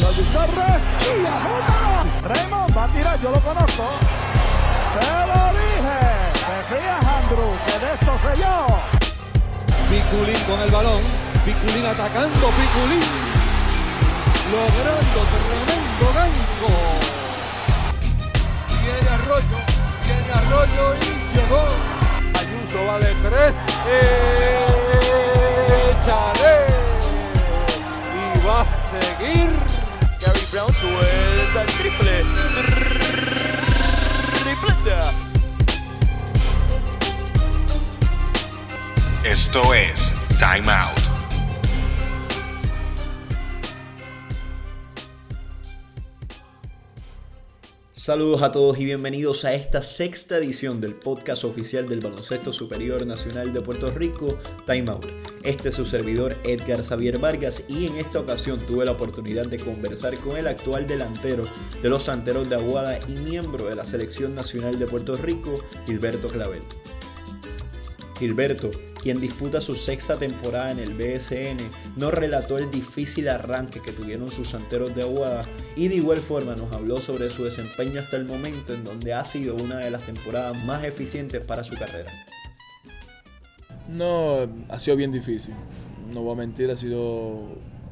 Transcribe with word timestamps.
Jordi 0.00 0.24
Torres 0.32 0.80
y. 1.00 1.24
Raymond 2.26 2.76
va 2.76 2.84
a 2.84 2.88
tirar, 2.88 3.20
yo 3.20 3.30
lo 3.30 3.40
conozco. 3.40 3.84
Te 4.98 5.06
lo 5.30 5.40
dije. 5.58 5.98
Te 6.32 6.56
fías, 6.74 7.04
Andrew, 7.06 7.52
que 7.66 7.74
de 7.78 7.88
esto 7.94 8.12
sé 8.22 8.32
yo. 8.42 8.56
Piculín 9.88 10.40
con 10.46 10.60
el 10.60 10.70
balón. 10.70 11.00
Piculín 11.44 11.86
atacando. 11.86 12.48
Piculín 12.50 13.00
logrando 14.50 15.20
tremendo 15.32 16.06
gancho. 16.14 16.70
Tiene 18.68 19.08
Arroyo. 19.14 19.58
Tiene 20.02 20.30
Arroyo 20.32 20.84
y 20.94 20.98
llegó. 21.36 21.62
Ayuso 22.40 22.78
va 22.86 22.98
de 22.98 23.12
tres. 23.22 23.54
Échale. 25.90 26.56
Y 28.14 28.46
va 28.46 28.60
a 28.60 28.64
seguir. 28.90 29.83
Gary 30.24 30.46
Brown 30.50 30.72
suelta 30.72 31.60
el 31.60 31.66
triple. 31.66 32.24
Tripleta. 34.42 35.12
Esto 39.22 39.74
es 39.74 40.00
Time 40.38 40.72
Out. 40.72 40.98
Saludos 47.92 48.42
a 48.42 48.50
todos 48.50 48.78
y 48.80 48.86
bienvenidos 48.86 49.44
a 49.44 49.52
esta 49.52 49.82
sexta 49.82 50.38
edición 50.38 50.80
del 50.80 50.94
podcast 50.94 51.44
oficial 51.44 51.86
del 51.86 52.00
Baloncesto 52.00 52.52
Superior 52.52 53.06
Nacional 53.06 53.52
de 53.52 53.60
Puerto 53.60 53.90
Rico, 53.90 54.38
Time 54.66 54.90
Out. 54.90 55.23
Este 55.44 55.68
es 55.68 55.74
su 55.74 55.84
servidor 55.84 56.38
Edgar 56.44 56.82
Xavier 56.82 57.18
Vargas 57.18 57.64
y 57.68 57.86
en 57.86 57.96
esta 57.96 58.18
ocasión 58.18 58.58
tuve 58.60 58.86
la 58.86 58.92
oportunidad 58.92 59.46
de 59.46 59.58
conversar 59.58 60.16
con 60.16 60.38
el 60.38 60.46
actual 60.46 60.86
delantero 60.86 61.44
de 61.82 61.90
los 61.90 62.04
Santeros 62.04 62.48
de 62.48 62.54
Aguada 62.54 62.98
y 63.06 63.12
miembro 63.12 63.66
de 63.66 63.74
la 63.74 63.84
Selección 63.84 64.34
Nacional 64.34 64.78
de 64.78 64.86
Puerto 64.86 65.16
Rico, 65.16 65.62
Gilberto 65.84 66.28
Clavel. 66.28 66.62
Gilberto, 68.18 68.70
quien 69.02 69.20
disputa 69.20 69.60
su 69.60 69.74
sexta 69.74 70.16
temporada 70.16 70.70
en 70.70 70.78
el 70.78 70.94
BSN, 70.94 71.58
nos 71.96 72.14
relató 72.14 72.56
el 72.56 72.70
difícil 72.70 73.28
arranque 73.28 73.82
que 73.82 73.92
tuvieron 73.92 74.30
sus 74.30 74.48
santeros 74.48 74.94
de 74.94 75.02
Aguada 75.02 75.44
y 75.76 75.88
de 75.88 75.96
igual 75.96 76.20
forma 76.20 76.56
nos 76.56 76.72
habló 76.74 77.02
sobre 77.02 77.28
su 77.28 77.44
desempeño 77.44 78.00
hasta 78.00 78.16
el 78.16 78.24
momento 78.24 78.72
en 78.72 78.82
donde 78.82 79.12
ha 79.12 79.26
sido 79.26 79.56
una 79.56 79.76
de 79.76 79.90
las 79.90 80.06
temporadas 80.06 80.64
más 80.64 80.84
eficientes 80.84 81.44
para 81.44 81.64
su 81.64 81.74
carrera. 81.76 82.10
No, 83.88 84.48
ha 84.68 84.78
sido 84.78 84.96
bien 84.96 85.12
difícil. 85.12 85.54
No 86.12 86.22
voy 86.22 86.32
a 86.32 86.36
mentir, 86.36 86.70
ha 86.70 86.76
sido 86.76 87.42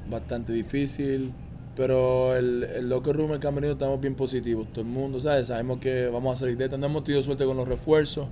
bastante 0.09 0.53
difícil. 0.53 1.33
Pero 1.75 2.37
el, 2.37 2.65
el 2.65 2.89
locker 2.89 3.17
room, 3.17 3.33
el 3.33 3.39
camerino, 3.41 3.73
estamos 3.73 4.01
bien 4.01 4.15
positivos. 4.15 4.69
Todo 4.73 4.83
el 4.83 4.91
mundo, 4.91 5.21
¿sabes? 5.21 5.49
Sabemos 5.49 5.81
que 5.81 6.09
vamos 6.09 6.35
a 6.35 6.41
salir 6.41 6.57
de 6.57 6.65
esto. 6.65 6.77
No 6.77 6.87
hemos 6.87 7.05
tenido 7.05 7.23
suerte 7.23 7.45
con 7.45 7.57
los 7.57 7.67
refuerzos. 7.67 8.27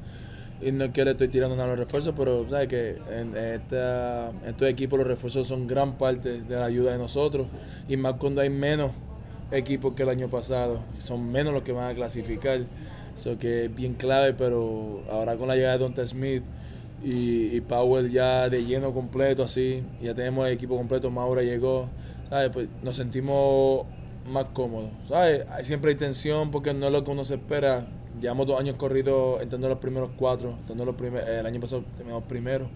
Y 0.62 0.72
no 0.72 0.84
es 0.84 0.90
que 0.90 1.04
le 1.04 1.12
estoy 1.12 1.28
tirando 1.28 1.56
nada 1.56 1.72
a 1.72 1.76
los 1.76 1.86
refuerzos, 1.86 2.14
pero 2.14 2.46
sabes 2.50 2.68
que 2.68 2.98
en, 3.10 3.34
esta, 3.34 4.28
en 4.28 4.50
estos 4.50 4.68
equipos 4.68 4.98
los 4.98 5.08
refuerzos 5.08 5.48
son 5.48 5.66
gran 5.66 5.96
parte 5.96 6.42
de 6.42 6.56
la 6.56 6.66
ayuda 6.66 6.92
de 6.92 6.98
nosotros. 6.98 7.46
Y 7.88 7.96
más 7.96 8.14
cuando 8.14 8.42
hay 8.42 8.50
menos 8.50 8.90
equipos 9.50 9.94
que 9.94 10.02
el 10.02 10.10
año 10.10 10.28
pasado. 10.28 10.80
Son 10.98 11.30
menos 11.30 11.54
los 11.54 11.62
que 11.62 11.72
van 11.72 11.90
a 11.90 11.94
clasificar. 11.94 12.60
Eso 13.16 13.38
que 13.38 13.66
es 13.66 13.74
bien 13.74 13.94
clave, 13.94 14.34
pero 14.34 15.02
ahora 15.10 15.36
con 15.36 15.48
la 15.48 15.56
llegada 15.56 15.74
de 15.74 15.78
Donta 15.78 16.06
Smith 16.06 16.42
y, 17.02 17.56
y 17.56 17.60
Powell 17.60 18.10
ya 18.10 18.48
de 18.48 18.64
lleno 18.64 18.92
completo, 18.92 19.42
así, 19.44 19.82
ya 20.02 20.14
tenemos 20.14 20.46
el 20.46 20.54
equipo 20.54 20.76
completo, 20.76 21.10
Maura 21.10 21.42
llegó, 21.42 21.88
¿sabes? 22.28 22.50
Pues 22.50 22.68
nos 22.82 22.96
sentimos 22.96 23.86
más 24.30 24.46
cómodos, 24.52 24.90
¿sabes? 25.08 25.44
Siempre 25.62 25.90
hay 25.90 25.96
tensión 25.96 26.50
porque 26.50 26.74
no 26.74 26.86
es 26.86 26.92
lo 26.92 27.04
que 27.04 27.10
uno 27.10 27.24
se 27.24 27.34
espera. 27.34 27.86
Llevamos 28.20 28.46
dos 28.46 28.60
años 28.60 28.76
corridos 28.76 29.40
entrando 29.40 29.68
los 29.68 29.78
primeros 29.78 30.10
cuatro, 30.16 30.56
entrando 30.60 30.84
los 30.84 30.94
primeros, 30.94 31.28
el 31.28 31.46
año 31.46 31.60
pasado 31.60 31.84
terminamos 31.96 32.24
primero 32.24 32.68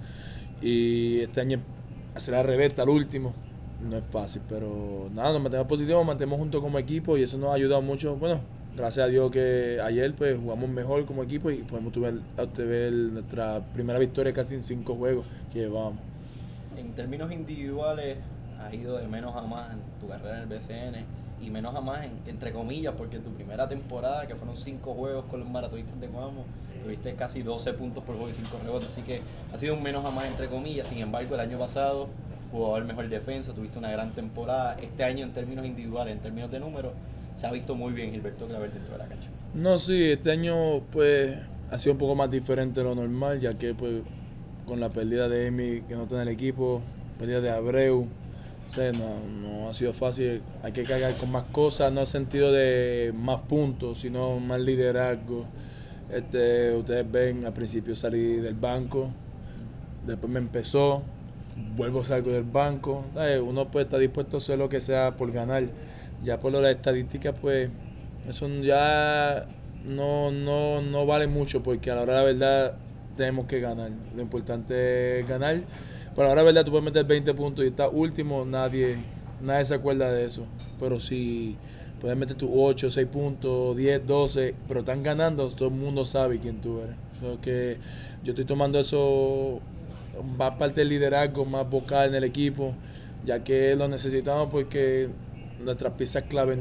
y 0.62 1.20
este 1.20 1.40
año 1.40 1.60
hacer 2.14 2.34
al 2.34 2.46
revés, 2.46 2.78
al 2.78 2.88
último. 2.88 3.34
No 3.82 3.98
es 3.98 4.04
fácil, 4.10 4.40
pero 4.48 5.10
nada, 5.12 5.32
nos 5.32 5.42
mantenemos 5.42 5.68
positivos, 5.68 5.98
nos 6.00 6.06
mantenemos 6.06 6.38
juntos 6.38 6.62
como 6.62 6.78
equipo 6.78 7.18
y 7.18 7.22
eso 7.22 7.36
nos 7.36 7.50
ha 7.50 7.54
ayudado 7.54 7.82
mucho. 7.82 8.16
Bueno, 8.16 8.40
gracias 8.76 9.04
a 9.06 9.08
Dios 9.08 9.30
que 9.30 9.80
ayer 9.82 10.14
pues 10.14 10.36
jugamos 10.38 10.68
mejor 10.68 11.04
como 11.06 11.22
equipo 11.22 11.50
y 11.50 11.58
podemos 11.58 11.92
obtener 12.36 12.92
nuestra 12.92 13.60
primera 13.72 13.98
victoria 13.98 14.32
casi 14.32 14.54
en 14.54 14.62
cinco 14.62 14.94
juegos 14.96 15.26
que 15.52 15.60
llevábamos. 15.60 16.00
En 16.76 16.92
términos 16.92 17.32
individuales, 17.32 18.16
has 18.60 18.72
ido 18.74 18.96
de 18.98 19.06
menos 19.06 19.34
a 19.36 19.42
más 19.42 19.72
en 19.72 19.78
tu 20.00 20.08
carrera 20.08 20.36
en 20.42 20.42
el 20.42 20.48
BCN 20.58 21.04
y 21.40 21.50
menos 21.50 21.74
a 21.74 21.80
más 21.80 22.04
en- 22.04 22.12
entre 22.26 22.52
comillas, 22.52 22.94
porque 22.96 23.16
en 23.16 23.22
tu 23.22 23.30
primera 23.30 23.68
temporada, 23.68 24.26
que 24.26 24.34
fueron 24.34 24.56
cinco 24.56 24.94
juegos 24.94 25.24
con 25.26 25.40
los 25.40 25.48
maratonistas 25.48 26.00
de 26.00 26.06
Guamo, 26.08 26.44
tuviste 26.82 27.14
casi 27.14 27.42
12 27.42 27.72
puntos 27.74 28.02
por 28.04 28.14
juego 28.16 28.30
y 28.30 28.34
5 28.34 28.58
rebotes, 28.62 28.88
así 28.90 29.02
que 29.02 29.20
ha 29.52 29.58
sido 29.58 29.74
un 29.74 29.82
menos 29.82 30.04
a 30.04 30.10
más 30.10 30.26
entre 30.26 30.48
comillas. 30.48 30.86
Sin 30.88 30.98
embargo, 30.98 31.34
el 31.34 31.40
año 31.40 31.58
pasado, 31.58 32.08
jugador 32.52 32.84
mejor 32.84 33.08
defensa, 33.08 33.52
tuviste 33.52 33.78
una 33.78 33.90
gran 33.90 34.12
temporada. 34.12 34.76
Este 34.80 35.02
año, 35.04 35.24
en 35.24 35.32
términos 35.32 35.64
individuales, 35.66 36.14
en 36.14 36.20
términos 36.20 36.50
de 36.50 36.60
números, 36.60 36.92
se 37.34 37.46
ha 37.46 37.50
visto 37.52 37.74
muy 37.74 37.92
bien 37.92 38.12
Gilberto 38.12 38.46
Claver 38.46 38.72
dentro 38.72 38.92
de 38.92 38.98
la 38.98 39.06
cancha. 39.06 39.28
No, 39.54 39.78
sí, 39.78 40.10
este 40.10 40.30
año 40.30 40.80
pues 40.92 41.36
ha 41.70 41.78
sido 41.78 41.92
un 41.92 41.98
poco 41.98 42.14
más 42.14 42.30
diferente 42.30 42.80
de 42.80 42.84
lo 42.84 42.94
normal, 42.94 43.40
ya 43.40 43.54
que 43.54 43.74
pues 43.74 44.02
con 44.66 44.80
la 44.80 44.88
pérdida 44.88 45.28
de 45.28 45.46
Emi 45.46 45.82
que 45.82 45.94
no 45.94 46.04
está 46.04 46.16
en 46.16 46.22
el 46.22 46.28
equipo, 46.28 46.80
pérdida 47.18 47.40
de 47.40 47.50
Abreu, 47.50 48.08
o 48.68 48.72
sea, 48.72 48.90
no, 48.92 49.20
no 49.28 49.68
ha 49.68 49.74
sido 49.74 49.92
fácil, 49.92 50.42
hay 50.62 50.72
que 50.72 50.84
cargar 50.84 51.16
con 51.16 51.30
más 51.30 51.44
cosas, 51.44 51.92
no 51.92 52.00
en 52.00 52.06
sentido 52.06 52.50
de 52.52 53.12
más 53.14 53.38
puntos, 53.42 54.00
sino 54.00 54.40
más 54.40 54.60
liderazgo. 54.60 55.46
Este, 56.10 56.74
ustedes 56.74 57.10
ven, 57.10 57.44
al 57.44 57.52
principio 57.52 57.94
salí 57.94 58.36
del 58.36 58.54
banco, 58.54 59.10
después 60.06 60.32
me 60.32 60.38
empezó, 60.38 61.02
vuelvo 61.76 62.04
salgo 62.04 62.30
del 62.30 62.44
banco. 62.44 63.04
Uno 63.42 63.70
pues 63.70 63.84
está 63.84 63.98
dispuesto 63.98 64.36
a 64.36 64.38
hacer 64.38 64.58
lo 64.58 64.68
que 64.68 64.80
sea 64.80 65.16
por 65.16 65.30
ganar. 65.32 65.64
Ya 66.24 66.40
por 66.40 66.52
las 66.52 66.74
estadísticas, 66.74 67.34
pues, 67.40 67.70
eso 68.28 68.48
ya 68.62 69.46
no, 69.84 70.32
no, 70.32 70.80
no 70.80 71.06
vale 71.06 71.26
mucho 71.26 71.62
porque 71.62 71.90
a 71.90 71.94
la 71.94 72.02
hora 72.02 72.12
de 72.14 72.18
la 72.18 72.24
verdad 72.24 72.76
tenemos 73.16 73.46
que 73.46 73.60
ganar. 73.60 73.90
Lo 74.14 74.22
importante 74.22 75.20
es 75.20 75.28
ganar. 75.28 75.62
Pero 76.14 76.22
a 76.22 76.24
la 76.26 76.32
hora 76.32 76.40
de 76.42 76.46
la 76.46 76.52
verdad 76.52 76.64
tú 76.64 76.70
puedes 76.70 76.84
meter 76.84 77.04
20 77.04 77.34
puntos 77.34 77.64
y 77.64 77.68
estás 77.68 77.90
último, 77.92 78.44
nadie, 78.44 78.96
nadie 79.42 79.64
se 79.64 79.74
acuerda 79.74 80.10
de 80.10 80.24
eso. 80.24 80.46
Pero 80.80 81.00
si 81.00 81.56
puedes 82.00 82.16
meter 82.16 82.36
tus 82.36 82.50
8, 82.52 82.90
6 82.90 83.06
puntos, 83.08 83.76
10, 83.76 84.06
12, 84.06 84.54
pero 84.68 84.80
están 84.80 85.02
ganando, 85.02 85.48
todo 85.48 85.68
el 85.68 85.74
mundo 85.74 86.06
sabe 86.06 86.38
quién 86.38 86.60
tú 86.60 86.80
eres. 86.80 86.96
So 87.20 87.40
que 87.40 87.78
yo 88.22 88.32
estoy 88.32 88.44
tomando 88.44 88.78
eso 88.78 89.60
más 90.38 90.52
parte 90.52 90.80
del 90.80 90.90
liderazgo, 90.90 91.44
más 91.44 91.68
vocal 91.68 92.08
en 92.08 92.14
el 92.14 92.24
equipo, 92.24 92.74
ya 93.24 93.42
que 93.42 93.74
lo 93.76 93.88
necesitamos 93.88 94.48
porque 94.50 95.08
nuestras 95.64 95.92
piezas 95.94 96.24
clave, 96.24 96.58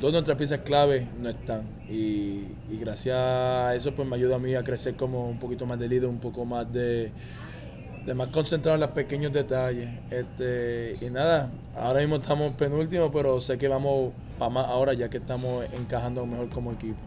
dos 0.00 0.12
nuestras 0.12 0.36
piezas 0.36 0.60
clave 0.60 1.08
no 1.20 1.28
están. 1.28 1.62
Y, 1.88 2.44
y 2.70 2.78
gracias 2.80 3.16
a 3.16 3.74
eso 3.74 3.94
pues 3.94 4.08
me 4.08 4.16
ayuda 4.16 4.36
a 4.36 4.38
mí 4.38 4.54
a 4.54 4.62
crecer 4.62 4.94
como 4.94 5.28
un 5.28 5.38
poquito 5.38 5.66
más 5.66 5.78
de 5.78 5.88
líder, 5.88 6.08
un 6.08 6.18
poco 6.18 6.44
más 6.44 6.72
de, 6.72 7.12
de 8.06 8.14
más 8.14 8.28
concentrado 8.28 8.74
en 8.76 8.80
los 8.80 8.90
pequeños 8.90 9.32
detalles. 9.32 9.88
Este, 10.10 10.96
y 11.00 11.10
nada, 11.10 11.50
ahora 11.76 12.00
mismo 12.00 12.16
estamos 12.16 12.54
penúltimo, 12.54 13.10
pero 13.10 13.40
sé 13.40 13.58
que 13.58 13.68
vamos 13.68 14.12
para 14.38 14.50
más 14.50 14.66
ahora 14.66 14.94
ya 14.94 15.08
que 15.08 15.18
estamos 15.18 15.64
encajando 15.72 16.26
mejor 16.26 16.48
como 16.50 16.72
equipo. 16.72 16.98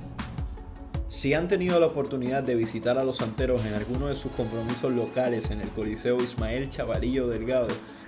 Si 1.07 1.33
han 1.33 1.47
tenido 1.47 1.79
la 1.79 1.85
oportunidad 1.85 2.43
de 2.43 2.55
visitar 2.55 2.97
a 2.97 3.03
los 3.05 3.17
Santeros 3.17 3.65
en 3.65 3.73
alguno 3.73 4.07
de 4.07 4.15
sus 4.15 4.29
compromisos 4.33 4.91
locales 4.91 5.51
en 5.51 5.61
el 5.61 5.69
Coliseo 5.69 6.21
Ismael 6.21 6.67
Chavarillo 6.69 7.29
Delgado, 7.29 7.67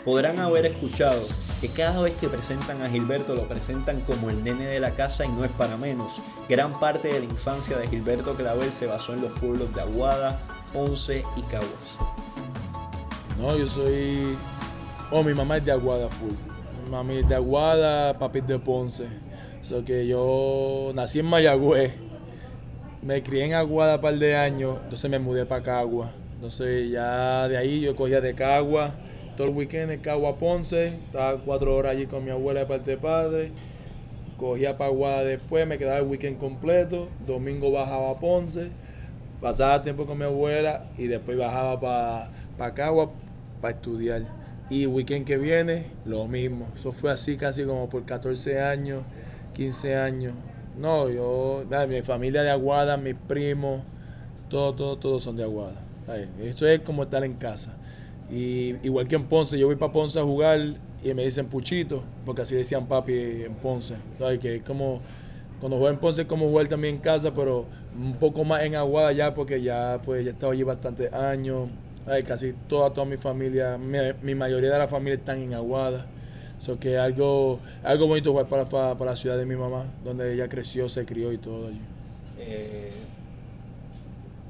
podrán 0.10 0.40
haber 0.40 0.66
escuchado 0.66 1.28
que 1.62 1.68
cada 1.68 2.02
vez 2.02 2.16
que 2.16 2.28
presentan 2.28 2.82
a 2.82 2.90
Gilberto 2.90 3.36
lo 3.36 3.48
presentan 3.48 4.02
como 4.02 4.32
el 4.32 4.44
nene 4.44 4.66
de 4.66 4.80
la 4.80 4.96
casa 4.96 5.24
y 5.24 5.28
no 5.28 5.46
es 5.46 5.52
para 5.52 5.78
menos. 5.78 6.20
Gran 6.50 6.80
parte 6.80 7.10
de 7.10 7.20
la 7.20 7.26
infancia 7.26 7.78
de 7.78 7.88
Gilberto 7.88 8.34
Clavel 8.34 8.74
se 8.74 8.88
basó 8.88 9.14
en 9.14 9.22
los 9.22 9.40
pueblos 9.40 9.72
de 9.76 9.82
Aguada, 9.82 10.40
Ponce 10.74 11.24
y 11.38 11.42
Caguas. 11.44 11.70
No, 13.38 13.56
yo 13.56 13.68
soy. 13.68 14.36
Oh, 15.12 15.22
mi 15.22 15.36
mamá 15.36 15.58
es 15.58 15.66
de 15.66 15.74
Aguada 15.74 16.10
full. 16.10 16.34
Mi 16.84 16.90
mami 16.90 17.18
es 17.18 17.30
de 17.30 17.36
Aguada, 17.36 18.18
papi 18.18 18.40
es 18.40 18.48
de 18.48 18.58
Ponce. 18.58 19.06
So 19.62 19.86
que 19.86 20.08
yo 20.08 20.92
nací 20.96 21.20
en 21.20 21.28
Mayagüez. 21.28 21.94
Me 23.04 23.22
crié 23.22 23.46
en 23.46 23.54
Aguada 23.54 23.98
un 23.98 24.02
par 24.02 24.18
de 24.18 24.36
años. 24.36 24.80
Entonces 24.86 25.08
me 25.12 25.20
mudé 25.20 25.46
para 25.46 25.62
Cagua. 25.62 26.10
Entonces 26.34 26.90
ya 26.90 27.48
de 27.48 27.58
ahí 27.58 27.82
yo 27.82 27.96
cogía 27.96 28.22
de 28.22 28.34
Cagua. 28.34 28.96
Todo 29.40 29.48
el 29.48 29.56
weekend 29.56 29.90
en 29.90 30.02
Cagua 30.02 30.36
Ponce. 30.38 30.88
Estaba 30.88 31.40
cuatro 31.40 31.74
horas 31.74 31.94
allí 31.94 32.08
con 32.08 32.26
mi 32.26 32.30
abuela 32.30 32.60
de 32.60 32.66
parte 32.66 32.92
de 32.92 32.98
padre. 32.98 33.52
Cogía 34.38 34.78
para 34.78 34.90
Aguada 34.90 35.24
después, 35.24 35.66
me 35.66 35.78
quedaba 35.78 36.00
el 36.00 36.08
weekend 36.08 36.38
completo. 36.38 37.08
Domingo 37.26 37.72
bajaba 37.72 38.12
a 38.12 38.20
Ponce. 38.20 38.68
Pasaba 39.40 39.82
tiempo 39.82 40.06
con 40.06 40.18
mi 40.18 40.26
abuela 40.26 40.88
y 40.98 41.08
después 41.08 41.38
bajaba 41.38 41.80
para 41.80 42.32
pa 42.58 42.74
Cagua 42.74 43.12
para 43.62 43.76
estudiar. 43.76 44.24
Y 44.70 44.88
weekend 44.88 45.26
que 45.26 45.38
viene, 45.38 45.86
lo 46.04 46.28
mismo. 46.28 46.68
Eso 46.76 46.92
fue 46.92 47.10
así 47.10 47.38
casi 47.38 47.64
como 47.64 47.88
por 47.88 48.04
14 48.04 48.62
años, 48.62 49.04
15 49.54 49.96
años. 49.96 50.34
No, 50.78 51.08
yo, 51.08 51.64
mi 51.88 52.02
familia 52.02 52.42
de 52.42 52.50
Aguada, 52.50 52.98
mis 52.98 53.16
primos, 53.16 53.84
todos, 54.50 54.76
todos, 54.76 55.00
todos 55.00 55.24
son 55.24 55.38
de 55.38 55.44
Aguada. 55.44 55.82
Esto 56.42 56.68
es 56.68 56.82
como 56.82 57.04
estar 57.04 57.24
en 57.24 57.36
casa. 57.36 57.78
Y 58.32 58.76
igual 58.84 59.08
que 59.08 59.16
en 59.16 59.26
Ponce, 59.26 59.58
yo 59.58 59.68
voy 59.68 59.76
para 59.76 59.92
Ponce 59.92 60.20
a 60.20 60.24
jugar 60.24 60.60
y 61.04 61.14
me 61.14 61.24
dicen 61.24 61.48
Puchito, 61.48 62.04
porque 62.26 62.44
así 62.44 62.56
decían 62.56 62.88
papi 62.88 63.14
en 63.14 63.56
Ponce. 63.56 63.96
¿Sabes? 64.18 64.40
Que 64.40 64.58
es 64.58 64.64
como, 64.64 65.02
cuando 65.60 65.78
juego 65.78 65.92
en 65.92 66.00
Ponce 66.00 66.28
como 66.28 66.48
jugar 66.48 66.68
también 66.68 66.96
en 66.96 67.02
casa, 67.02 67.34
pero 67.34 67.66
un 67.98 68.14
poco 68.16 68.44
más 68.44 68.64
en 68.64 68.76
Aguada 68.76 69.12
ya, 69.12 69.34
porque 69.34 69.62
ya 69.62 70.00
pues 70.04 70.24
ya 70.24 70.32
he 70.32 70.34
estado 70.34 70.52
allí 70.52 70.64
bastantes 70.64 71.12
años. 71.12 71.70
Ay, 72.06 72.24
casi 72.24 72.54
toda, 72.68 72.92
toda 72.92 73.06
mi 73.06 73.18
familia, 73.18 73.78
mi, 73.78 74.36
mayoría 74.36 74.72
de 74.72 74.78
la 74.78 74.88
familia 74.88 75.16
están 75.16 75.42
en 75.42 75.54
Aguada. 75.54 76.06
So 76.60 76.78
que 76.78 76.98
algo, 76.98 77.60
algo 77.84 78.08
bonito 78.08 78.32
jugar 78.32 78.48
para, 78.48 78.68
para, 78.68 78.98
para 78.98 79.12
la 79.12 79.18
ciudad 79.18 79.38
de 79.38 79.46
mi 79.46 79.56
mamá, 79.56 79.86
donde 80.04 80.34
ella 80.34 80.50
creció, 80.50 80.90
se 80.90 81.06
crió 81.06 81.32
y 81.32 81.38
todo 81.38 81.68
allí. 81.68 81.80
Eh, 82.38 82.92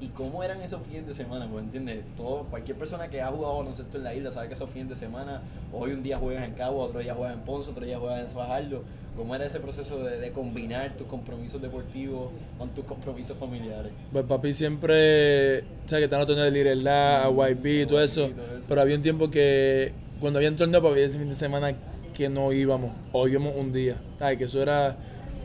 ¿Y 0.01 0.07
cómo 0.07 0.43
eran 0.43 0.61
esos 0.61 0.81
fines 0.87 1.05
de 1.07 1.13
semana? 1.13 1.45
Pues 1.51 1.63
entiendes, 1.65 2.03
todo, 2.15 2.43
cualquier 2.49 2.77
persona 2.77 3.09
que 3.09 3.21
ha 3.21 3.27
jugado 3.27 3.57
baloncesto 3.57 3.97
en 3.97 4.03
la 4.05 4.15
isla 4.15 4.31
sabe 4.31 4.47
que 4.47 4.53
esos 4.53 4.69
fines 4.69 4.87
de 4.89 4.95
semana, 4.95 5.41
hoy 5.73 5.91
un 5.91 6.01
día 6.03 6.17
juegas 6.17 6.47
en 6.47 6.53
Cabo, 6.53 6.79
otro 6.81 7.01
día 7.01 7.13
juegas 7.13 7.35
en 7.35 7.41
Ponce, 7.41 7.69
otro 7.71 7.85
día 7.85 7.99
juegas 7.99 8.21
en 8.21 8.27
Fajardo. 8.27 8.83
¿Cómo 9.17 9.35
era 9.35 9.45
ese 9.45 9.59
proceso 9.59 10.01
de, 10.01 10.17
de 10.17 10.31
combinar 10.31 10.95
tus 10.95 11.05
compromisos 11.07 11.61
deportivos 11.61 12.31
con 12.57 12.69
tus 12.69 12.85
compromisos 12.85 13.35
familiares? 13.37 13.91
Pues 14.13 14.23
papi 14.23 14.53
siempre, 14.53 15.59
o 15.59 15.89
sea, 15.89 15.97
que 15.97 16.05
están 16.05 16.19
los 16.19 16.27
torneos 16.27 16.45
de 16.45 16.51
Lirelá, 16.51 17.25
a 17.25 17.29
YP 17.49 17.65
y 17.65 17.85
todo 17.85 18.01
eso, 18.01 18.27
Y 18.27 18.31
todo 18.31 18.57
eso. 18.57 18.65
pero 18.69 18.79
había 18.79 18.95
un 18.95 19.01
tiempo 19.03 19.29
que 19.29 19.91
cuando 20.21 20.39
había 20.39 20.49
un 20.49 20.55
torneo, 20.55 20.81
papi, 20.81 21.01
ese 21.01 21.19
fin 21.19 21.27
de 21.27 21.35
semana 21.35 21.73
que 22.13 22.29
no 22.29 22.53
íbamos, 22.53 22.91
o 23.11 23.27
íbamos 23.27 23.53
un 23.57 23.73
día, 23.73 23.97
¿sabes? 24.17 24.37
Que 24.37 24.45
eso 24.45 24.61
era 24.61 24.95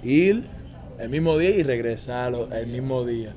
ir 0.05 0.45
el 1.01 1.09
mismo 1.09 1.37
día 1.39 1.51
y 1.51 1.65
regresar 1.65 2.33
el 2.53 2.67
mismo 2.69 3.05
día. 3.05 3.33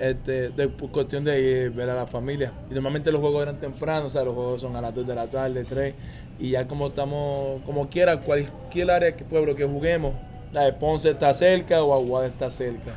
Este, 0.00 0.48
de 0.48 0.68
cuestión 0.68 1.24
de 1.24 1.40
ir, 1.42 1.70
ver 1.72 1.90
a 1.90 1.94
la 1.94 2.06
familia. 2.06 2.54
Y 2.70 2.74
normalmente 2.74 3.12
los 3.12 3.20
juegos 3.20 3.42
eran 3.42 3.60
tempranos, 3.60 4.06
o 4.06 4.08
sea, 4.08 4.24
los 4.24 4.34
juegos 4.34 4.62
son 4.62 4.74
a 4.74 4.80
las 4.80 4.94
2 4.94 5.06
de 5.06 5.14
la 5.14 5.26
tarde, 5.26 5.62
3. 5.62 5.94
Y 6.38 6.52
ya 6.52 6.66
como 6.66 6.86
estamos, 6.86 7.60
como 7.66 7.90
quiera, 7.90 8.18
cualquier 8.22 8.90
área 8.90 9.14
que 9.14 9.26
pueblo 9.26 9.54
que 9.54 9.66
juguemos, 9.66 10.14
la 10.52 10.62
de 10.62 10.72
Ponce 10.72 11.10
está 11.10 11.34
cerca 11.34 11.84
o 11.84 11.92
Aguada 11.92 12.28
está 12.28 12.50
cerca, 12.50 12.94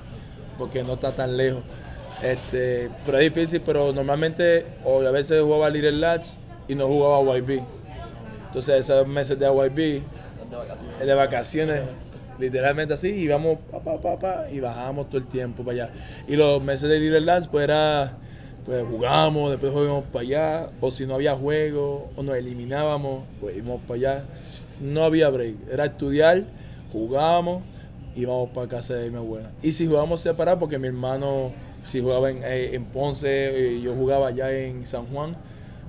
porque 0.58 0.82
no 0.82 0.94
está 0.94 1.12
tan 1.12 1.36
lejos. 1.36 1.62
Este, 2.24 2.90
pero 3.06 3.18
es 3.18 3.34
difícil, 3.34 3.62
pero 3.66 3.92
normalmente, 3.92 4.66
o 4.86 5.02
a 5.02 5.12
veces 5.12 5.42
jugaba 5.42 5.70
Little 5.70 5.92
Lads 5.92 6.40
y 6.70 6.76
no 6.76 6.88
jugaba 6.88 7.38
YB. 7.38 7.62
Entonces 8.48 8.80
esos 8.80 9.06
meses 9.06 9.38
de 9.38 9.46
YB, 9.46 10.04
de 11.06 11.14
vacaciones. 11.14 12.13
Literalmente 12.44 12.94
así, 12.94 13.08
íbamos 13.08 13.60
pa, 13.72 13.80
pa, 13.80 14.02
pa, 14.02 14.20
pa, 14.20 14.46
y 14.52 14.60
bajábamos 14.60 15.08
todo 15.08 15.20
el 15.20 15.28
tiempo 15.28 15.64
para 15.64 15.86
allá. 15.86 15.94
Y 16.28 16.36
los 16.36 16.62
meses 16.62 16.90
de 16.90 17.00
Little 17.00 17.22
Lads, 17.22 17.48
pues 17.48 17.64
era, 17.64 18.18
pues 18.66 18.86
jugábamos, 18.86 19.52
después 19.52 19.72
jugábamos 19.72 20.06
para 20.10 20.22
allá, 20.22 20.70
o 20.82 20.92
si 20.92 21.06
no 21.06 21.16
había 21.16 21.36
juego, 21.36 22.12
o 22.16 22.24
nos 22.24 22.36
eliminábamos, 22.36 23.24
pues 23.40 23.56
íbamos 23.56 23.82
para 23.82 23.96
allá. 23.96 24.26
No 24.82 25.04
había 25.04 25.30
break, 25.30 25.56
era 25.72 25.86
estudiar, 25.86 26.44
jugábamos, 26.92 27.64
íbamos 28.16 28.50
para 28.50 28.68
casa 28.68 28.96
de 28.96 29.10
mi 29.10 29.18
abuela. 29.18 29.52
Y 29.62 29.72
si 29.72 29.88
jugábamos 29.88 30.22
separados, 30.22 30.60
porque 30.60 30.78
mi 30.78 30.88
hermano, 30.88 31.54
si 31.84 32.02
jugaba 32.02 32.30
en, 32.30 32.44
eh, 32.44 32.76
en 32.76 32.86
Ponce, 32.86 33.78
y 33.78 33.82
yo 33.82 33.96
jugaba 33.96 34.28
allá 34.28 34.52
en 34.52 34.86
San 34.86 35.06
Juan, 35.08 35.38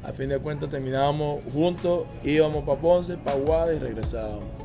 a 0.04 0.12
fin 0.12 0.28
de 0.28 0.38
cuentas 0.38 0.70
terminábamos 0.70 1.40
juntos, 1.52 2.04
íbamos 2.22 2.64
para 2.64 2.80
Ponce, 2.80 3.16
para 3.16 3.36
Aguada 3.36 3.74
y 3.74 3.78
regresábamos. 3.80 4.63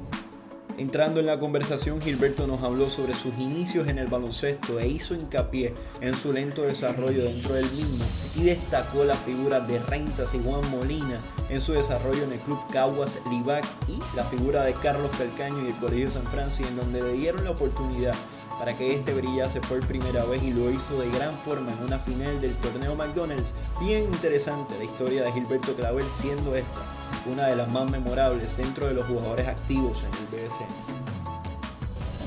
Entrando 0.79 1.19
en 1.19 1.25
la 1.25 1.37
conversación, 1.41 2.01
Gilberto 2.01 2.47
nos 2.47 2.63
habló 2.63 2.89
sobre 2.89 3.13
sus 3.13 3.37
inicios 3.37 3.89
en 3.89 3.97
el 3.97 4.07
baloncesto 4.07 4.79
e 4.79 4.87
hizo 4.87 5.13
hincapié 5.13 5.73
en 5.99 6.15
su 6.15 6.31
lento 6.31 6.61
desarrollo 6.61 7.25
dentro 7.25 7.55
del 7.55 7.69
mismo 7.71 8.05
y 8.37 8.43
destacó 8.43 9.03
la 9.03 9.15
figura 9.15 9.59
de 9.59 9.77
Rentas 9.79 10.33
y 10.33 10.39
Juan 10.41 10.71
Molina 10.71 11.17
en 11.49 11.59
su 11.59 11.73
desarrollo 11.73 12.23
en 12.23 12.31
el 12.31 12.39
club 12.39 12.61
Caguas 12.71 13.17
Libac 13.29 13.65
y 13.89 13.99
la 14.15 14.23
figura 14.23 14.63
de 14.63 14.71
Carlos 14.71 15.11
Calcaño 15.17 15.65
y 15.65 15.67
el 15.67 15.75
Colegio 15.75 16.11
San 16.11 16.23
Francisco 16.27 16.69
en 16.69 16.77
donde 16.77 17.03
le 17.03 17.11
dieron 17.11 17.43
la 17.43 17.51
oportunidad 17.51 18.15
para 18.57 18.77
que 18.77 18.95
este 18.95 19.13
brillase 19.13 19.59
por 19.59 19.85
primera 19.85 20.23
vez 20.23 20.41
y 20.43 20.53
lo 20.53 20.71
hizo 20.71 21.01
de 21.01 21.09
gran 21.11 21.37
forma 21.39 21.73
en 21.73 21.83
una 21.83 21.99
final 21.99 22.39
del 22.39 22.55
torneo 22.55 22.95
McDonald's. 22.95 23.53
Bien 23.81 24.05
interesante 24.05 24.77
la 24.77 24.85
historia 24.85 25.23
de 25.23 25.33
Gilberto 25.33 25.75
Clavel 25.75 26.07
siendo 26.09 26.55
esta 26.55 26.98
una 27.25 27.47
de 27.47 27.55
las 27.55 27.69
más 27.69 27.89
memorables 27.89 28.55
dentro 28.55 28.87
de 28.87 28.93
los 28.93 29.05
jugadores 29.05 29.47
activos 29.47 30.03
en 30.03 30.39
el 30.39 30.47
BSN. 30.47 31.09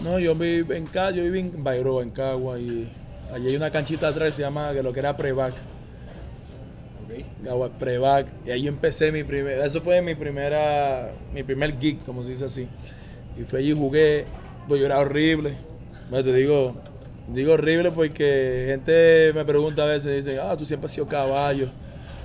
No, 0.03 0.19
yo 0.19 0.35
viví 0.35 0.75
en 0.75 0.87
yo 0.87 1.23
viví 1.23 1.39
en 1.39 1.63
Bayro, 1.63 2.03
en 2.03 2.11
Cagua, 2.11 2.59
y 2.59 2.91
allí 3.33 3.49
hay 3.49 3.57
una 3.57 3.71
canchita 3.71 4.09
atrás 4.09 4.31
que 4.31 4.33
se 4.33 4.43
llama, 4.43 4.73
que 4.73 4.83
lo 4.83 4.93
que 4.93 4.99
era 4.99 5.17
Prevac, 5.17 5.55
¿ok? 7.05 7.45
Cagua 7.45 7.71
Prevac, 7.71 8.27
y 8.45 8.51
ahí 8.51 8.67
empecé 8.67 9.13
mi 9.13 9.23
primer, 9.23 9.61
eso 9.61 9.81
fue 9.81 10.03
mi 10.03 10.17
primera, 10.17 11.13
mi 11.33 11.45
primer 11.45 11.79
gig, 11.79 12.03
como 12.05 12.25
se 12.25 12.31
dice 12.31 12.47
así, 12.47 12.69
y 13.39 13.45
fue 13.45 13.61
allí 13.61 13.71
y 13.71 13.77
jugué, 13.77 14.25
pues 14.67 14.81
yo 14.81 14.87
era 14.87 14.99
horrible, 14.99 15.55
bueno, 16.11 16.25
te 16.25 16.35
digo, 16.35 16.75
digo 17.29 17.53
horrible 17.53 17.93
porque 17.93 18.65
gente 18.67 19.33
me 19.35 19.45
pregunta 19.45 19.85
a 19.85 19.87
veces, 19.87 20.25
dice, 20.25 20.41
ah, 20.41 20.57
tú 20.57 20.65
siempre 20.65 20.87
has 20.87 20.93
sido 20.93 21.07
caballo, 21.07 21.69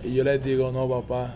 y 0.03 0.15
yo 0.15 0.23
les 0.23 0.43
digo, 0.43 0.71
no, 0.71 0.89
papá, 0.89 1.35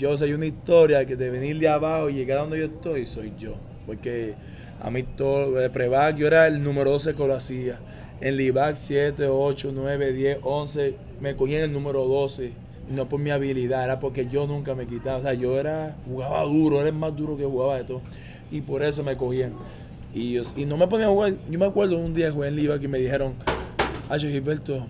yo 0.00 0.16
soy 0.16 0.32
una 0.32 0.46
historia 0.46 1.04
que 1.04 1.14
de 1.14 1.28
venir 1.28 1.58
de 1.58 1.68
abajo 1.68 2.08
y 2.08 2.14
llegar 2.14 2.38
a 2.38 2.40
donde 2.40 2.58
yo 2.58 2.64
estoy, 2.64 3.04
soy 3.04 3.34
yo. 3.38 3.54
Porque 3.86 4.34
a 4.80 4.90
mí 4.90 5.02
todo, 5.02 5.52
de 5.52 5.68
Prevac 5.68 6.16
yo 6.16 6.26
era 6.26 6.46
el 6.46 6.62
número 6.64 6.90
12 6.92 7.14
que 7.14 7.26
lo 7.26 7.34
hacía. 7.34 7.78
En 8.22 8.38
Livac 8.38 8.76
7, 8.76 9.26
8, 9.28 9.72
9, 9.74 10.12
10, 10.14 10.38
11, 10.42 10.94
me 11.20 11.36
cogían 11.36 11.62
el 11.64 11.72
número 11.72 12.06
12. 12.06 12.52
Y 12.90 12.92
no 12.94 13.06
por 13.10 13.20
mi 13.20 13.28
habilidad, 13.30 13.84
era 13.84 14.00
porque 14.00 14.26
yo 14.26 14.46
nunca 14.46 14.74
me 14.74 14.86
quitaba. 14.86 15.18
O 15.18 15.22
sea, 15.22 15.34
yo 15.34 15.60
era, 15.60 15.96
jugaba 16.06 16.42
duro, 16.44 16.80
era 16.80 16.90
más 16.92 17.14
duro 17.14 17.36
que 17.36 17.44
jugaba 17.44 17.76
de 17.76 17.84
todo. 17.84 18.00
Y 18.50 18.62
por 18.62 18.82
eso 18.82 19.04
me 19.04 19.16
cogían. 19.16 19.52
Y, 20.14 20.32
yo- 20.32 20.42
y 20.56 20.64
no 20.64 20.78
me 20.78 20.86
ponían 20.88 21.10
a 21.10 21.12
jugar. 21.12 21.34
Yo 21.50 21.58
me 21.58 21.66
acuerdo 21.66 21.98
un 21.98 22.14
día 22.14 22.32
jugué 22.32 22.48
en 22.48 22.56
Livac 22.56 22.82
y 22.82 22.88
me 22.88 22.98
dijeron, 22.98 23.34
ay, 24.08 24.18
Gilberto, 24.20 24.86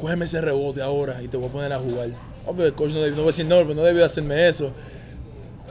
cógeme 0.00 0.24
ese 0.24 0.40
rebote 0.40 0.80
ahora 0.80 1.22
y 1.22 1.28
te 1.28 1.36
voy 1.36 1.48
a 1.48 1.52
poner 1.52 1.72
a 1.74 1.78
jugar. 1.78 2.08
El 2.46 2.74
coach 2.74 2.92
no, 2.92 3.00
debió- 3.00 3.10
no 3.10 3.16
voy 3.16 3.24
a 3.24 3.26
decir 3.26 3.46
no, 3.46 3.58
pero 3.62 3.74
no 3.74 3.82
debió 3.82 4.04
hacerme 4.04 4.48
eso. 4.48 4.72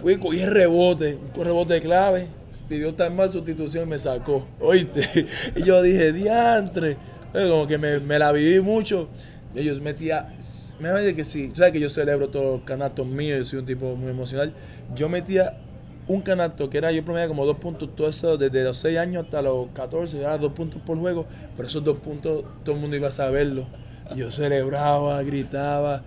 Fui, 0.02 0.18
cogí 0.18 0.42
el 0.42 0.52
rebote, 0.52 1.18
un 1.36 1.46
rebote 1.46 1.80
clave, 1.80 2.28
pidió 2.68 2.94
tal 2.94 3.14
más 3.14 3.32
sustitución 3.32 3.84
y 3.88 3.92
me 3.92 4.00
sacó. 4.00 4.46
Oíste. 4.60 5.28
Y 5.56 5.64
yo 5.64 5.82
dije, 5.82 6.12
diantre. 6.12 6.98
Como 7.32 7.68
que 7.68 7.78
me, 7.78 8.20
la 8.20 8.32
viví 8.32 8.60
mucho. 8.60 9.08
Ellos 9.56 9.82
metía, 9.82 10.34
me 10.80 10.90
parece 10.92 11.16
que 11.16 11.24
sí, 11.24 11.52
sabes 11.54 11.74
que 11.74 11.80
yo 11.80 11.90
celebro 11.90 12.30
todos 12.30 12.58
los 12.58 12.62
canastos 12.64 13.06
míos, 13.06 13.38
yo 13.40 13.46
soy 13.46 13.60
un 13.60 13.66
tipo 13.66 13.96
muy 13.96 14.10
emocional. 14.10 14.54
Yo 14.96 15.10
metía 15.10 15.58
un 16.08 16.22
canasto 16.22 16.70
que 16.70 16.80
era, 16.80 16.92
yo 16.92 17.06
promedio 17.06 17.28
como 17.30 17.46
dos 17.46 17.58
puntos, 17.58 17.96
todo 17.96 18.10
eso 18.10 18.38
desde 18.38 18.64
los 18.64 18.78
6 18.78 18.98
años 18.98 19.26
hasta 19.26 19.42
los 19.42 19.68
14, 19.74 20.20
era 20.20 20.38
dos 20.38 20.54
puntos 20.54 20.82
por 20.82 20.98
juego, 21.00 21.26
pero 21.56 21.68
esos 21.68 21.84
dos 21.84 22.00
puntos 22.00 22.44
todo 22.64 22.76
el 22.76 22.82
mundo 22.82 22.96
iba 22.98 23.08
a 23.08 23.12
saberlo. 23.12 23.66
Yo 24.16 24.32
celebraba, 24.32 25.22
gritaba, 25.24 26.04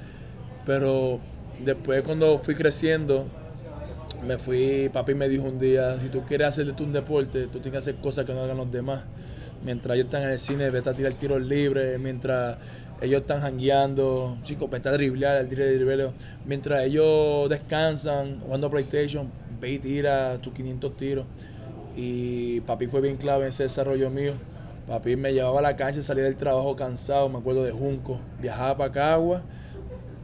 pero 0.66 1.20
después 1.64 2.02
cuando 2.02 2.38
fui 2.40 2.54
creciendo, 2.54 3.26
me 4.26 4.36
fui, 4.36 4.90
papi 4.92 5.14
me 5.14 5.28
dijo 5.28 5.44
un 5.44 5.58
día, 5.58 5.98
si 6.00 6.08
tú 6.08 6.22
quieres 6.22 6.48
hacerle 6.48 6.72
tú 6.72 6.84
un 6.84 6.92
deporte, 6.92 7.44
tú 7.44 7.60
tienes 7.60 7.72
que 7.72 7.78
hacer 7.78 7.94
cosas 7.96 8.26
que 8.26 8.34
no 8.34 8.42
hagan 8.42 8.56
los 8.56 8.70
demás. 8.70 9.04
Mientras 9.64 9.94
ellos 9.94 10.06
están 10.06 10.24
en 10.24 10.30
el 10.30 10.38
cine, 10.38 10.68
vete 10.68 10.90
a 10.90 10.92
tirar 10.94 11.12
tiros 11.14 11.40
libres, 11.40 11.98
mientras 11.98 12.58
ellos 13.00 13.20
están 13.22 13.40
jangueando, 13.40 14.38
chicos, 14.42 14.70
vete 14.70 14.88
a 14.88 14.92
driblear, 14.92 15.36
al 15.36 15.48
de 15.48 15.76
dribleo. 15.76 16.12
Mientras 16.44 16.82
ellos 16.84 17.48
descansan, 17.48 18.40
jugando 18.40 18.70
PlayStation, 18.70 19.30
ve 19.60 19.72
y 19.72 19.78
tira 19.78 20.38
tus 20.38 20.52
500 20.52 20.96
tiros. 20.96 21.26
Y 21.94 22.60
papi 22.62 22.86
fue 22.86 23.00
bien 23.00 23.16
clave 23.16 23.44
en 23.44 23.50
ese 23.50 23.64
desarrollo 23.64 24.10
mío. 24.10 24.32
Papi 24.88 25.16
me 25.16 25.32
llevaba 25.32 25.58
a 25.58 25.62
la 25.62 25.76
cancha, 25.76 26.02
salía 26.02 26.24
del 26.24 26.36
trabajo 26.36 26.76
cansado, 26.76 27.28
me 27.28 27.38
acuerdo 27.38 27.64
de 27.64 27.72
Junco, 27.72 28.20
viajaba 28.40 28.76
para 28.76 28.92
Cagua, 28.92 29.42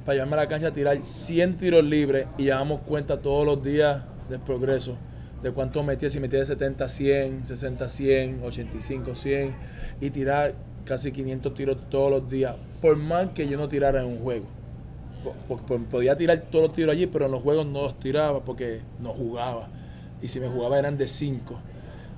para 0.04 0.14
llevarme 0.14 0.34
a 0.34 0.38
la 0.38 0.48
cancha 0.48 0.68
a 0.68 0.72
tirar 0.72 1.02
100 1.02 1.58
tiros 1.58 1.84
libres 1.84 2.26
y 2.38 2.44
llevamos 2.44 2.80
cuenta 2.80 3.20
todos 3.20 3.46
los 3.46 3.62
días 3.62 4.04
del 4.28 4.40
progreso, 4.40 4.96
de 5.42 5.52
cuánto 5.52 5.82
metía, 5.82 6.10
si 6.10 6.20
metía 6.20 6.40
de 6.40 6.46
70 6.46 6.84
a 6.84 6.88
100, 6.88 7.46
60 7.46 7.84
a 7.84 7.88
100, 7.88 8.40
85 8.42 9.14
100 9.14 9.54
y 10.00 10.10
tirar 10.10 10.54
casi 10.84 11.12
500 11.12 11.54
tiros 11.54 11.76
todos 11.90 12.10
los 12.10 12.28
días, 12.28 12.56
por 12.80 12.96
más 12.96 13.30
que 13.30 13.46
yo 13.48 13.56
no 13.56 13.68
tirara 13.68 14.00
en 14.02 14.06
un 14.08 14.18
juego. 14.18 14.46
Po- 15.22 15.34
po- 15.46 15.64
po- 15.64 15.78
podía 15.88 16.16
tirar 16.16 16.40
todos 16.50 16.66
los 16.66 16.74
tiros 16.74 16.92
allí, 16.92 17.06
pero 17.06 17.26
en 17.26 17.32
los 17.32 17.42
juegos 17.42 17.64
no 17.66 17.82
los 17.82 18.00
tiraba 18.00 18.44
porque 18.44 18.80
no 19.00 19.10
jugaba. 19.14 19.68
Y 20.20 20.28
si 20.28 20.40
me 20.40 20.48
jugaba 20.48 20.78
eran 20.78 20.98
de 20.98 21.06
5. 21.06 21.54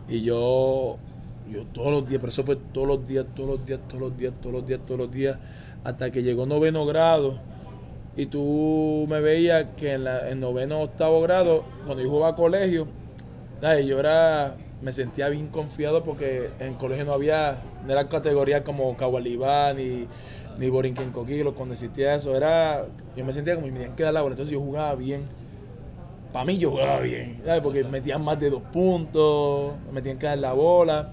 Y 0.09 0.23
yo, 0.23 0.97
yo 1.51 1.67
todos 1.73 1.91
los 1.93 2.09
días, 2.09 2.21
pero 2.21 2.33
eso 2.33 2.45
fue 2.45 2.57
todos 2.57 2.87
los 2.87 3.07
días, 3.07 3.27
todos 3.35 3.51
los 3.51 3.67
días, 3.67 3.81
todos 3.89 4.01
los 4.01 4.17
días, 4.17 4.33
todos 4.41 4.55
los 4.55 4.67
días, 4.67 4.81
todos 4.87 5.01
los 5.01 5.11
días, 5.13 5.39
hasta 5.85 6.11
que 6.11 6.23
llegó 6.23 6.47
noveno 6.47 6.87
grado 6.87 7.39
Y 8.17 8.27
tú 8.27 9.07
me 9.09 9.21
veías 9.21 9.67
que 9.77 9.95
en, 9.95 10.05
la, 10.05 10.31
en 10.31 10.41
noveno 10.41 10.81
octavo 10.81 11.21
grado, 11.21 11.65
cuando 11.85 12.03
yo 12.03 12.11
jugaba 12.11 12.33
a 12.33 12.37
colegio, 12.37 12.87
ay, 13.61 13.87
yo 13.87 13.99
era, 13.99 14.55
me 14.83 14.93
sentía 14.93 15.29
bien 15.29 15.49
confiado 15.49 16.05
porque 16.05 16.51
en 16.61 16.75
colegio 16.75 17.05
no 17.05 17.13
había, 17.13 17.59
no 17.85 17.93
era 17.93 18.09
categoría 18.09 18.63
como 18.63 18.97
Cagualibá 18.97 19.73
ni, 19.75 20.07
ni 20.59 20.69
Borinquencoquilo, 20.69 21.55
cuando 21.55 21.75
existía 21.75 22.15
eso, 22.15 22.37
era, 22.37 22.87
yo 23.17 23.25
me 23.25 23.33
sentía 23.33 23.57
como 23.57 23.67
me 23.67 23.73
tenían 23.73 23.97
que 23.97 24.05
dar 24.05 24.15
la 24.15 24.23
bola, 24.23 24.35
entonces 24.35 24.53
yo 24.53 24.61
jugaba 24.61 24.95
bien. 24.95 25.23
Para 26.33 26.45
mí 26.47 26.59
yo 26.59 26.73
jugaba 26.73 27.01
bien, 27.01 27.41
¿sabes? 27.45 27.63
porque 27.63 27.85
metían 27.85 28.23
más 28.25 28.41
de 28.41 28.51
dos 28.51 28.63
puntos, 28.73 29.75
me 29.87 29.93
metían 29.93 30.19
que 30.19 30.27
dar 30.27 30.39
la 30.39 30.53
bola. 30.53 31.13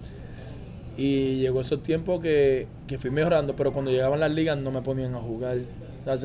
Y 0.97 1.37
llegó 1.37 1.61
esos 1.61 1.83
tiempos 1.83 2.21
que, 2.21 2.67
que 2.87 2.97
fui 2.97 3.11
mejorando, 3.11 3.55
pero 3.55 3.71
cuando 3.71 3.91
llegaban 3.91 4.19
las 4.19 4.31
ligas 4.31 4.57
no 4.57 4.71
me 4.71 4.81
ponían 4.81 5.15
a 5.15 5.19
jugar. 5.19 5.57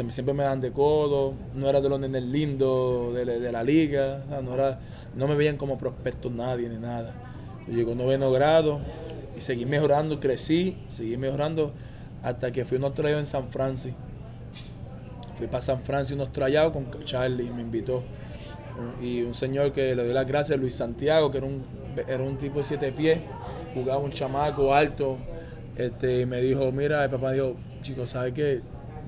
Siempre 0.09 0.33
me 0.33 0.43
dan 0.43 0.61
de 0.63 0.73
codo, 0.73 1.35
no 1.55 1.69
era 1.69 1.83
de 1.83 1.89
los 1.91 2.01
nenes 2.01 2.23
lindos 2.23 3.15
de, 3.15 3.27
de 3.27 3.53
la 3.53 3.63
liga, 3.63 4.25
no, 4.43 4.55
era, 4.55 4.81
no 5.15 5.29
me 5.29 5.35
veían 5.35 5.59
como 5.59 5.77
prospectos 5.77 6.33
nadie 6.33 6.69
ni 6.71 6.79
nada. 6.79 7.13
Llegó 7.69 7.95
noveno 7.95 8.31
grado 8.33 8.81
y 9.37 9.41
seguí 9.43 9.67
mejorando, 9.67 10.19
crecí, 10.19 10.79
seguí 10.89 11.19
mejorando 11.19 11.73
hasta 12.23 12.51
que 12.53 12.65
fui 12.65 12.79
unos 12.79 12.95
trayados 12.95 13.21
en 13.21 13.27
San 13.27 13.49
Francisco. 13.49 13.99
Fui 15.37 15.47
para 15.47 15.61
San 15.61 15.81
Francisco 15.83 16.23
unos 16.23 16.33
trayados 16.33 16.73
con 16.73 17.05
Charlie, 17.05 17.51
me 17.51 17.61
invitó. 17.61 18.03
Y 19.03 19.23
un 19.23 19.35
señor 19.35 19.73
que 19.73 19.95
le 19.95 20.05
doy 20.05 20.15
las 20.15 20.27
gracias, 20.27 20.59
Luis 20.59 20.75
Santiago, 20.75 21.31
que 21.31 21.39
era 21.39 21.47
un, 21.47 21.63
era 22.09 22.23
un 22.23 22.39
tipo 22.39 22.59
de 22.59 22.65
siete 22.65 22.93
pies, 22.93 23.21
jugaba 23.75 23.99
un 24.01 24.11
chamaco 24.11 24.75
alto. 24.75 25.19
Este, 25.77 26.23
y 26.23 26.27
me 26.27 26.41
dijo, 26.41 26.73
mira, 26.73 27.05
el 27.05 27.11
papá 27.11 27.33
dijo, 27.33 27.57
chicos, 27.83 28.11
¿sabes 28.11 28.33
qué? 28.33 28.63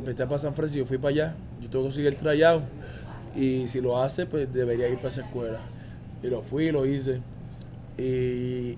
Vete 0.05 0.27
para 0.27 0.39
San 0.39 0.55
Francisco, 0.55 0.81
yo 0.85 0.87
fui 0.87 0.99
para 0.99 1.11
allá, 1.11 1.35
yo 1.61 1.69
tengo 1.69 1.85
que 1.85 1.89
conseguir 1.89 2.09
el 2.09 2.17
tryout. 2.17 2.63
Y 3.37 3.69
si 3.69 3.81
lo 3.81 3.99
hace, 4.01 4.27
pues 4.27 4.53
debería 4.53 4.89
ir 4.89 4.97
para 4.97 5.09
esa 5.09 5.23
escuela. 5.23 5.61
Y 6.23 6.29
lo 6.29 6.43
fui, 6.43 6.71
lo 6.71 6.87
hice. 6.87 7.21
Y 7.97 8.77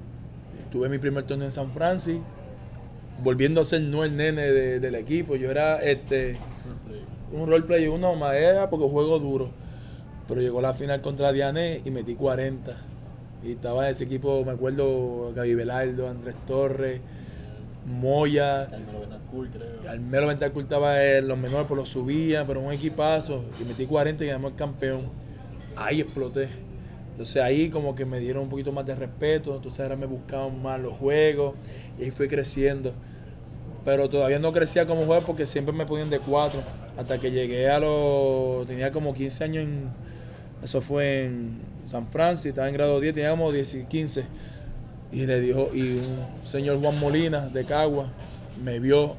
tuve 0.70 0.88
mi 0.88 0.98
primer 0.98 1.24
torneo 1.24 1.46
en 1.46 1.52
San 1.52 1.70
Francisco, 1.72 2.22
volviendo 3.22 3.60
a 3.60 3.64
ser 3.64 3.82
no 3.82 4.04
el 4.04 4.16
nene 4.16 4.42
de- 4.50 4.80
del 4.80 4.94
equipo. 4.94 5.36
Yo 5.36 5.50
era 5.50 5.78
este 5.78 6.36
un 7.32 7.46
roleplay 7.46 7.86
uno 7.86 8.14
madera 8.16 8.70
porque 8.70 8.88
juego 8.88 9.18
duro. 9.18 9.50
Pero 10.26 10.40
llegó 10.40 10.60
la 10.60 10.74
final 10.74 11.00
contra 11.00 11.32
Diane 11.32 11.80
y 11.84 11.90
metí 11.90 12.14
40. 12.14 12.76
Y 13.44 13.52
estaba 13.52 13.88
ese 13.88 14.04
equipo, 14.04 14.44
me 14.44 14.52
acuerdo, 14.52 15.32
Gaby 15.34 15.54
Velardo, 15.54 16.08
Andrés 16.08 16.34
Torres, 16.46 17.00
Moya, 17.86 18.68
Carmelo 18.70 19.00
Betancourt, 19.00 19.50
creo. 19.52 20.26
Ventancur 20.28 20.62
estaba 20.62 21.04
en 21.04 21.28
los 21.28 21.38
menores, 21.38 21.66
pero 21.68 21.80
lo 21.80 21.86
subían, 21.86 22.46
pero 22.46 22.60
un 22.60 22.72
equipazo. 22.72 23.44
Y 23.60 23.64
metí 23.64 23.86
40 23.86 24.24
y 24.24 24.26
ganamos 24.28 24.52
el 24.52 24.56
campeón. 24.56 25.08
Ahí 25.76 26.00
exploté. 26.00 26.48
Entonces 27.12 27.42
ahí 27.42 27.68
como 27.68 27.94
que 27.94 28.04
me 28.04 28.18
dieron 28.20 28.44
un 28.44 28.48
poquito 28.48 28.72
más 28.72 28.86
de 28.86 28.94
respeto. 28.94 29.56
Entonces 29.56 29.80
ahora 29.80 29.96
me 29.96 30.06
buscaban 30.06 30.62
más 30.62 30.80
los 30.80 30.94
juegos. 30.94 31.54
Y 31.98 32.04
ahí 32.04 32.10
fui 32.10 32.28
creciendo. 32.28 32.92
Pero 33.84 34.08
todavía 34.08 34.38
no 34.38 34.52
crecía 34.52 34.86
como 34.86 35.02
jugador 35.02 35.24
porque 35.24 35.46
siempre 35.46 35.74
me 35.74 35.86
ponían 35.86 36.10
de 36.10 36.20
4. 36.20 36.60
Hasta 36.98 37.18
que 37.18 37.30
llegué 37.30 37.70
a 37.70 37.78
los... 37.78 38.66
Tenía 38.66 38.92
como 38.92 39.14
15 39.14 39.44
años 39.44 39.64
en... 39.64 39.88
Eso 40.62 40.82
fue 40.82 41.24
en 41.24 41.58
San 41.84 42.06
Francisco, 42.08 42.50
estaba 42.50 42.68
en 42.68 42.74
grado 42.74 43.00
10, 43.00 43.14
tenía 43.14 43.30
como 43.30 43.50
10 43.50 43.74
y 43.74 43.84
15. 43.84 44.24
Y 45.12 45.26
le 45.26 45.40
dijo, 45.40 45.70
y 45.74 45.98
un 45.98 46.46
señor 46.46 46.80
Juan 46.80 46.98
Molina 46.98 47.48
de 47.48 47.64
Cagua 47.64 48.06
me 48.62 48.78
vio 48.78 49.16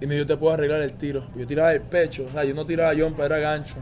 y 0.00 0.06
me 0.06 0.14
dijo, 0.14 0.26
te 0.26 0.36
puedo 0.36 0.54
arreglar 0.54 0.82
el 0.82 0.92
tiro. 0.94 1.24
Yo 1.36 1.46
tiraba 1.46 1.72
el 1.72 1.82
pecho, 1.82 2.26
o 2.28 2.32
sea, 2.32 2.44
yo 2.44 2.54
no 2.54 2.64
tiraba 2.64 2.94
jumper, 2.94 3.26
era 3.26 3.38
gancho. 3.38 3.76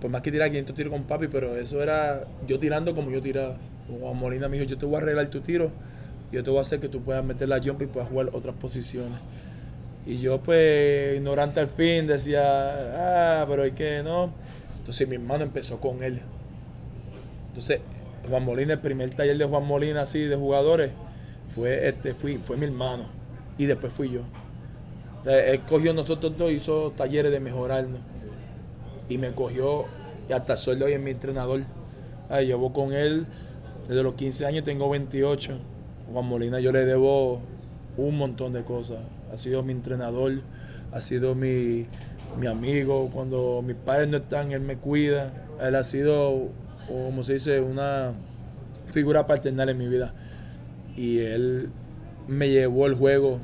Por 0.00 0.10
más 0.10 0.20
que 0.20 0.30
tiraba 0.30 0.48
500 0.48 0.76
tiros 0.76 0.92
con 0.92 1.04
papi, 1.04 1.28
pero 1.28 1.56
eso 1.56 1.82
era 1.82 2.24
yo 2.46 2.58
tirando 2.58 2.94
como 2.94 3.10
yo 3.10 3.20
tiraba. 3.20 3.56
Juan 3.88 4.16
Molina 4.16 4.48
me 4.48 4.58
dijo, 4.58 4.68
yo 4.68 4.78
te 4.78 4.86
voy 4.86 4.96
a 4.96 4.98
arreglar 4.98 5.28
tu 5.28 5.40
tiro, 5.40 5.70
yo 6.30 6.44
te 6.44 6.50
voy 6.50 6.58
a 6.58 6.62
hacer 6.62 6.78
que 6.78 6.88
tú 6.88 7.00
puedas 7.02 7.24
meter 7.24 7.48
la 7.48 7.58
jumper 7.58 7.88
y 7.88 7.90
puedas 7.90 8.08
jugar 8.08 8.30
otras 8.32 8.54
posiciones. 8.56 9.18
Y 10.06 10.20
yo 10.20 10.40
pues, 10.40 11.16
ignorante 11.16 11.60
al 11.60 11.68
fin, 11.68 12.06
decía, 12.06 13.42
ah, 13.42 13.46
pero 13.48 13.62
hay 13.62 13.72
que 13.72 14.02
no. 14.02 14.30
Entonces 14.78 15.08
mi 15.08 15.16
hermano 15.16 15.44
empezó 15.44 15.80
con 15.80 16.02
él. 16.02 16.20
Entonces, 17.48 17.80
Juan 18.28 18.44
Molina, 18.44 18.74
el 18.74 18.80
primer 18.80 19.10
taller 19.10 19.36
de 19.36 19.44
Juan 19.44 19.66
Molina 19.66 20.02
así 20.02 20.20
de 20.20 20.36
jugadores, 20.36 20.92
fue 21.54 21.88
este, 21.88 22.14
fui, 22.14 22.38
fue 22.38 22.56
mi 22.56 22.66
hermano. 22.66 23.06
Y 23.56 23.66
después 23.66 23.92
fui 23.92 24.10
yo. 24.10 24.20
Entonces, 25.18 25.44
él 25.48 25.60
cogió 25.68 25.92
nosotros 25.92 26.36
dos, 26.36 26.52
hizo 26.52 26.92
talleres 26.96 27.32
de 27.32 27.40
mejorarnos. 27.40 28.00
Y 29.08 29.18
me 29.18 29.32
cogió, 29.32 29.86
y 30.28 30.32
hasta 30.32 30.54
de 30.54 30.84
hoy 30.84 30.92
es 30.92 31.00
mi 31.00 31.10
entrenador. 31.10 31.62
Ay, 32.28 32.46
llevo 32.46 32.72
con 32.72 32.92
él 32.92 33.26
desde 33.88 34.02
los 34.02 34.14
15 34.14 34.46
años, 34.46 34.64
tengo 34.64 34.88
28. 34.90 35.58
Juan 36.12 36.26
Molina 36.26 36.60
yo 36.60 36.72
le 36.72 36.84
debo 36.84 37.40
un 37.96 38.16
montón 38.18 38.52
de 38.52 38.62
cosas. 38.62 38.98
Ha 39.32 39.38
sido 39.38 39.62
mi 39.62 39.72
entrenador, 39.72 40.40
ha 40.92 41.00
sido 41.00 41.34
mi, 41.34 41.86
mi 42.38 42.46
amigo. 42.46 43.10
Cuando 43.12 43.62
mis 43.64 43.76
padres 43.76 44.08
no 44.08 44.18
están, 44.18 44.52
él 44.52 44.60
me 44.60 44.76
cuida. 44.76 45.32
Él 45.60 45.74
ha 45.74 45.84
sido, 45.84 46.48
o 46.90 47.06
como 47.06 47.24
se 47.24 47.34
dice, 47.34 47.60
una 47.60 48.12
figura 48.92 49.26
paternal 49.26 49.68
en 49.68 49.78
mi 49.78 49.88
vida. 49.88 50.12
Y 50.96 51.20
él 51.20 51.70
me 52.26 52.48
llevó 52.48 52.86
el 52.86 52.94
juego 52.94 53.38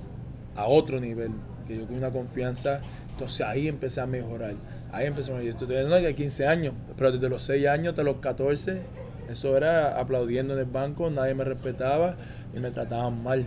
a 0.56 0.66
otro 0.66 1.00
nivel, 1.00 1.30
que 1.66 1.78
yo 1.78 1.86
con 1.86 1.96
una 1.96 2.10
confianza. 2.10 2.80
Entonces 3.10 3.46
ahí 3.46 3.68
empecé 3.68 4.00
a 4.00 4.06
mejorar. 4.06 4.54
Ahí 4.92 5.06
empecé 5.06 5.30
a 5.30 5.34
mejorar. 5.34 5.46
Y 5.46 5.48
esto 5.48 5.66
todavía 5.66 5.88
no 5.88 5.94
hay 5.94 6.14
15 6.14 6.46
años, 6.46 6.74
pero 6.96 7.12
desde 7.12 7.28
los 7.28 7.42
6 7.44 7.66
años 7.66 7.88
hasta 7.88 8.02
los 8.02 8.16
14, 8.16 8.82
eso 9.30 9.56
era 9.56 9.98
aplaudiendo 9.98 10.54
en 10.54 10.60
el 10.60 10.66
banco, 10.66 11.10
nadie 11.10 11.34
me 11.34 11.44
respetaba 11.44 12.16
y 12.54 12.60
me 12.60 12.70
trataban 12.70 13.22
mal. 13.22 13.46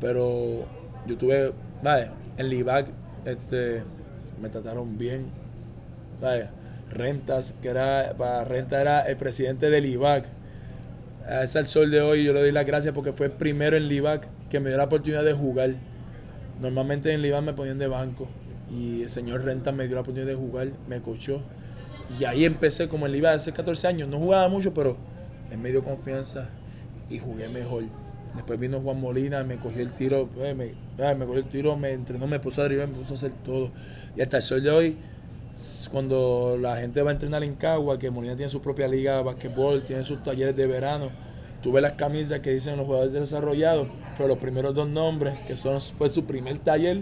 Pero 0.00 0.66
yo 1.06 1.16
tuve, 1.16 1.52
vaya, 1.82 2.12
en 2.36 2.48
Libac 2.48 2.86
este, 3.24 3.82
me 4.40 4.48
trataron 4.48 4.98
bien. 4.98 5.26
Vaya, 6.20 6.50
Rentas, 6.90 7.54
que 7.62 7.68
era, 7.68 8.14
para 8.16 8.44
Renta 8.44 8.80
era 8.80 9.00
el 9.00 9.16
presidente 9.16 9.70
del 9.70 9.86
IVAC. 9.86 10.26
A 11.28 11.42
ese 11.42 11.58
al 11.58 11.66
sol 11.66 11.90
de 11.90 12.00
hoy 12.00 12.24
yo 12.24 12.32
le 12.32 12.40
doy 12.40 12.52
las 12.52 12.64
gracias 12.66 12.94
porque 12.94 13.12
fue 13.12 13.26
el 13.26 13.32
primero 13.32 13.76
en 13.76 13.88
Libac 13.88 14.28
que 14.48 14.60
me 14.60 14.68
dio 14.68 14.78
la 14.78 14.84
oportunidad 14.84 15.24
de 15.24 15.32
jugar. 15.32 15.70
Normalmente 16.60 17.12
en 17.12 17.20
Libac 17.20 17.42
me 17.42 17.52
ponían 17.52 17.78
de 17.78 17.88
banco 17.88 18.28
y 18.70 19.02
el 19.02 19.10
señor 19.10 19.44
Renta 19.44 19.72
me 19.72 19.86
dio 19.86 19.96
la 19.96 20.02
oportunidad 20.02 20.30
de 20.30 20.36
jugar, 20.36 20.68
me 20.88 21.00
cochó. 21.00 21.42
Y 22.20 22.24
ahí 22.24 22.44
empecé 22.44 22.88
como 22.88 23.06
en 23.06 23.12
Libac 23.12 23.36
hace 23.36 23.52
14 23.52 23.88
años. 23.88 24.08
No 24.08 24.18
jugaba 24.18 24.48
mucho, 24.48 24.72
pero 24.72 24.96
él 25.50 25.58
me 25.58 25.70
dio 25.70 25.82
confianza 25.82 26.48
y 27.10 27.18
jugué 27.18 27.48
mejor. 27.48 27.84
Después 28.36 28.60
vino 28.60 28.80
Juan 28.80 29.00
Molina, 29.00 29.42
me 29.42 29.56
cogió 29.56 29.82
el 29.82 29.92
tiro, 29.94 30.28
eh, 30.38 30.54
me, 30.54 30.66
eh, 30.66 31.14
me 31.16 31.26
cogió 31.26 31.40
el 31.40 31.48
tiro, 31.48 31.76
me 31.76 31.92
entrenó, 31.92 32.26
me 32.26 32.38
puso 32.38 32.62
arriba, 32.62 32.86
me 32.86 32.94
puso 32.94 33.14
a 33.14 33.16
hacer 33.16 33.32
todo. 33.44 33.70
Y 34.14 34.20
hasta 34.20 34.36
el 34.36 34.42
sol 34.42 34.62
de 34.62 34.70
hoy, 34.70 34.96
cuando 35.90 36.58
la 36.60 36.76
gente 36.76 37.02
va 37.02 37.10
a 37.10 37.14
entrenar 37.14 37.42
en 37.42 37.54
Cagua, 37.54 37.98
que 37.98 38.10
Molina 38.10 38.36
tiene 38.36 38.50
su 38.50 38.60
propia 38.60 38.88
liga 38.88 39.16
de 39.16 39.22
basquetbol, 39.22 39.84
tiene 39.84 40.04
sus 40.04 40.22
talleres 40.22 40.56
de 40.56 40.66
verano, 40.66 41.10
tuve 41.62 41.80
las 41.80 41.92
camisas 41.92 42.40
que 42.40 42.50
dicen 42.50 42.76
los 42.76 42.86
jugadores 42.86 43.12
desarrollados, 43.12 43.88
pero 44.16 44.28
los 44.28 44.38
primeros 44.38 44.74
dos 44.74 44.88
nombres, 44.88 45.38
que 45.46 45.56
son, 45.56 45.80
fue 45.80 46.10
su 46.10 46.24
primer 46.24 46.58
taller, 46.58 47.00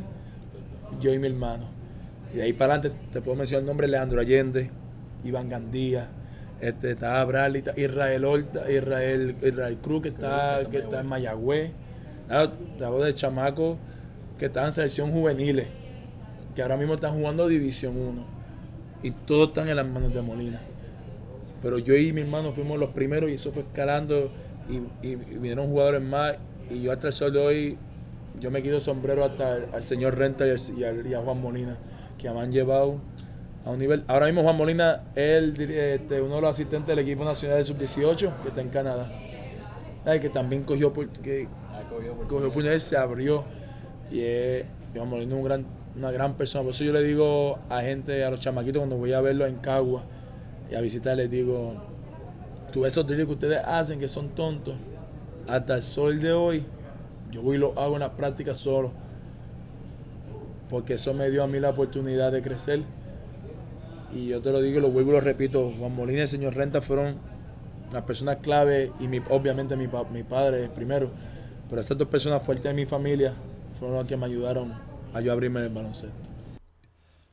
yo 1.01 1.13
y 1.13 1.19
mi 1.19 1.27
hermano. 1.27 1.65
Y 2.33 2.37
de 2.37 2.43
ahí 2.45 2.53
para 2.53 2.75
adelante 2.75 2.99
te 3.13 3.21
puedo 3.21 3.37
mencionar 3.37 3.63
el 3.63 3.67
nombre 3.67 3.87
de 3.87 3.93
Leandro 3.93 4.21
Allende, 4.21 4.71
Iván 5.25 5.49
Gandía, 5.49 6.09
este, 6.61 6.93
está 6.93 7.25
Bradley, 7.25 7.63
está 7.67 7.81
Israel 7.81 8.25
Horta, 8.25 8.71
Israel, 8.71 9.37
Israel 9.43 9.79
Cruz, 9.83 10.03
que 10.03 10.09
está, 10.09 10.63
que 10.71 10.79
está 10.79 11.01
en 11.01 11.07
Mayagüez. 11.07 11.73
Claro, 12.29 12.53
te 12.79 12.85
hablo 12.85 13.01
de 13.01 13.15
chamacos 13.15 13.77
que 14.39 14.47
están 14.47 14.67
en 14.67 14.73
selección 14.73 15.11
juveniles, 15.13 15.67
que 16.55 16.63
ahora 16.63 16.77
mismo 16.77 16.95
están 16.95 17.15
jugando 17.15 17.49
División 17.49 17.97
1. 17.97 18.34
Y 19.05 19.11
todos 19.13 19.49
están 19.49 19.69
en 19.69 19.77
las 19.77 19.87
manos 19.87 20.13
de 20.13 20.21
Molina. 20.23 20.61
Pero 21.63 21.79
yo 21.79 21.95
y 21.97 22.13
mi 22.13 22.23
hermano 22.23 22.53
fuimos 22.53 22.79
los 22.79 22.91
primeros 22.91 23.31
y 23.31 23.35
eso 23.35 23.53
fue 23.53 23.63
escalando 23.63 24.33
y, 24.69 24.77
y- 25.07 25.13
y 25.13 25.15
vinieron 25.17 25.69
jugadores 25.69 26.03
más. 26.03 26.37
Y 26.71 26.83
yo 26.83 26.91
hasta 26.93 27.07
el 27.09 27.13
sol 27.13 27.33
de 27.33 27.39
hoy, 27.39 27.79
yo 28.41 28.51
me 28.51 28.63
quito 28.63 28.81
sombrero 28.81 29.25
hasta 29.25 29.59
al 29.73 29.85
señor 29.85 30.19
Renta 30.19 30.47
y, 30.47 30.51
al- 30.51 30.79
y 30.79 30.85
al- 30.85 31.07
y 31.07 31.15
a 31.15 31.21
Juan 31.21 31.41
Molina, 31.41 31.77
que 32.19 32.29
me 32.31 32.41
han 32.41 32.51
llevado 32.51 32.99
a 33.65 33.71
un 33.71 33.79
nivel. 33.79 34.05
Ahora 34.09 34.27
mismo 34.27 34.43
Juan 34.43 34.57
Molina 34.57 35.05
es 35.15 35.59
este, 35.59 36.21
uno 36.21 36.37
de 36.37 36.41
los 36.41 36.51
asistentes 36.51 36.89
del 36.89 36.99
equipo 36.99 37.25
nacional 37.25 37.59
de 37.59 37.65
sub-18 37.65 38.43
que 38.43 38.49
está 38.49 38.61
en 38.61 38.69
Canadá. 38.71 39.11
Ay, 40.07 40.21
que 40.21 40.29
también 40.31 40.65
cogió, 40.65 40.93
por- 40.93 41.09
que 41.09 41.47
cogió 42.29 42.53
puñal 42.53 42.77
y 42.77 42.81
se 42.81 42.97
abrió. 42.97 43.45
Y 44.11 44.23
Juan 44.95 45.09
Molina 45.09 45.33
es 45.35 45.39
un 45.39 45.45
gran, 45.45 45.67
una 45.97 46.11
gran 46.11 46.35
persona. 46.35 46.65
Por 46.65 46.73
eso 46.73 46.85
yo 46.85 46.93
le 46.93 47.03
digo 47.03 47.59
a 47.69 47.83
gente, 47.83 48.25
a 48.25 48.31
los 48.31 48.41
chamaquitos, 48.41 48.81
cuando 48.81 48.97
voy 48.97 49.13
a 49.13 49.21
verlos 49.21 49.49
en 49.49 49.57
Cagua 49.57 50.03
y 50.71 50.75
a 50.75 50.81
visitar, 50.81 51.17
les 51.17 51.31
digo, 51.31 51.75
tú 52.73 52.83
ves 52.83 52.95
esos 52.95 53.07
drills 53.07 53.27
que 53.27 53.33
ustedes 53.33 53.61
hacen 53.65 53.99
que 53.99 54.09
son 54.09 54.31
tontos. 54.31 54.75
Hasta 55.47 55.77
el 55.77 55.83
sol 55.83 56.21
de 56.21 56.33
hoy, 56.33 56.65
yo 57.31 57.43
voy 57.43 57.57
y 57.57 57.59
lo 57.59 57.79
hago 57.79 57.95
en 57.95 58.01
las 58.01 58.11
prácticas 58.11 58.57
solo. 58.57 58.93
Porque 60.71 60.95
eso 60.95 61.15
me 61.15 61.31
dio 61.31 61.43
a 61.43 61.47
mí 61.47 61.61
la 61.61 61.71
oportunidad 61.71 62.33
de 62.33 62.43
crecer. 62.43 62.83
Y 64.15 64.29
yo 64.29 64.41
te 64.41 64.53
lo 64.53 64.61
digo 64.61 64.79
y 64.79 64.81
lo 64.81 64.91
vuelvo 64.91 65.11
y 65.11 65.15
lo 65.15 65.21
repito, 65.21 65.73
Juan 65.79 65.95
Molina 65.95 66.19
y 66.19 66.23
el 66.23 66.29
señor 66.29 66.55
Renta 66.55 66.81
fueron 66.81 67.17
las 67.93 68.03
personas 68.05 68.37
clave 68.37 68.93
y 69.01 69.07
obviamente 69.31 69.77
mi, 69.77 69.89
mi 70.13 70.23
padre 70.23 70.69
primero, 70.69 71.11
pero 71.69 71.81
esas 71.81 71.99
dos 71.99 72.09
personas 72.09 72.43
fuertes 72.43 72.65
de 72.65 72.75
mi 72.75 72.87
familia 72.87 73.33
fueron 73.79 73.97
las 73.99 74.07
que 74.07 74.17
me 74.17 74.27
ayudaron 74.27 74.73
a 75.15 75.21
yo 75.21 75.33
abrirme 75.33 75.61
el 75.61 75.71
baloncesto. 75.71 76.35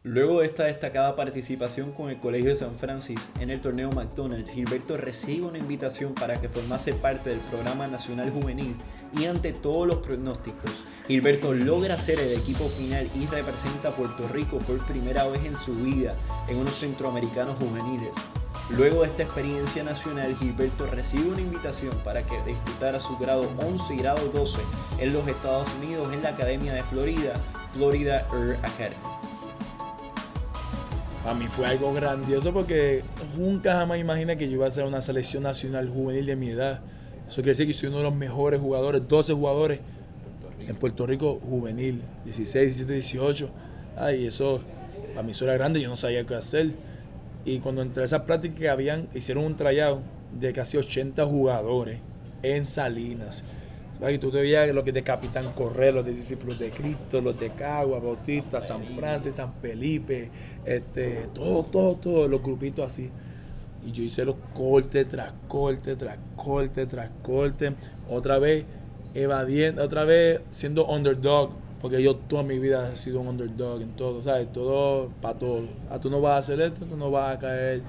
Luego 0.04 0.40
de 0.40 0.48
esta 0.48 0.64
destacada 0.64 1.16
participación 1.16 1.92
con 1.92 2.10
el 2.10 2.18
Colegio 2.18 2.50
de 2.50 2.56
San 2.56 2.76
Francis 2.76 3.32
en 3.40 3.52
el 3.52 3.62
torneo 3.62 3.92
McDonald's, 3.92 4.50
Gilberto 4.50 4.98
recibe 4.98 5.46
una 5.46 5.60
invitación 5.60 6.16
para 6.16 6.42
que 6.42 6.50
formase 6.50 6.94
parte 6.94 7.30
del 7.30 7.40
programa 7.40 7.88
nacional 7.88 8.32
juvenil 8.32 8.76
y 9.16 9.26
ante 9.26 9.54
todos 9.54 9.88
los 9.88 9.98
pronósticos, 9.98 10.72
Gilberto 11.08 11.54
logra 11.54 12.00
ser 12.00 12.20
el 12.20 12.32
equipo 12.32 12.70
final 12.70 13.08
y 13.16 13.26
representa 13.26 13.90
a 13.90 13.94
Puerto 13.94 14.28
Rico 14.30 14.60
por 14.60 14.84
primera 14.88 15.28
vez 15.28 15.44
en 15.44 15.58
su 15.58 15.74
vida 15.74 16.16
en 16.48 16.58
unos 16.58 16.80
centroamericanos 16.80 17.56
juveniles. 17.56 18.12
Luego 18.70 19.02
de 19.02 19.10
esta 19.10 19.24
experiencia 19.24 19.84
nacional, 19.84 20.36
Gilberto 20.38 20.88
recibe 20.88 21.30
una 21.30 21.42
invitación 21.42 21.94
para 22.06 22.24
que 22.24 22.42
disputara 22.44 23.00
su 23.00 23.18
grado 23.18 23.52
11 23.60 23.94
y 23.94 23.98
grado 23.98 24.30
12 24.30 24.62
en 25.00 25.12
los 25.12 25.28
Estados 25.28 25.70
Unidos 25.82 26.14
en 26.14 26.24
la 26.24 26.30
Academia 26.30 26.74
de 26.74 26.84
Florida, 26.84 27.34
Florida 27.74 28.26
Air 28.34 28.58
Academy. 28.64 28.96
Para 31.24 31.36
mí 31.36 31.46
fue 31.46 31.68
algo 31.68 31.94
grandioso 31.94 32.52
porque 32.52 33.04
nunca 33.38 33.76
jamás 33.76 34.00
imaginé 34.00 34.38
que 34.38 34.48
yo 34.48 34.56
iba 34.56 34.68
a 34.68 34.72
ser 34.72 34.86
una 34.86 35.02
selección 35.02 35.44
nacional 35.44 35.88
juvenil 35.88 36.26
de 36.26 36.36
mi 36.36 36.50
edad. 36.50 36.82
Eso 37.28 37.38
quiere 37.38 37.52
decir 37.52 37.68
que 37.68 37.74
soy 37.74 37.90
uno 37.90 38.00
de 38.00 38.04
los 38.04 38.16
mejores 38.16 38.60
jugadores, 38.60 39.08
12 39.08 39.34
jugadores 39.34 39.80
en 40.68 40.76
Puerto 40.76 41.06
Rico 41.06 41.40
juvenil, 41.42 42.02
16, 42.26 42.66
17, 42.66 42.94
18. 42.94 43.50
Ay, 43.98 44.26
eso, 44.26 44.62
para 45.14 45.24
mí 45.24 45.32
eso 45.32 45.46
era 45.46 45.54
grande, 45.54 45.80
yo 45.80 45.90
no 45.90 45.98
sabía 45.98 46.26
qué 46.26 46.36
hacer. 46.36 46.72
Y 47.46 47.60
cuando 47.60 47.84
entré 47.84 48.04
a 48.04 48.06
esas 48.06 48.22
prácticas, 48.22 48.70
habían, 48.70 49.08
hicieron 49.14 49.46
un 49.46 49.56
tryout 49.56 50.02
de 50.40 50.54
casi 50.54 50.78
80 50.78 51.26
jugadores 51.26 52.00
en 52.42 52.66
Salinas. 52.66 53.44
Y 54.10 54.18
tú 54.18 54.32
te 54.32 54.42
veías 54.42 54.74
los 54.74 54.84
que 54.84 54.92
de 54.92 55.04
Capitán 55.04 55.52
Correr, 55.54 55.94
los 55.94 56.04
de 56.04 56.14
Discípulos 56.14 56.58
de 56.58 56.72
Cristo, 56.72 57.22
los 57.22 57.40
de 57.40 57.52
Cagua, 57.52 58.00
Bautista, 58.00 58.60
San 58.60 58.84
Francis, 58.96 59.36
San 59.36 59.54
Felipe, 59.62 60.32
este, 60.66 61.28
todo, 61.36 61.64
todo, 61.64 61.96
todos 61.96 62.30
los 62.30 62.42
grupitos 62.42 62.88
así. 62.88 63.12
Y 63.86 63.92
yo 63.92 64.02
hice 64.02 64.26
los 64.26 64.36
cortes 64.56 65.08
tras 65.08 65.34
corte, 65.48 65.96
tras 65.96 66.18
corte, 66.36 66.88
tras 66.88 67.12
corte. 67.22 67.76
Otra 68.10 68.40
vez 68.40 68.66
evadiendo, 69.14 69.84
otra 69.84 70.04
vez 70.06 70.42
siendo 70.50 70.88
underdog. 70.88 71.52
Porque 71.80 72.02
yo 72.02 72.16
toda 72.16 72.44
mi 72.44 72.60
vida 72.60 72.92
he 72.94 72.98
sido 72.98 73.22
un 73.22 73.28
underdog 73.28 73.82
en 73.82 73.96
todo, 73.96 74.24
¿sabes? 74.24 74.52
Todo 74.52 75.10
para 75.22 75.38
todo. 75.38 75.68
Ah, 75.90 76.00
tú 76.00 76.10
no 76.12 76.22
vas 76.22 76.34
a 76.34 76.38
hacer 76.38 76.62
esto, 76.62 76.86
tú 76.86 76.96
no 76.96 77.10
vas 77.10 77.36
a 77.36 77.40
caer. 77.40 77.82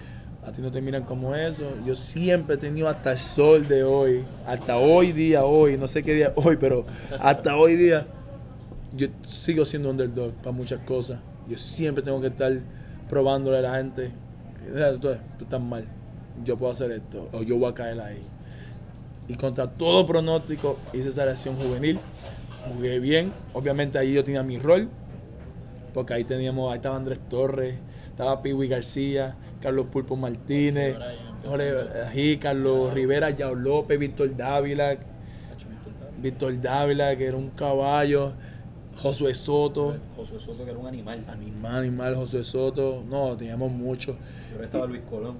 A 0.44 0.50
ti 0.50 0.60
no 0.60 0.70
te 0.72 0.80
miran 0.82 1.04
como 1.04 1.34
eso. 1.36 1.72
Yo 1.86 1.94
siempre 1.94 2.56
he 2.56 2.58
tenido 2.58 2.88
hasta 2.88 3.12
el 3.12 3.18
sol 3.18 3.68
de 3.68 3.84
hoy, 3.84 4.24
hasta 4.46 4.76
hoy 4.76 5.12
día, 5.12 5.44
hoy, 5.44 5.76
no 5.78 5.86
sé 5.86 6.02
qué 6.02 6.14
día 6.14 6.32
hoy, 6.34 6.56
pero 6.56 6.84
hasta 7.20 7.56
hoy 7.56 7.76
día, 7.76 8.06
yo 8.96 9.06
sigo 9.28 9.64
siendo 9.64 9.90
underdog 9.90 10.32
para 10.34 10.50
muchas 10.52 10.80
cosas. 10.80 11.20
Yo 11.48 11.56
siempre 11.58 12.02
tengo 12.02 12.20
que 12.20 12.26
estar 12.28 12.52
probándole 13.08 13.58
a 13.58 13.60
la 13.62 13.74
gente. 13.76 14.10
que, 14.64 14.70
"Mira, 14.70 14.92
Tú, 14.94 15.00
tú 15.38 15.44
estás 15.44 15.60
mal, 15.60 15.84
yo 16.44 16.56
puedo 16.56 16.72
hacer 16.72 16.90
esto, 16.90 17.28
o 17.32 17.42
yo 17.42 17.58
voy 17.58 17.70
a 17.70 17.74
caer 17.74 18.00
ahí. 18.00 18.22
Y 19.28 19.34
contra 19.34 19.68
todo 19.70 20.04
pronóstico 20.06 20.78
hice 20.92 21.10
esa 21.10 21.24
reacción 21.24 21.56
juvenil. 21.56 21.98
Jugué 22.74 22.98
bien. 22.98 23.32
Obviamente 23.54 23.98
ahí 23.98 24.12
yo 24.12 24.24
tenía 24.24 24.42
mi 24.42 24.58
rol. 24.58 24.88
Porque 25.94 26.14
ahí 26.14 26.24
teníamos, 26.24 26.70
ahí 26.72 26.76
estaba 26.76 26.96
Andrés 26.96 27.20
Torres, 27.28 27.74
estaba 28.12 28.40
Piwi 28.42 28.68
García, 28.68 29.34
Carlos 29.60 29.86
Pulpo 29.90 30.14
Martínez, 30.16 30.96
Jorge 31.44 31.72
Ají, 32.06 32.36
Carlos 32.36 32.94
Rivera, 32.94 33.30
Yao 33.30 33.54
López, 33.54 33.98
Víctor 33.98 34.36
Dávila, 34.36 34.96
Víctor 36.20 36.60
Dávila, 36.60 37.16
que 37.16 37.26
era 37.26 37.36
un 37.36 37.50
caballo, 37.50 38.32
Josué 38.96 39.34
Soto, 39.34 39.96
José 40.16 40.38
Soto, 40.38 40.64
que 40.64 40.70
era 40.70 40.78
un 40.78 40.86
animal. 40.86 41.24
animal, 41.28 41.76
animal, 41.76 42.14
Josué 42.14 42.44
Soto. 42.44 43.02
No, 43.08 43.36
teníamos 43.36 43.72
mucho. 43.72 44.16
Pero 44.52 44.64
estaba 44.64 44.86
Luis 44.86 45.00
Colón. 45.08 45.36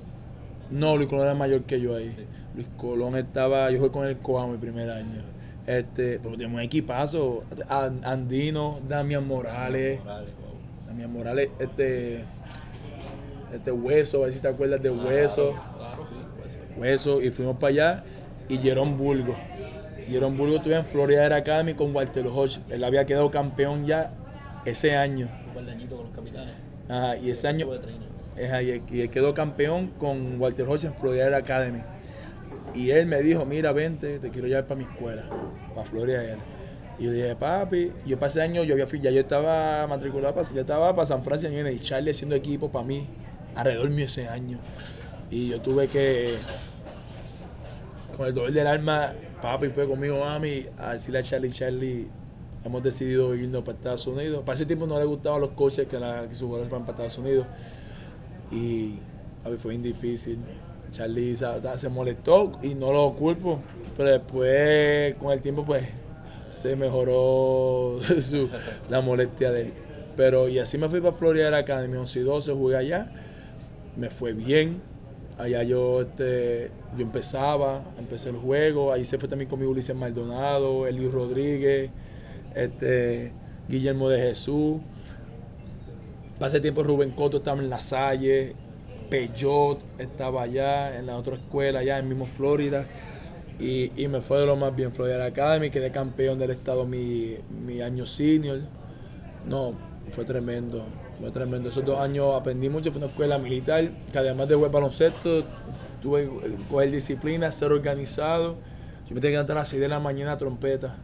No, 0.71 0.97
Luis 0.97 1.09
Colón 1.09 1.27
era 1.27 1.35
mayor 1.35 1.63
que 1.65 1.81
yo 1.81 1.95
ahí. 1.95 2.15
Luis 2.55 2.67
Colón 2.77 3.17
estaba, 3.17 3.71
yo 3.71 3.79
jugué 3.79 3.91
con 3.91 4.07
el 4.09 4.17
Coamo 4.19 4.53
mi 4.53 4.59
primer 4.59 4.91
año. 4.91 5.23
Este, 5.67 6.19
pero 6.19 6.31
teníamos 6.33 6.57
un 6.57 6.63
equipazo. 6.63 7.45
An- 7.69 8.01
Andino, 8.05 8.79
Damián 8.89 9.27
Morales. 9.27 10.01
Morales. 10.01 10.31
Damián 10.93 11.11
Morales, 11.11 11.49
este. 11.59 12.25
Este 13.51 13.73
hueso, 13.73 14.23
a 14.23 14.25
ver 14.25 14.33
si 14.33 14.41
te 14.41 14.49
acuerdas 14.49 14.83
de 14.83 14.91
hueso. 14.91 15.53
Claro, 15.77 16.07
sí, 16.09 16.17
sí. 16.49 16.81
Hueso, 16.81 17.23
y 17.23 17.31
fuimos 17.31 17.57
para 17.57 17.69
allá. 17.69 18.05
Y 18.49 18.59
Jerón 18.59 18.97
Burgo. 18.99 19.35
Jerón 20.07 20.37
Burgo 20.37 20.57
estuvo 20.57 20.75
en 20.75 20.85
Florida 20.85 21.25
Air 21.25 21.33
Academy 21.35 21.75
con 21.75 21.95
Walter 21.95 22.27
Hodge. 22.27 22.61
Él 22.71 22.85
había 22.85 23.07
quedado 23.07 23.31
campeón 23.31 23.87
ya 23.87 24.13
ese 24.65 24.97
año. 24.97 25.29
Un 25.49 25.53
guardañito 25.55 25.97
con 25.97 26.07
los 26.07 26.15
capitanes. 26.15 26.55
Ajá, 26.89 27.17
y 27.17 27.31
ese 27.31 27.49
año. 27.49 27.69
Ajá, 28.43 28.63
y 28.63 28.83
y 28.91 29.01
él 29.03 29.11
quedó 29.11 29.35
campeón 29.35 29.89
con 29.99 30.41
Walter 30.41 30.67
Hodge 30.67 30.85
en 30.85 30.95
Florida 30.95 31.25
Air 31.25 31.35
Academy. 31.35 31.81
Y 32.75 32.91
él 32.91 33.07
me 33.07 33.23
dijo, 33.23 33.45
mira, 33.45 33.73
vente, 33.73 34.19
te 34.19 34.31
quiero 34.31 34.49
llevar 34.49 34.67
para 34.67 34.79
mi 34.79 34.85
escuela, 34.85 35.25
para 35.75 35.87
Florida 35.87 36.25
Air. 36.25 36.39
Y 37.03 37.07
yo 37.07 37.11
dije, 37.11 37.35
papi, 37.35 37.91
yo 38.07 38.17
para 38.17 38.31
ese 38.31 38.43
año 38.43 38.63
yo 38.63 38.75
había 38.75 38.87
ya 38.87 39.11
yo 39.11 39.23
estaba 39.23 39.89
matriculado 39.89 40.37
para, 40.37 40.49
ya 40.49 40.61
estaba 40.61 40.95
para 40.95 41.05
San 41.05 41.25
Francisco 41.25 41.53
y 41.69 41.81
Charlie 41.81 42.13
haciendo 42.13 42.37
equipo 42.37 42.71
para 42.71 42.85
mí, 42.85 43.09
alrededor 43.57 43.91
mío 43.91 44.07
ese 44.07 44.29
año. 44.29 44.59
Y 45.29 45.49
yo 45.49 45.61
tuve 45.61 45.89
que, 45.89 46.37
con 48.17 48.29
el 48.29 48.33
dolor 48.33 48.53
del 48.53 48.69
alma, 48.69 49.15
papi 49.43 49.71
fue 49.71 49.89
conmigo, 49.89 50.21
mami, 50.21 50.67
a 50.79 50.93
decirle 50.93 51.19
a 51.19 51.23
Charlie, 51.25 51.51
Charlie, 51.51 52.07
hemos 52.65 52.81
decidido 52.85 53.35
irnos 53.35 53.65
para 53.65 53.79
Estados 53.79 54.07
Unidos. 54.07 54.45
Para 54.47 54.55
ese 54.55 54.67
tiempo 54.67 54.87
no 54.87 54.97
le 54.97 55.05
gustaban 55.05 55.41
los 55.41 55.51
coches 55.51 55.89
que, 55.89 55.99
la, 55.99 56.29
que 56.29 56.37
sus 56.37 56.45
jugadores 56.45 56.69
fueran 56.69 56.87
para 56.87 56.99
Estados 56.99 57.19
Unidos. 57.19 57.49
Y 58.53 59.01
a 59.45 59.49
mí 59.49 59.57
fue 59.57 59.71
bien 59.71 59.83
difícil. 59.83 60.39
Charlie 60.93 61.37
se 61.37 61.89
molestó 61.89 62.53
y 62.63 62.77
no 62.77 62.93
lo 62.93 63.13
culpo, 63.15 63.59
pero 63.97 64.09
después 64.09 65.17
con 65.17 65.33
el 65.33 65.41
tiempo 65.41 65.65
pues 65.65 65.83
se 66.53 66.77
mejoró 66.77 67.99
su- 68.21 68.49
la 68.91 69.01
molestia 69.01 69.51
de 69.53 69.63
él. 69.63 69.73
Pero 70.17 70.49
y 70.49 70.59
así 70.61 70.79
me 70.79 70.89
fui 70.89 71.01
para 71.01 71.15
Florida 71.17 71.57
Academy, 71.57 71.97
11 71.97 72.21
y 72.21 72.23
12, 72.23 72.53
jugué 72.53 72.77
allá, 72.77 73.13
me 73.97 74.11
fue 74.11 74.33
bien. 74.33 74.81
Allá 75.39 75.63
yo, 75.65 76.03
este, 76.03 76.71
yo 76.97 77.03
empezaba, 77.03 77.83
empecé 77.99 78.31
el 78.31 78.37
juego, 78.37 78.93
ahí 78.93 79.05
se 79.05 79.19
fue 79.19 79.29
también 79.29 79.49
conmigo 79.51 79.73
Ulises 79.73 79.97
Maldonado, 79.97 80.87
Eliu 80.87 81.11
Rodríguez, 81.11 81.91
este, 82.55 83.33
Guillermo 83.69 84.09
de 84.11 84.21
Jesús. 84.21 84.81
Pasé 86.39 86.61
tiempo 86.61 86.83
Rubén 86.83 87.11
Coto 87.13 87.39
estaba 87.39 87.61
en 87.63 87.71
La 87.71 87.79
Salle, 87.79 88.55
Peyot 89.09 89.81
estaba 89.99 90.43
allá, 90.43 90.99
en 90.99 91.07
la 91.07 91.17
otra 91.17 91.37
escuela, 91.37 91.81
allá 91.81 91.99
en 91.99 92.09
mismo 92.09 92.27
Florida. 92.27 92.85
Y, 93.63 93.93
y 93.97 94.09
me 94.09 94.21
fue 94.21 94.41
de 94.41 94.47
lo 94.47 94.57
más 94.57 94.75
bien. 94.75 94.93
Florida 94.93 95.25
Academy, 95.25 95.71
quedé 95.71 95.93
campeón 95.93 96.39
del 96.39 96.51
estado 96.51 96.85
mi, 96.85 97.37
mi 97.65 97.81
año 97.81 98.07
senior. 98.07 98.59
No, 99.49 99.75
fue 100.11 100.25
tremendo, 100.25 100.85
fue 101.21 101.31
tremendo. 101.31 101.69
Esos 101.69 101.85
dos 101.85 102.01
años 102.01 102.35
aprendí 102.35 102.69
mucho, 102.69 102.91
fue 102.91 102.99
una 102.99 103.07
escuela 103.07 103.39
militar, 103.39 103.89
que 104.11 104.19
además 104.19 104.49
de 104.49 104.57
jugar 104.57 104.73
baloncesto, 104.73 105.45
tuve 106.03 106.25
que 106.25 106.57
coger 106.69 106.91
disciplina, 106.91 107.53
ser 107.53 107.71
organizado. 107.71 108.57
Yo 109.09 109.15
me 109.15 109.21
tenía 109.21 109.31
que 109.31 109.31
levantar 109.31 109.57
a 109.57 109.61
las 109.61 109.69
6 109.69 109.81
de 109.81 109.89
la 109.89 110.01
mañana 110.01 110.33
a 110.33 110.39
trompeta. 110.39 110.97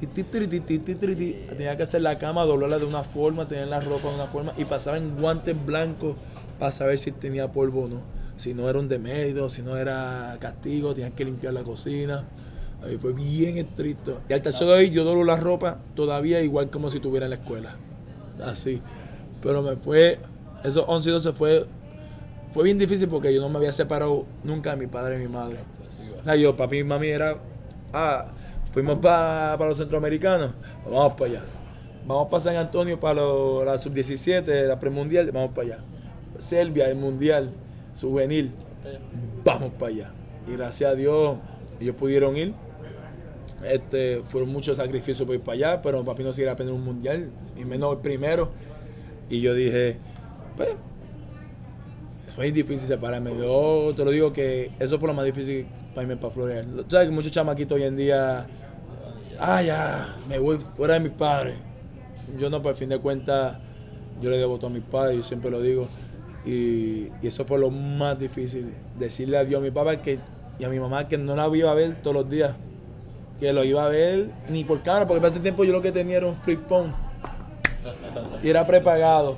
Tenía 0.00 1.76
que 1.76 1.82
hacer 1.82 2.00
la 2.00 2.18
cama, 2.18 2.44
doblarla 2.44 2.78
de 2.78 2.86
una 2.86 3.04
forma, 3.04 3.46
tener 3.46 3.68
la 3.68 3.80
ropa 3.80 4.08
de 4.08 4.14
una 4.16 4.26
forma 4.26 4.52
y 4.56 4.64
pasaba 4.64 4.96
en 4.96 5.16
guantes 5.16 5.56
blancos 5.64 6.16
para 6.58 6.72
saber 6.72 6.98
si 6.98 7.12
tenía 7.12 7.50
polvo 7.52 7.84
o 7.84 7.88
no. 7.88 8.17
Si 8.38 8.54
no 8.54 8.68
era 8.70 8.78
un 8.78 8.88
demedio, 8.88 9.48
si 9.48 9.62
no 9.62 9.76
era 9.76 10.36
castigo, 10.38 10.94
tenían 10.94 11.12
que 11.12 11.24
limpiar 11.24 11.52
la 11.52 11.64
cocina. 11.64 12.24
Ahí 12.82 12.96
fue 12.96 13.12
bien 13.12 13.58
estricto. 13.58 14.20
Y 14.28 14.32
al 14.32 14.42
tercero 14.42 14.70
de 14.70 14.78
ahí 14.78 14.90
yo 14.90 15.02
doblo 15.02 15.24
la 15.24 15.36
ropa 15.36 15.78
todavía 15.96 16.40
igual 16.40 16.70
como 16.70 16.88
si 16.88 16.98
estuviera 16.98 17.26
en 17.26 17.30
la 17.30 17.36
escuela. 17.36 17.76
Así. 18.44 18.80
Pero 19.42 19.62
me 19.62 19.74
fue, 19.74 20.20
esos 20.62 20.84
11 20.86 21.08
y 21.08 21.12
12 21.12 21.32
fue, 21.32 21.66
fue 22.52 22.62
bien 22.62 22.78
difícil 22.78 23.08
porque 23.08 23.34
yo 23.34 23.40
no 23.40 23.48
me 23.48 23.56
había 23.56 23.72
separado 23.72 24.24
nunca 24.44 24.70
de 24.70 24.76
mi 24.76 24.86
padre 24.86 25.16
y 25.16 25.18
mi 25.18 25.28
madre. 25.28 25.58
O 26.20 26.24
sea, 26.24 26.36
yo, 26.36 26.56
papi 26.56 26.78
y 26.78 26.84
mami 26.84 27.08
era, 27.08 27.38
ah, 27.92 28.26
fuimos 28.72 29.00
para 29.00 29.56
los 29.66 29.78
centroamericanos, 29.78 30.52
vamos 30.84 31.14
para 31.14 31.30
allá. 31.30 31.42
Vamos 32.06 32.28
para 32.28 32.40
San 32.40 32.56
Antonio 32.56 33.00
para 33.00 33.22
la 33.64 33.78
sub-17, 33.78 34.66
la 34.68 34.78
premundial, 34.78 35.30
vamos 35.32 35.50
para 35.54 35.66
allá. 35.66 35.78
Serbia, 36.38 36.88
el 36.88 36.96
mundial, 36.96 37.50
juvenil, 38.06 38.52
vamos 39.44 39.72
para 39.78 39.92
allá. 39.92 40.10
Y 40.46 40.52
gracias 40.52 40.92
a 40.92 40.94
Dios, 40.94 41.36
ellos 41.80 41.96
pudieron 41.96 42.36
ir. 42.36 42.54
Este, 43.64 44.22
fueron 44.28 44.50
muchos 44.50 44.76
sacrificios 44.76 45.26
por 45.26 45.34
ir 45.34 45.40
para 45.40 45.54
allá, 45.54 45.82
pero 45.82 46.04
papi 46.04 46.22
no 46.22 46.32
se 46.32 46.42
iba 46.42 46.52
a 46.52 46.62
un 46.62 46.84
mundial, 46.84 47.30
y 47.56 47.64
menos 47.64 47.92
el 47.92 47.98
primero. 47.98 48.50
Y 49.28 49.40
yo 49.40 49.52
dije, 49.54 49.96
pues, 50.56 50.70
fue 52.28 52.50
difícil 52.52 52.86
separarme. 52.86 53.36
Yo 53.36 53.92
te 53.96 54.04
lo 54.04 54.10
digo 54.10 54.32
que 54.32 54.70
eso 54.78 54.98
fue 54.98 55.08
lo 55.08 55.14
más 55.14 55.24
difícil 55.24 55.66
para 55.94 56.02
irme 56.02 56.16
para 56.16 56.32
Florida. 56.32 56.64
Sabes 56.88 57.08
que 57.08 57.14
muchos 57.14 57.32
chamaquitos 57.32 57.76
hoy 57.76 57.84
en 57.84 57.96
día, 57.96 58.46
ah, 59.38 59.62
ya, 59.62 60.16
me 60.28 60.38
voy 60.38 60.58
fuera 60.76 60.94
de 60.94 61.00
mis 61.00 61.12
padres. 61.12 61.56
Yo 62.38 62.50
no, 62.50 62.62
por 62.62 62.74
fin 62.74 62.90
de 62.90 62.98
cuentas, 62.98 63.58
yo 64.20 64.30
le 64.30 64.36
debo 64.38 64.56
todo 64.56 64.68
a 64.68 64.70
mis 64.70 64.82
padres, 64.82 65.16
yo 65.16 65.22
siempre 65.22 65.50
lo 65.50 65.60
digo. 65.60 65.88
Y, 66.48 67.10
eso 67.22 67.44
fue 67.44 67.58
lo 67.58 67.70
más 67.70 68.18
difícil, 68.18 68.72
decirle 68.98 69.36
adiós 69.36 69.60
a 69.60 69.62
mi 69.62 69.70
papá 69.70 70.00
que, 70.00 70.18
y 70.58 70.64
a 70.64 70.70
mi 70.70 70.80
mamá 70.80 71.06
que 71.06 71.18
no 71.18 71.36
la 71.36 71.54
iba 71.54 71.70
a 71.70 71.74
ver 71.74 72.00
todos 72.00 72.16
los 72.16 72.30
días. 72.30 72.54
Que 73.38 73.52
lo 73.52 73.64
iba 73.64 73.84
a 73.84 73.88
ver 73.90 74.30
ni 74.48 74.64
por 74.64 74.82
cámara, 74.82 75.06
porque 75.06 75.20
para 75.20 75.28
este 75.28 75.40
tiempo 75.40 75.62
yo 75.64 75.72
lo 75.72 75.82
que 75.82 75.92
tenía 75.92 76.16
era 76.16 76.26
un 76.26 76.36
flip 76.36 76.66
phone. 76.66 76.94
Y 78.42 78.48
era 78.48 78.66
prepagado. 78.66 79.36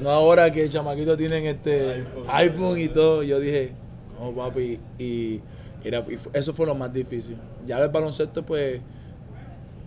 No 0.00 0.10
ahora 0.10 0.50
que 0.50 0.68
chamaquitos 0.70 1.18
tienen 1.18 1.44
este 1.44 2.04
iPhone 2.28 2.78
y 2.78 2.88
todo. 2.88 3.22
Yo 3.22 3.38
dije, 3.38 3.72
no 4.18 4.32
papi, 4.32 4.80
y, 4.98 5.42
era, 5.84 6.02
eso 6.32 6.54
fue 6.54 6.64
lo 6.64 6.74
más 6.74 6.92
difícil. 6.94 7.36
Ya 7.66 7.78
el 7.78 7.90
baloncesto, 7.90 8.42
pues, 8.42 8.80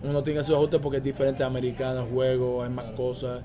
uno 0.04 0.22
tiene 0.22 0.44
sus 0.44 0.54
ajustes 0.54 0.80
porque 0.80 0.98
es 0.98 1.04
diferente 1.04 1.42
a 1.42 1.46
americano, 1.46 2.06
juego, 2.06 2.62
hay 2.62 2.70
más 2.70 2.92
cosas. 2.92 3.42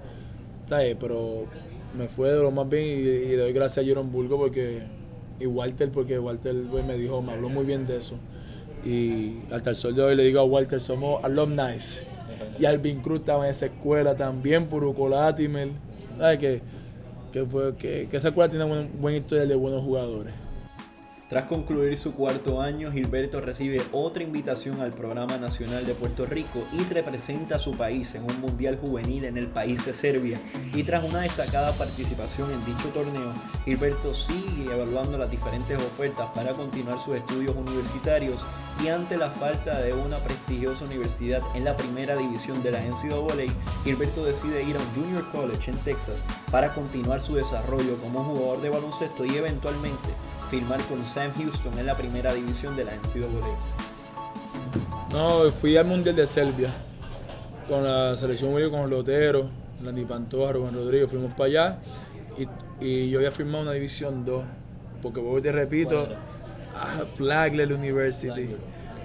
Pero 0.70 1.48
me 1.98 2.08
fue 2.08 2.30
de 2.32 2.42
lo 2.42 2.52
más 2.52 2.68
bien 2.70 2.84
y, 2.84 2.90
y 2.90 3.28
le 3.30 3.38
doy 3.38 3.54
gracias 3.54 3.84
a 3.84 3.88
Jerome 3.88 4.10
Burgo 4.10 4.38
porque, 4.38 4.84
y 5.40 5.46
Walter, 5.46 5.92
porque 5.92 6.20
Walter 6.20 6.56
pues, 6.70 6.86
me 6.86 6.98
dijo, 6.98 7.22
me 7.22 7.34
habló 7.34 7.50
muy 7.50 7.66
bien 7.66 7.86
de 7.88 7.98
eso. 7.98 8.18
Y 8.86 9.40
hasta 9.52 9.72
el 9.72 9.76
sol 9.76 9.96
de 9.96 10.04
hoy 10.04 10.16
le 10.16 10.24
digo 10.24 10.40
a 10.40 10.44
Walter, 10.44 10.80
somos 10.80 11.24
alumni. 11.24 11.78
Y 12.60 12.66
Alvin 12.66 13.02
Cruz 13.02 13.22
estaba 13.22 13.46
en 13.46 13.52
esa 13.52 13.66
escuela 13.66 14.16
también, 14.16 14.68
Puruco 14.68 15.10
Latimer. 15.10 15.70
¿Sabes? 16.18 16.38
Que, 16.38 16.62
que, 17.32 17.46
fue, 17.46 17.76
que, 17.76 18.08
que 18.10 18.18
esa 18.18 18.30
escuela 18.30 18.50
tiene 18.50 18.66
buen, 18.66 18.90
buen 19.02 19.16
historial 19.16 19.48
de 19.48 19.56
buenos 19.56 19.84
jugadores. 19.84 20.34
Tras 21.28 21.46
concluir 21.46 21.98
su 21.98 22.14
cuarto 22.14 22.62
año, 22.62 22.92
Gilberto 22.92 23.42
recibe 23.42 23.82
otra 23.92 24.22
invitación 24.22 24.80
al 24.82 24.94
Programa 24.94 25.38
Nacional 25.40 25.84
de 25.84 25.96
Puerto 25.96 26.28
Rico 26.28 26.64
y 26.72 26.84
representa 26.94 27.56
a 27.56 27.60
su 27.60 27.76
país 27.76 28.14
en 28.14 28.26
un 28.26 28.40
Mundial 28.40 28.78
Juvenil 28.80 29.26
en 29.26 29.36
el 29.36 29.48
país 29.48 29.84
de 29.88 29.96
Serbia. 29.96 30.40
Y 30.76 30.84
tras 30.84 31.04
una 31.04 31.22
destacada 31.22 31.72
participación 31.72 32.52
en 32.52 32.64
dicho 32.64 32.90
torneo, 32.90 33.34
Gilberto 33.66 34.14
sigue 34.14 34.72
evaluando 34.72 35.18
las 35.18 35.32
diferentes 35.32 35.80
ofertas 35.80 36.30
para 36.36 36.54
continuar 36.54 37.00
sus 37.00 37.16
estudios 37.16 37.56
universitarios 37.56 38.46
y 38.84 38.90
ante 38.90 39.18
la 39.18 39.32
falta 39.32 39.82
de 39.82 39.94
una 39.94 40.20
prestigiosa 40.20 40.86
universidad 40.86 41.42
en 41.56 41.64
la 41.64 41.76
primera 41.76 42.16
división 42.16 42.62
de 42.62 42.72
la 42.72 42.82
NCAA, 42.82 43.52
Gilberto 43.84 44.26
decide 44.26 44.62
ir 44.64 44.78
a 44.78 44.80
un 44.80 45.04
junior 45.04 45.32
college 45.32 45.72
en 45.72 45.78
Texas 45.80 46.24
para 46.52 46.72
continuar 46.76 47.20
su 47.20 47.34
desarrollo 47.34 47.98
como 47.98 48.24
jugador 48.24 48.62
de 48.62 48.70
baloncesto 48.70 49.26
y 49.26 49.38
eventualmente 49.38 50.10
firmar 50.50 50.82
con 50.86 51.06
Sam 51.06 51.32
Houston 51.38 51.78
en 51.80 51.86
la 51.86 51.96
primera 51.96 52.34
división 52.34 52.76
de 52.76 52.86
la 52.86 52.94
NCAA. 52.96 53.58
No, 55.12 55.52
fui 55.52 55.78
al 55.78 55.86
Mundial 55.86 56.16
de 56.16 56.26
Serbia 56.28 56.70
con 57.68 57.84
la 57.84 58.16
selección 58.16 58.54
con 58.70 58.90
Lotero, 58.90 59.50
Landy 59.84 60.06
Pantoja, 60.06 60.54
Rubén 60.54 60.74
Rodríguez, 60.74 61.10
fuimos 61.10 61.32
para 61.32 61.46
allá 61.46 61.80
y, 62.38 62.48
y 62.86 63.10
yo 63.10 63.20
había 63.20 63.32
firmado 63.32 63.64
una 63.64 63.74
división 63.74 64.26
2, 64.26 64.44
porque 65.02 65.20
vuelvo 65.20 65.40
y 65.40 65.42
te 65.42 65.52
repito, 65.52 66.08
a 66.76 67.06
Flagler 67.16 67.72
University. 67.72 68.56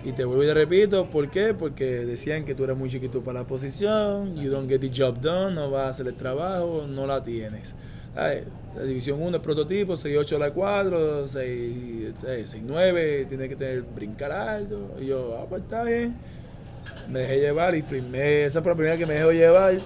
Y 0.02 0.12
te 0.12 0.24
vuelvo 0.24 0.44
y 0.44 0.46
te 0.46 0.54
repito, 0.54 1.10
¿por 1.10 1.30
qué? 1.30 1.52
Porque 1.52 1.84
decían 1.84 2.46
que 2.46 2.54
tú 2.54 2.64
eres 2.64 2.76
muy 2.76 2.88
chiquito 2.88 3.22
para 3.22 3.40
la 3.40 3.46
posición, 3.46 4.34
you 4.34 4.50
don't 4.50 4.68
get 4.68 4.80
the 4.80 4.90
job 4.90 5.20
done, 5.20 5.54
no 5.54 5.70
vas 5.70 5.86
a 5.86 5.88
hacer 5.90 6.08
el 6.08 6.14
trabajo, 6.14 6.86
no 6.88 7.06
la 7.06 7.22
tienes. 7.22 7.74
Ay, 8.16 8.44
división 8.86 9.20
1 9.20 9.36
es 9.36 9.42
prototipo, 9.42 9.94
6-8 9.94 10.36
a 10.36 10.38
la 10.38 10.52
4, 10.52 11.26
6-9, 11.26 13.28
tiene 13.28 13.48
que 13.48 13.56
tener 13.56 13.82
brincar 13.82 14.30
alto. 14.32 14.96
Y 15.00 15.06
yo, 15.06 15.36
ah, 15.38 15.46
pues 15.48 15.62
está 15.62 15.82
bien. 15.84 16.16
Me 17.08 17.20
dejé 17.20 17.40
llevar 17.40 17.74
y 17.74 17.80
firmé. 17.82 18.44
Esa 18.44 18.62
fue 18.62 18.72
la 18.72 18.76
primera 18.76 18.96
que 18.96 19.06
me 19.06 19.14
dejó 19.14 19.32
llevar, 19.32 19.78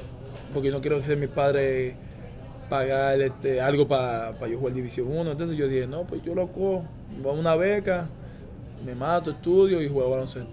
porque 0.52 0.70
no 0.70 0.80
quiero 0.80 1.02
que 1.02 1.16
mis 1.16 1.28
padres 1.28 1.94
pagar 2.68 3.20
este, 3.20 3.60
algo 3.60 3.86
para 3.88 4.48
yo 4.48 4.58
jugar 4.58 4.74
División 4.74 5.08
1. 5.10 5.32
Entonces 5.32 5.56
yo 5.56 5.68
dije, 5.68 5.86
no, 5.86 6.06
pues 6.06 6.22
yo 6.22 6.34
lo 6.34 6.48
cojo, 6.48 6.84
voy 7.22 7.32
a 7.32 7.38
una 7.38 7.56
beca, 7.56 8.08
me 8.84 8.94
mato, 8.94 9.30
estudio 9.30 9.82
y 9.82 9.88
juego 9.88 10.10
baloncesto. 10.10 10.50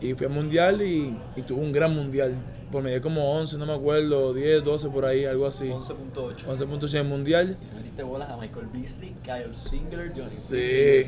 Y 0.00 0.14
fui 0.14 0.26
al 0.26 0.32
mundial 0.32 0.82
y, 0.82 1.16
y 1.36 1.42
tuve 1.42 1.62
un 1.62 1.72
gran 1.72 1.94
mundial. 1.94 2.34
Por 2.74 2.82
medio 2.82 3.00
como 3.00 3.30
11, 3.38 3.56
no 3.56 3.66
me 3.66 3.72
acuerdo, 3.72 4.34
10, 4.34 4.64
12 4.64 4.88
por 4.90 5.04
ahí, 5.04 5.24
algo 5.24 5.46
así. 5.46 5.68
11.8. 5.70 6.44
11 6.48 6.66
puntos 6.66 6.92
en 6.94 7.02
el 7.02 7.06
mundial. 7.06 7.56
Y 7.72 7.76
metiste 7.76 8.02
bolas 8.02 8.28
a 8.28 8.36
Michael 8.36 8.66
Beasley, 8.72 9.14
Kyle 9.22 9.54
Singler, 9.70 10.10
Johnny 10.12 10.34
Sí, 10.34 11.02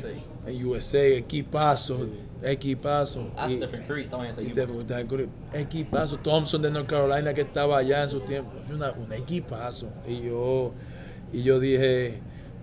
en 0.45 0.65
USA, 0.65 1.05
equipazo, 1.05 2.07
equipazo. 2.41 3.29
Ah, 3.35 3.47
Y- 3.51 3.57
Stephen 3.57 3.83
Curry 3.85 4.03
estaba 4.03 4.23
en 4.25 4.31
ese 4.31 4.41
equipo. 4.43 4.81
Stephen- 4.81 5.07
Curry, 5.07 5.29
equipazo. 5.51 6.17
Thompson 6.19 6.61
de 6.61 6.71
North 6.71 6.87
Carolina 6.87 7.33
que 7.33 7.41
estaba 7.41 7.79
allá 7.79 8.03
en 8.03 8.09
su 8.11 8.21
tiempo. 8.21 8.51
Una, 8.73 8.91
un 8.93 9.11
equipazo. 9.11 9.89
Y 10.07 10.21
yo, 10.21 10.71
y 11.33 11.43
yo 11.43 11.59
dije, 11.59 12.19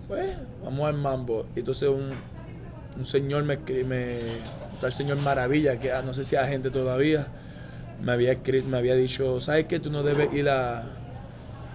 pues, 0.07 0.35
vamos 0.63 0.87
al 0.87 0.95
mambo. 0.95 1.45
Y 1.55 1.59
entonces 1.59 1.87
un, 1.89 2.09
un 2.97 3.05
señor 3.05 3.43
me 3.43 3.53
escribe, 3.53 3.83
me, 3.83 4.17
tal 4.81 4.91
señor 4.91 5.17
Maravilla, 5.17 5.79
que 5.79 5.91
ah, 5.91 6.01
no 6.01 6.11
sé 6.15 6.23
si 6.23 6.35
hay 6.35 6.49
gente 6.49 6.71
todavía, 6.71 7.27
me 8.01 8.11
había 8.11 8.31
escrito, 8.33 8.67
me 8.67 8.77
había 8.77 8.95
dicho, 8.95 9.39
¿sabes 9.41 9.65
qué? 9.65 9.79
Tú 9.79 9.89
no 9.89 10.03
debes 10.03 10.33
ir 10.33 10.49
a, 10.49 10.83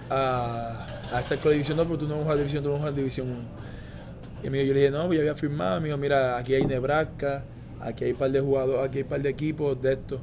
a, 0.09 0.87
a 1.13 1.21
esa 1.21 1.37
división 1.37 1.77
2 1.77 1.87
porque 1.87 2.05
tú 2.05 2.09
no 2.09 2.15
vas 2.15 2.21
a 2.21 2.25
jugar 2.25 2.39
división, 2.39 2.63
tú 2.63 2.69
no 2.69 2.75
vas 2.75 2.81
a 2.81 2.83
jugar 2.83 2.95
división 2.95 3.31
1. 3.31 3.39
Y 4.43 4.49
dijo, 4.49 4.65
yo 4.65 4.75
le 4.75 4.81
dije, 4.81 4.91
no, 4.91 5.07
pues 5.07 5.17
yo 5.17 5.23
había 5.23 5.35
firmado. 5.35 5.81
Dijo, 5.81 5.97
mira, 5.97 6.39
aquí 6.39 6.55
hay 6.55 6.65
Nebraska, 6.65 7.43
aquí 7.81 8.05
hay 8.05 8.13
un 8.13 8.19
par 8.19 8.31
de 8.31 8.41
jugadores, 8.41 8.89
aquí 8.89 8.99
hay 8.99 9.03
un 9.03 9.09
par 9.09 9.23
de 9.23 9.29
equipos 9.29 9.81
de 9.81 9.93
estos 9.93 10.21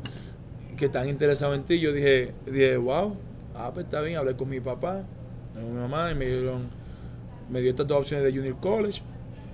que 0.76 0.86
están 0.86 1.08
interesados 1.08 1.56
en 1.56 1.64
ti. 1.64 1.80
Yo 1.80 1.92
dije, 1.92 2.34
dije, 2.46 2.78
wow, 2.78 3.16
ah, 3.56 3.72
pues 3.74 3.86
está 3.86 4.02
bien. 4.02 4.18
Hablé 4.18 4.36
con 4.36 4.50
mi 4.50 4.60
papá, 4.60 5.04
con 5.54 5.66
mi 5.66 5.80
mamá, 5.80 6.12
y 6.12 6.16
me 6.16 6.26
dieron, 6.26 6.68
me 7.50 7.62
dio 7.62 7.72
estas 7.72 7.88
dos 7.88 8.00
opciones 8.00 8.26
de 8.26 8.32
Junior 8.32 8.58
College. 8.60 9.02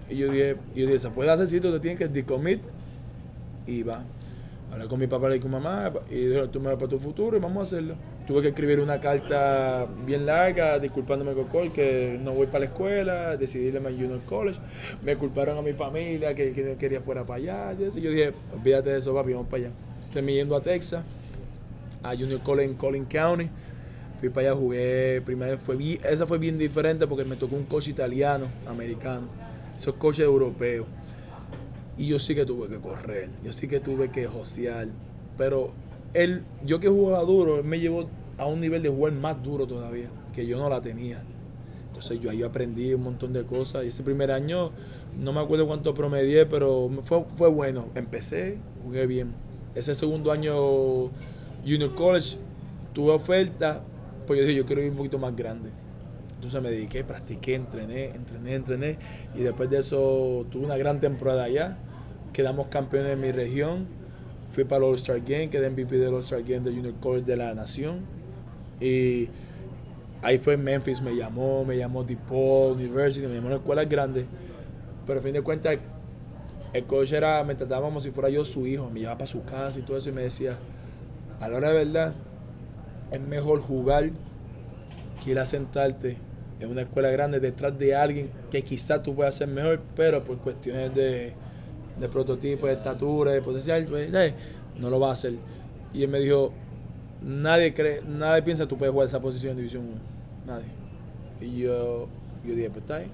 Y 0.10 0.18
yo 0.18 0.32
dije, 0.32 0.56
yo 0.76 0.86
dije, 0.86 1.00
se 1.00 1.10
puede 1.10 1.32
hacer 1.32 1.48
si 1.48 1.60
tú 1.60 1.72
te 1.72 1.80
tienes 1.80 2.00
que 2.00 2.08
decommit 2.08 2.62
y 3.66 3.84
va. 3.84 4.04
Hablé 4.74 4.88
con 4.88 5.00
mi 5.00 5.06
papá 5.06 5.36
y 5.36 5.40
con 5.40 5.52
mamá 5.52 5.94
y 6.10 6.16
dijo, 6.16 6.50
tú 6.50 6.60
me 6.60 6.68
vas 6.70 6.78
para 6.78 6.88
tu 6.88 6.98
futuro 6.98 7.38
y 7.38 7.40
vamos 7.40 7.60
a 7.60 7.64
hacerlo. 7.64 7.96
Tuve 8.26 8.42
que 8.42 8.48
escribir 8.48 8.80
una 8.80 9.00
carta 9.00 9.86
bien 10.04 10.26
larga 10.26 10.80
disculpándome 10.80 11.34
con 11.34 11.46
Cole 11.46 11.72
que 11.72 12.20
no 12.20 12.32
voy 12.32 12.48
para 12.48 12.60
la 12.62 12.66
escuela, 12.66 13.38
decidí 13.38 13.68
irme 13.68 13.90
a 13.90 13.92
Junior 13.92 14.22
College. 14.26 14.60
Me 15.04 15.16
culparon 15.16 15.60
a 15.60 15.62
mi 15.62 15.74
familia 15.74 16.34
que, 16.34 16.76
quería 16.80 17.02
fuera 17.02 17.24
para 17.24 17.38
allá. 17.38 17.74
Y 17.96 18.02
yo 18.02 18.10
dije, 18.10 18.34
olvídate 18.52 18.90
de 18.90 18.98
eso, 18.98 19.14
papi, 19.14 19.34
vamos 19.34 19.48
para 19.48 19.66
allá. 19.66 19.72
Terminé 20.12 20.40
yendo 20.40 20.56
a 20.56 20.62
Texas, 20.62 21.04
a 22.02 22.16
Junior 22.16 22.42
College 22.42 22.70
en 22.70 22.76
Collin 22.76 23.06
County. 23.06 23.50
Fui 24.20 24.30
para 24.30 24.48
allá, 24.48 24.60
jugué. 24.60 25.22
Primero 25.24 25.58
fue 25.60 25.76
bien- 25.76 26.00
esa 26.04 26.26
fue 26.26 26.40
bien 26.40 26.58
diferente 26.58 27.06
porque 27.06 27.26
me 27.26 27.36
tocó 27.36 27.56
un 27.56 27.66
coach 27.66 27.90
italiano, 27.90 28.48
americano. 28.66 29.28
Esos 29.78 29.94
coaches 29.96 30.26
europeos. 30.26 30.88
Y 31.98 32.08
yo 32.08 32.20
sí 32.20 32.34
que 32.34 32.46
tuve 32.46 32.68
que 32.68 32.80
correr, 32.80 33.30
yo 33.44 33.52
sí 33.52 33.68
que 33.68 33.80
tuve 33.80 34.10
que 34.10 34.28
josear. 34.28 34.88
Pero 35.38 35.72
él, 36.14 36.44
yo 36.66 36.80
que 36.80 36.90
jugaba 36.90 37.24
duro, 37.24 37.58
él 37.60 37.64
me 37.64 37.80
llevó 37.80 38.08
a 38.38 38.48
un 38.48 38.60
nivel 38.60 38.82
de 38.82 38.90
jugar 38.90 39.14
más 39.14 39.42
duro 39.44 39.68
todavía, 39.68 40.10
que 40.34 40.48
yo 40.48 40.58
no 40.58 40.70
la 40.70 40.82
tenía. 40.82 41.24
Entonces 41.88 42.20
yo 42.20 42.32
ahí 42.32 42.42
aprendí 42.42 42.94
un 42.94 43.04
montón 43.04 43.34
de 43.34 43.44
cosas. 43.44 43.86
Y 43.86 43.90
ese 43.90 44.02
primer 44.02 44.32
año, 44.32 44.72
no 45.20 45.32
me 45.32 45.42
acuerdo 45.42 45.68
cuánto 45.68 45.94
promedié, 45.94 46.48
pero 46.48 46.90
fue, 47.04 47.24
fue 47.36 47.50
bueno. 47.50 47.86
Empecé, 47.94 48.58
jugué 48.84 49.06
bien. 49.06 49.34
Ese 49.76 49.94
segundo 49.94 50.32
año, 50.32 51.10
Junior 51.64 51.94
College, 51.94 52.38
tuve 52.94 53.12
oferta, 53.12 53.84
pues 54.26 54.40
yo 54.40 54.46
dije, 54.46 54.58
yo 54.58 54.66
quiero 54.66 54.82
ir 54.82 54.90
un 54.90 54.98
poquito 54.98 55.20
más 55.20 55.36
grande. 55.36 55.70
Entonces 56.44 56.62
me 56.62 56.72
dediqué, 56.76 57.06
practiqué, 57.06 57.56
entrené, 57.56 58.08
entrené, 58.08 58.56
entrené. 58.56 58.98
Y 59.34 59.44
después 59.44 59.70
de 59.70 59.80
eso 59.80 60.46
tuve 60.52 60.66
una 60.66 60.76
gran 60.76 61.00
temporada 61.00 61.46
allá. 61.46 61.78
Quedamos 62.34 62.68
campeones 62.68 63.14
en 63.14 63.22
mi 63.22 63.32
región. 63.32 63.88
Fui 64.52 64.66
para 64.66 64.80
el 64.80 64.92
All-Star 64.92 65.22
Game, 65.22 65.50
quedé 65.50 65.70
MVP 65.70 65.98
del 65.98 66.14
All-Star 66.14 66.44
Game 66.44 66.60
de 66.60 66.72
Junior 66.72 66.96
College 67.00 67.26
de 67.26 67.38
la 67.38 67.54
Nación. 67.54 68.02
Y 68.82 69.30
ahí 70.22 70.38
fue 70.38 70.56
en 70.56 70.66
Memphis, 70.66 71.02
me 71.02 71.16
llamó, 71.16 71.64
me 71.64 71.78
llamó 71.78 72.04
DePaul 72.04 72.74
University, 72.74 73.26
me 73.26 73.36
llamó 73.36 73.48
a 73.48 73.54
escuelas 73.54 73.88
grandes. 73.88 74.26
Pero 75.08 75.22
a 75.22 75.24
fin 75.24 75.32
de 75.32 75.42
cuentas, 75.42 75.78
el 76.74 76.84
coach 76.84 77.14
era, 77.14 77.42
me 77.46 77.56
trataba 77.56 77.86
como 77.86 78.02
si 78.02 78.12
fuera 78.12 78.28
yo 78.28 78.44
su 78.44 78.68
hijo. 78.68 78.90
Me 78.90 79.00
llevaba 79.00 79.20
para 79.20 79.28
su 79.28 79.46
casa 79.46 79.80
y 79.80 79.84
todo 79.84 79.96
eso 79.96 80.10
y 80.10 80.12
me 80.12 80.24
decía, 80.24 80.58
a 81.40 81.48
la 81.48 81.56
hora 81.56 81.70
de 81.70 81.86
verdad, 81.86 82.14
es 83.12 83.22
mejor 83.22 83.62
jugar 83.62 84.12
que 85.24 85.32
ir 85.32 85.40
a 85.40 85.46
sentarte 85.46 86.18
en 86.60 86.70
una 86.70 86.82
escuela 86.82 87.10
grande 87.10 87.40
detrás 87.40 87.78
de 87.78 87.96
alguien 87.96 88.30
que 88.52 88.62
quizás 88.62 89.04
tú 89.04 89.16
puedas 89.16 89.36
ser 89.36 89.48
mejor, 89.48 89.82
pero 89.96 90.24
por 90.24 90.38
cuestiones 90.38 90.94
de, 90.94 91.34
de 92.00 92.10
prototipo, 92.10 92.68
de 92.68 92.74
estatura, 92.74 93.32
de 93.32 93.42
potencial, 93.42 93.88
no 94.78 94.90
lo 94.90 95.00
va 95.00 95.10
a 95.10 95.14
hacer. 95.14 95.34
Y 95.94 96.04
él 96.04 96.10
me 96.10 96.20
dijo, 96.20 96.54
nadie 97.22 97.74
cree, 97.74 98.02
nadie 98.08 98.42
piensa 98.42 98.64
que 98.64 98.70
tú 98.70 98.78
puedes 98.78 98.92
jugar 98.92 99.08
esa 99.08 99.20
posición 99.20 99.52
en 99.52 99.58
División 99.58 99.84
1. 99.84 99.94
Nadie. 100.48 100.66
Y 101.42 101.62
yo, 101.62 102.08
Yo 102.46 102.56
dije, 102.56 102.70
pues 102.70 102.82
está 102.82 102.98
ahí. 102.98 103.08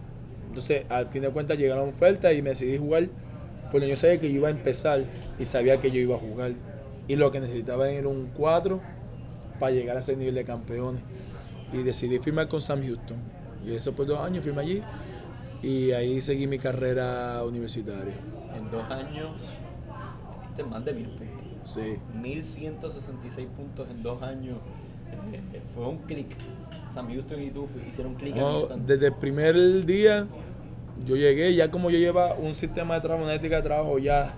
Entonces, 0.47 0.84
al 0.89 1.08
fin 1.08 1.21
de 1.21 1.30
cuentas 1.30 1.58
llegaron 1.58 1.89
ofertas 1.89 2.34
y 2.34 2.41
me 2.41 2.52
decidí 2.52 2.78
jugar 2.78 3.08
porque 3.71 3.88
yo 3.88 3.95
sabía 3.95 4.19
que 4.19 4.30
yo 4.30 4.38
iba 4.38 4.47
a 4.47 4.52
empezar 4.52 5.04
y 5.38 5.45
sabía 5.45 5.80
que 5.80 5.91
yo 5.91 5.99
iba 5.99 6.15
a 6.15 6.19
jugar. 6.19 6.54
Y 7.08 7.15
lo 7.15 7.32
que 7.32 7.39
necesitaba 7.39 7.89
era 7.89 8.08
un 8.08 8.30
4 8.36 8.80
para 9.60 9.71
llegar 9.71 9.97
a 9.97 9.99
ese 9.99 10.15
nivel 10.15 10.36
de 10.36 10.43
campeones. 10.43 11.02
Y 11.73 11.84
decidí 11.84 12.19
firmar 12.19 12.47
con 12.47 12.62
Sam 12.62 12.82
Houston. 12.84 13.17
Y 13.65 13.73
eso 13.73 13.93
por 13.93 14.05
dos 14.08 14.19
años 14.19 14.43
firmé 14.43 14.62
allí. 14.62 14.84
Y 15.62 15.91
ahí 15.91 16.21
seguí 16.21 16.47
mi 16.47 16.58
carrera 16.60 17.43
universitaria. 17.45 18.13
En 18.55 18.71
dos 18.71 18.89
años, 18.89 19.27
este 20.49 20.63
más 20.63 20.84
de 20.86 20.93
mil 20.93 21.08
puntos. 21.08 21.45
Sí. 21.65 21.97
1166 22.21 23.47
puntos 23.55 23.88
en 23.91 24.01
dos 24.01 24.21
años. 24.23 24.58
Eh, 25.34 25.62
fue 25.75 25.88
un 25.88 25.97
clic. 25.99 26.27
Sam 26.93 27.08
Houston 27.12 27.41
y 27.43 27.51
tú 27.51 27.67
hicieron 27.88 28.15
clic 28.15 28.36
instante. 28.36 28.93
desde 28.93 29.08
el 29.08 29.13
primer 29.13 29.55
día 29.86 30.25
yo 31.05 31.15
llegué, 31.15 31.53
ya 31.53 31.69
como 31.69 31.91
yo 31.91 31.99
llevaba 31.99 32.34
un 32.34 32.55
sistema 32.55 32.95
de 32.95 33.01
trabajo, 33.01 33.23
una 33.25 33.36
ética 33.36 33.58
de 33.58 33.62
trabajo 33.62 33.99
ya 33.99 34.36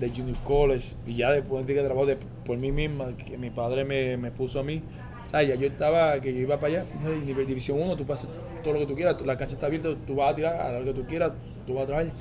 de 0.00 0.08
Junior 0.10 0.36
College 0.42 0.94
y 1.06 1.14
ya 1.14 1.30
después 1.30 1.62
ética 1.62 1.80
de 1.82 1.86
trabajo 1.86 2.06
de- 2.06 2.16
por 2.44 2.56
mí 2.58 2.72
misma, 2.72 3.16
que 3.16 3.38
mi 3.38 3.50
padre 3.50 3.84
me, 3.84 4.16
me 4.16 4.30
puso 4.32 4.58
a 4.58 4.62
mí. 4.64 4.82
Sea, 5.30 5.42
ya 5.42 5.54
yo 5.54 5.66
estaba, 5.66 6.20
que 6.20 6.32
yo 6.32 6.40
iba 6.40 6.58
para 6.58 6.82
allá, 6.82 6.86
nivel 7.24 7.46
División 7.46 7.80
1, 7.80 7.96
tú 7.96 8.06
pasas 8.06 8.30
todo 8.62 8.74
lo 8.74 8.80
que 8.80 8.86
tú 8.86 8.94
quieras, 8.94 9.20
la 9.24 9.36
cancha 9.36 9.54
está 9.54 9.66
abierta, 9.66 9.88
tú 10.06 10.14
vas 10.14 10.32
a 10.32 10.36
tirar 10.36 10.60
a 10.60 10.78
lo 10.78 10.84
que 10.84 10.92
tú 10.92 11.06
quieras, 11.06 11.32
tú 11.66 11.74
vas 11.74 11.84
a 11.84 11.86
trabajar, 11.86 12.12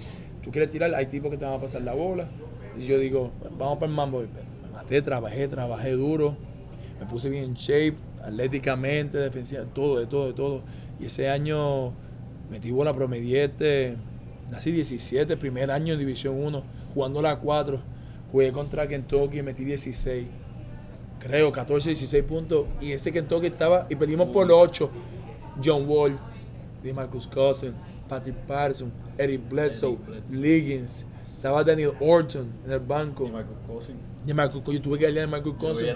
tú 0.43 0.51
quieres 0.51 0.69
tirar, 0.69 0.93
hay 0.93 1.07
tipos 1.07 1.31
que 1.31 1.37
te 1.37 1.45
van 1.45 1.55
a 1.55 1.59
pasar 1.59 1.81
la 1.81 1.93
bola. 1.93 2.27
Y 2.77 2.85
yo 2.85 2.99
digo, 2.99 3.31
vamos 3.57 3.77
para 3.77 3.89
el 3.89 3.95
mambo. 3.95 4.21
Me 4.21 4.69
maté, 4.71 5.01
trabajé, 5.01 5.47
trabajé 5.47 5.91
duro, 5.91 6.35
me 6.99 7.05
puse 7.05 7.29
bien 7.29 7.45
en 7.45 7.53
shape, 7.53 7.95
atléticamente, 8.21 9.17
defensiva, 9.17 9.63
todo, 9.73 9.99
de 9.99 10.07
todo, 10.07 10.27
de 10.27 10.33
todo. 10.33 10.61
Y 10.99 11.05
ese 11.05 11.29
año 11.29 11.93
metí 12.49 12.71
bola 12.71 12.93
promedié 12.93 13.45
este, 13.45 13.95
nací 14.51 14.71
17, 14.71 15.37
primer 15.37 15.71
año 15.71 15.93
en 15.93 15.99
División 15.99 16.35
1, 16.43 16.63
jugando 16.93 17.21
la 17.21 17.37
4. 17.37 17.79
Jugué 18.31 18.51
contra 18.51 18.87
Kentucky, 18.87 19.41
metí 19.41 19.63
16. 19.63 20.27
Creo, 21.19 21.51
14, 21.51 21.89
16 21.89 22.23
puntos. 22.23 22.65
Y 22.81 22.91
ese 22.91 23.11
Kentucky 23.11 23.47
estaba, 23.47 23.87
y 23.89 23.95
perdimos 23.95 24.29
por 24.29 24.51
8. 24.51 24.89
John 25.63 25.87
Wall, 25.87 26.19
DeMarcus 26.83 27.27
Cousins, 27.27 27.73
Patrick 28.07 28.35
Patterson, 28.47 28.91
Eric 29.17 29.41
Bledsoe. 29.49 29.97
Liggins. 30.29 31.05
Estaba 31.35 31.63
Daniel 31.63 31.91
Orton 31.99 32.47
en 32.65 32.71
el 32.71 32.79
banco. 32.79 33.27
Y 33.27 33.31
Marcus 33.31 33.57
Cousins. 33.67 33.97
De 34.25 34.33
Marcus, 34.33 34.63
yo 34.65 34.81
tuve 34.81 34.97
que 34.97 35.05
darle 35.05 35.21
a 35.21 35.27
Marcus 35.27 35.53
Yo 35.53 35.59
Cousins. 35.59 35.95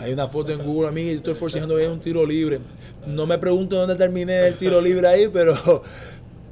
Hay 0.00 0.12
una 0.12 0.26
foto 0.28 0.52
en 0.52 0.64
Google 0.64 0.88
a 0.88 0.90
mí, 0.90 1.04
yo 1.04 1.12
estoy 1.18 1.34
forcejeando 1.38 1.74
a 1.74 1.78
ver 1.78 1.90
un 1.90 2.00
tiro 2.00 2.24
libre. 2.24 2.60
No 3.06 3.26
me 3.26 3.36
pregunto 3.36 3.76
dónde 3.76 3.94
terminé 3.96 4.46
el 4.46 4.56
tiro 4.56 4.80
libre 4.80 5.06
ahí, 5.06 5.28
pero, 5.28 5.82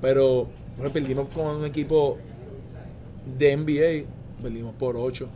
pero 0.03 0.47
bueno, 0.77 0.93
perdimos 0.93 1.29
con 1.35 1.47
un 1.47 1.65
equipo 1.65 2.19
de 3.39 3.57
NBA, 3.57 4.43
perdimos 4.43 4.75
por 4.75 4.97
8. 4.97 5.27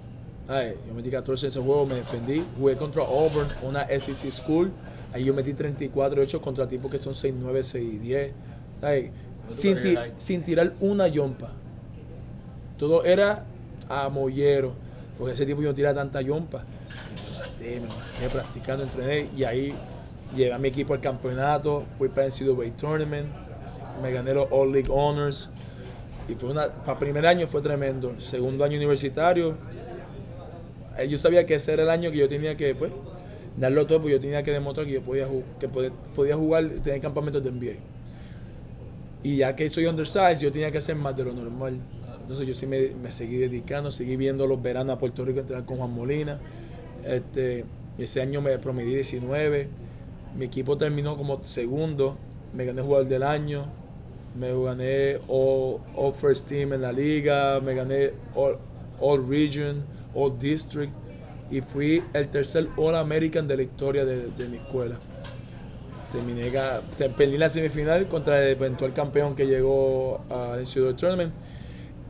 Ay, 0.49 0.75
yo 0.87 0.95
metí 0.95 1.11
14 1.11 1.47
en 1.47 1.49
ese 1.49 1.61
juego, 1.61 1.85
me 1.87 1.97
defendí. 1.97 2.43
Jugué 2.59 2.77
contra 2.77 3.03
Auburn, 3.05 3.49
una 3.63 3.87
SEC 3.87 4.33
School. 4.33 4.71
Ahí 5.13 5.25
yo 5.25 5.35
metí 5.35 5.53
34 5.55 6.23
8 6.23 6.41
contra 6.41 6.67
tipos 6.67 6.91
que 6.91 6.99
son 6.99 7.15
6'9, 7.15 7.63
6'10. 7.63 8.33
Ay, 8.83 9.11
sin, 9.55 9.75
ti- 9.83 9.95
sin 10.17 10.43
tirar 10.43 10.73
una 10.81 11.09
yompa. 11.09 11.51
Todo 12.79 13.05
era 13.05 13.45
a 13.89 14.09
mollero. 14.09 14.73
Porque 15.19 15.35
ese 15.35 15.45
tiempo 15.45 15.63
yo 15.63 15.71
no 15.71 15.75
tiraba 15.75 15.95
tanta 15.97 16.21
yompa. 16.23 16.65
Me 17.61 17.81
me 17.81 18.29
practicando, 18.33 18.85
entrené. 18.85 19.29
Y 19.37 19.45
ahí 19.45 19.75
llevé 20.37 20.53
a 20.53 20.59
mi 20.59 20.69
equipo 20.69 20.95
al 20.95 21.01
campeonato. 21.01 21.85
Fui 21.99 22.09
para 22.09 22.27
el 22.27 22.33
NCAA 22.33 22.71
Tournament. 22.77 23.29
Me 24.03 24.13
gané 24.13 24.33
los 24.33 24.47
All 24.51 24.73
League 24.73 24.89
Honors. 24.91 25.51
Y 26.29 26.35
fue 26.35 26.51
una. 26.51 26.69
Para 26.69 26.99
primer 26.99 27.27
año 27.27 27.47
fue 27.49 27.61
tremendo. 27.63 28.15
Segundo 28.21 28.65
año 28.65 28.77
universitario. 28.77 29.55
Eh, 30.99 31.09
Yo 31.09 31.19
sabía 31.19 31.47
que 31.47 31.55
ese 31.55 31.73
era 31.73 31.85
el 31.85 31.91
año 31.91 32.11
que 32.11 32.19
yo 32.19 32.29
tenía 32.29 32.55
que, 32.55 32.75
pues, 32.75 32.93
darlo 33.57 33.87
todo, 33.87 34.01
porque 34.01 34.13
yo 34.13 34.21
tenía 34.21 34.43
que 34.43 34.53
demostrar 34.53 34.87
que 34.87 34.93
yo 34.93 35.03
podía, 35.03 35.29
que 35.59 35.69
podía, 35.69 36.37
jugar, 36.37 36.69
tener 36.83 37.01
campamentos 37.01 37.43
de 37.43 37.51
NBA. 37.51 37.79
Y 39.23 39.37
ya 39.39 39.57
que 39.57 39.69
soy 39.69 39.87
undersized, 39.87 40.41
yo 40.41 40.53
tenía 40.53 40.71
que 40.71 40.79
hacer 40.79 40.97
más 40.97 41.17
de 41.17 41.25
lo 41.25 41.33
normal. 41.33 41.79
Entonces 42.21 42.47
yo 42.47 42.55
sí 42.55 42.67
me, 42.67 43.11
seguí 43.11 43.39
dedicando, 43.39 43.91
seguí 43.91 44.17
viendo 44.17 44.47
los 44.47 44.63
veranos 44.63 44.97
a 44.97 44.99
Puerto 44.99 45.25
Rico 45.25 45.41
entrenar 45.41 45.65
con 45.65 45.79
Juan 45.79 45.93
Molina. 45.93 46.39
Este, 47.05 47.65
ese 47.97 48.21
año 48.21 48.41
me 48.41 48.59
promedí 48.59 48.95
19. 48.95 49.69
Mi 50.37 50.45
equipo 50.45 50.77
terminó 50.77 51.17
como 51.17 51.43
segundo. 51.45 52.17
Me 52.55 52.65
gané 52.65 52.83
jugador 52.83 53.09
del 53.09 53.23
año. 53.23 53.67
Me 54.39 54.53
gané 54.53 55.19
all, 55.27 55.81
First 56.15 56.47
Team 56.49 56.75
en 56.75 56.83
la 56.83 56.93
liga. 56.93 57.61
Me 57.61 57.75
gané 57.75 58.13
all 59.01 59.29
Region, 59.29 59.85
All 60.19 60.39
District. 60.39 60.93
Y 61.51 61.61
fui 61.63 62.03
el 62.13 62.29
tercer 62.29 62.69
All 62.77 62.95
American 62.95 63.49
de 63.49 63.57
la 63.57 63.63
historia 63.63 64.05
de, 64.05 64.29
de 64.29 64.49
mi 64.49 64.59
escuela. 64.59 64.97
Terminé, 66.13 66.51
perdí 67.17 67.37
la 67.37 67.51
semifinal 67.51 68.07
contra 68.09 68.43
el 68.43 68.53
eventual 68.53 68.95
campeón 68.95 69.35
que 69.35 69.47
llegó 69.47 70.23
al 70.31 70.63
NCAA 70.63 70.97
Tournament. 70.97 71.33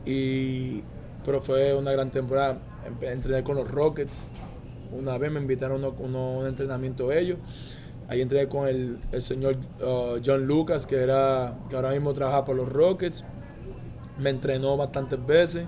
Y, 0.05 0.81
pero 1.25 1.41
fue 1.41 1.73
una 1.73 1.91
gran 1.91 2.09
temporada. 2.09 2.59
Entrené 3.01 3.43
con 3.43 3.57
los 3.57 3.69
Rockets. 3.69 4.25
Una 4.91 5.17
vez 5.17 5.31
me 5.31 5.39
invitaron 5.39 5.83
a 5.83 5.89
un 5.89 6.47
entrenamiento 6.47 7.11
ellos. 7.11 7.37
Ahí 8.07 8.21
entrené 8.21 8.47
con 8.47 8.67
el, 8.67 8.97
el 9.11 9.21
señor 9.21 9.57
uh, 9.81 10.19
John 10.25 10.47
Lucas, 10.47 10.87
que, 10.87 10.95
era, 10.95 11.55
que 11.69 11.75
ahora 11.75 11.91
mismo 11.91 12.13
trabaja 12.13 12.43
por 12.45 12.55
los 12.55 12.67
Rockets. 12.67 13.23
Me 14.17 14.29
entrenó 14.29 14.77
bastantes 14.77 15.23
veces. 15.25 15.65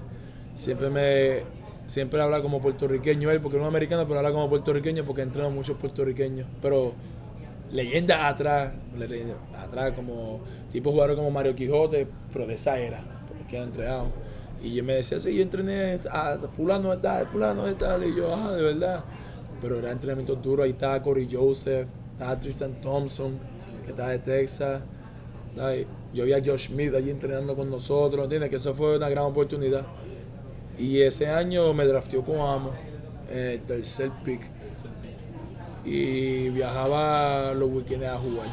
Siempre 0.55 0.89
me 0.89 1.43
siempre 1.91 2.21
habla 2.21 2.41
como 2.41 2.61
puertorriqueño 2.61 3.29
él, 3.31 3.41
porque 3.41 3.57
no 3.57 3.63
es 3.63 3.67
americano, 3.67 4.07
pero 4.07 4.19
habla 4.19 4.31
como 4.31 4.47
puertorriqueño 4.47 5.03
porque 5.03 5.23
entreno 5.23 5.51
muchos 5.51 5.75
puertorriqueños. 5.75 6.47
Pero 6.61 6.93
leyendas 7.69 8.17
atrás, 8.23 8.75
leyendas 8.97 9.35
atrás 9.57 9.91
como 9.91 10.39
tipo 10.71 10.91
jugadores 10.91 11.17
como 11.17 11.31
Mario 11.31 11.53
Quijote, 11.53 12.07
pero 12.31 12.47
de 12.47 12.53
esa 12.53 12.79
era, 12.79 13.03
porque 13.27 13.57
han 13.57 13.65
entrenado. 13.65 14.07
Y 14.63 14.73
yo 14.73 14.85
me 14.85 14.93
decía, 14.93 15.19
sí, 15.19 15.35
yo 15.35 15.41
entrené 15.41 15.99
a 16.09 16.37
fulano 16.55 16.91
de 16.91 16.97
tal, 16.97 17.27
fulano 17.27 17.65
de 17.65 17.73
tal, 17.73 18.05
y 18.05 18.15
yo, 18.15 18.33
ah, 18.33 18.53
de 18.53 18.63
verdad. 18.63 19.03
Pero 19.61 19.77
era 19.77 19.91
entrenamiento 19.91 20.35
duro, 20.35 20.63
ahí 20.63 20.69
estaba 20.69 21.01
Corey 21.01 21.27
Joseph, 21.29 21.89
estaba 22.13 22.39
Tristan 22.39 22.79
Thompson, 22.79 23.37
que 23.83 23.89
estaba 23.89 24.11
de 24.11 24.19
Texas. 24.19 24.81
Yo 26.13 26.23
vi 26.23 26.31
a 26.31 26.37
Josh 26.37 26.67
Smith 26.67 26.93
allí 26.95 27.09
entrenando 27.09 27.53
con 27.53 27.69
nosotros, 27.69 28.23
¿entiendes? 28.23 28.49
Que 28.49 28.55
eso 28.55 28.73
fue 28.73 28.95
una 28.95 29.09
gran 29.09 29.25
oportunidad. 29.25 29.85
Y 30.81 31.03
ese 31.03 31.27
año 31.27 31.75
me 31.75 31.85
drafteó 31.85 32.23
con 32.23 32.39
Amo, 32.39 32.71
en 33.29 33.37
el 33.37 33.61
tercer 33.61 34.09
pick. 34.25 34.49
Y 35.85 36.49
viajaba 36.49 37.53
los 37.53 37.69
weekends 37.69 38.07
a 38.07 38.17
jugar. 38.17 38.47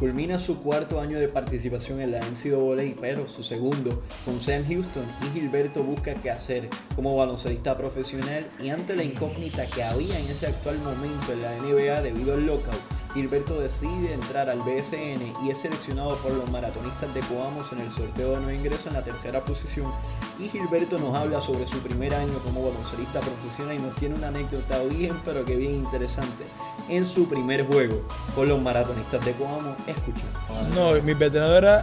Culmina 0.00 0.40
su 0.40 0.60
cuarto 0.60 1.00
año 1.00 1.20
de 1.20 1.28
participación 1.28 2.00
en 2.00 2.10
la 2.10 2.18
NCAA, 2.18 3.00
pero 3.00 3.28
su 3.28 3.44
segundo 3.44 4.02
con 4.24 4.40
Sam 4.40 4.64
Houston 4.66 5.04
y 5.22 5.38
Gilberto 5.38 5.84
busca 5.84 6.14
qué 6.14 6.32
hacer 6.32 6.68
como 6.96 7.16
baloncelista 7.16 7.78
profesional 7.78 8.44
y 8.60 8.70
ante 8.70 8.96
la 8.96 9.04
incógnita 9.04 9.66
que 9.66 9.84
había 9.84 10.18
en 10.18 10.26
ese 10.26 10.48
actual 10.48 10.78
momento 10.78 11.32
en 11.32 11.42
la 11.42 11.54
NBA 11.56 12.02
debido 12.02 12.34
al 12.34 12.46
lockout, 12.46 12.97
Gilberto 13.18 13.60
decide 13.60 14.14
entrar 14.14 14.48
al 14.48 14.60
BSN 14.60 15.44
y 15.44 15.50
es 15.50 15.58
seleccionado 15.58 16.16
por 16.18 16.30
los 16.30 16.48
maratonistas 16.52 17.12
de 17.12 17.18
Coamos 17.22 17.72
en 17.72 17.80
el 17.80 17.90
sorteo 17.90 18.30
de 18.30 18.36
nuevo 18.36 18.52
ingreso 18.52 18.88
en 18.90 18.94
la 18.94 19.02
tercera 19.02 19.44
posición. 19.44 19.90
Y 20.38 20.48
Gilberto 20.48 20.98
nos 21.00 21.16
habla 21.16 21.40
sobre 21.40 21.66
su 21.66 21.78
primer 21.80 22.14
año 22.14 22.34
como 22.44 22.62
baloncelista 22.68 23.18
profesional 23.18 23.74
y 23.74 23.78
nos 23.80 23.96
tiene 23.96 24.14
una 24.14 24.28
anécdota 24.28 24.80
bien 24.84 25.20
pero 25.24 25.44
que 25.44 25.56
bien 25.56 25.74
interesante 25.74 26.44
en 26.88 27.04
su 27.04 27.28
primer 27.28 27.66
juego 27.66 28.06
con 28.36 28.46
los 28.48 28.62
maratonistas 28.62 29.24
de 29.24 29.32
Coamo. 29.32 29.74
Escuchen. 29.88 30.28
No, 30.76 30.92
mi 31.02 31.14
veterano 31.14 31.56
era. 31.56 31.80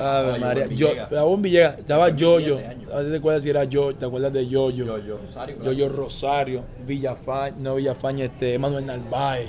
Ave 0.00 0.32
Ah, 0.34 0.38
María, 0.40 0.66
yo. 0.66 0.88
Raúl 1.08 1.42
Villegas, 1.42 1.78
estaba 1.78 2.08
Yoyo. 2.08 2.58
A 2.92 2.96
veces 2.96 3.12
te 3.12 3.18
acuerdas 3.18 3.42
si 3.44 3.50
era 3.50 3.62
yo, 3.64 3.94
te 3.94 4.04
acuerdas 4.04 4.32
de 4.32 4.48
Yoyo. 4.48 4.84
Yo, 4.84 4.98
yo, 4.98 5.18
Rosario. 5.18 5.62
Yoyo 5.62 5.88
Rosario, 5.88 6.64
Villafaña, 6.84 7.56
no 7.60 7.76
Villafaña, 7.76 8.24
este, 8.24 8.58
Manuel 8.58 8.84
Narváez, 8.84 9.48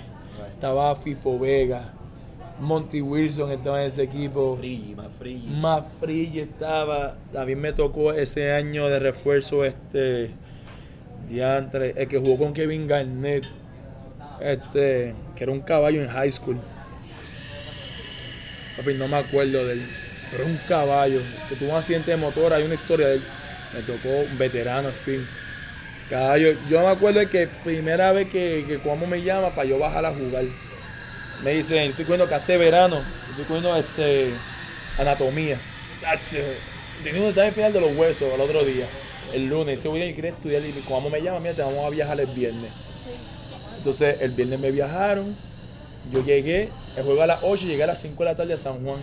estaba 0.57 0.95
Fifo 0.95 1.37
Vega, 1.37 1.93
Monty 2.59 2.99
Wilson 2.99 3.51
estaba 3.51 3.83
en 3.83 3.89
ese 3.89 4.01
equipo. 4.01 4.59
Más 4.95 5.07
Frigi. 5.19 5.47
Más 5.47 5.83
estaba. 6.35 7.15
También 7.31 7.61
me 7.61 7.73
tocó 7.73 8.11
ese 8.11 8.51
año 8.51 8.87
de 8.87 8.97
refuerzo 8.97 9.63
este. 9.63 10.31
Diantre, 11.29 11.93
el 11.95 12.07
que 12.07 12.17
jugó 12.17 12.37
con 12.37 12.53
Kevin 12.53 12.87
Garnett. 12.87 13.45
Este. 14.41 15.13
Que 15.35 15.43
era 15.43 15.51
un 15.51 15.61
caballo 15.61 16.01
en 16.01 16.09
high 16.09 16.31
school. 16.31 16.57
Papi, 18.77 18.95
no 18.97 19.07
me 19.07 19.17
acuerdo 19.17 19.63
de 19.63 19.73
él. 19.73 19.81
Pero 20.31 20.43
era 20.43 20.51
un 20.51 20.59
caballo. 20.67 21.19
Que 21.49 21.55
tuvo 21.55 21.69
un 21.69 21.75
accidente 21.75 22.09
de 22.09 22.17
motor, 22.17 22.51
hay 22.51 22.63
una 22.63 22.73
historia 22.73 23.09
de 23.09 23.15
él. 23.17 23.21
Me 23.75 23.81
tocó 23.81 24.09
un 24.09 24.37
veterano, 24.39 24.87
en 24.87 24.95
fin. 24.95 25.27
Caballo. 26.09 26.55
Yo 26.69 26.81
me 26.81 26.87
acuerdo 26.87 27.27
que 27.29 27.47
primera 27.63 28.11
vez 28.11 28.29
que, 28.29 28.63
que 28.67 28.77
Cuomo 28.77 29.07
me 29.07 29.21
llama 29.21 29.49
para 29.49 29.67
yo 29.67 29.77
bajar 29.77 30.05
a 30.05 30.13
jugar. 30.13 30.43
me 31.43 31.51
dicen, 31.51 31.89
estoy 31.89 32.05
cogiendo 32.05 32.27
café 32.27 32.57
verano, 32.57 32.97
estoy 33.29 33.45
cogiendo 33.45 33.75
este, 33.75 34.29
anatomía. 34.97 35.57
Tenía 37.03 37.21
un 37.21 37.27
examen 37.27 37.53
final 37.53 37.73
de 37.73 37.81
los 37.81 37.95
huesos 37.95 38.33
el 38.33 38.41
otro 38.41 38.63
día, 38.63 38.85
el 39.33 39.47
lunes. 39.47 39.77
Dice, 39.77 39.89
William, 39.89 40.13
¿quieres 40.13 40.33
estudiar? 40.33 40.61
Y 40.63 40.71
como 40.87 41.09
me 41.09 41.21
llama, 41.21 41.39
mira, 41.39 41.53
te 41.53 41.61
vamos 41.61 41.85
a 41.85 41.89
viajar 41.89 42.19
el 42.19 42.27
viernes. 42.27 42.71
Entonces, 43.77 44.21
el 44.21 44.31
viernes 44.31 44.59
me 44.59 44.71
viajaron, 44.71 45.25
yo 46.11 46.23
llegué, 46.23 46.69
el 46.97 47.03
juego 47.03 47.21
a 47.21 47.27
las 47.27 47.39
8, 47.43 47.65
llegué 47.65 47.83
a 47.83 47.87
las 47.87 48.01
5 48.01 48.23
de 48.23 48.29
la 48.29 48.35
tarde 48.35 48.53
a 48.53 48.57
San 48.57 48.83
Juan. 48.83 48.97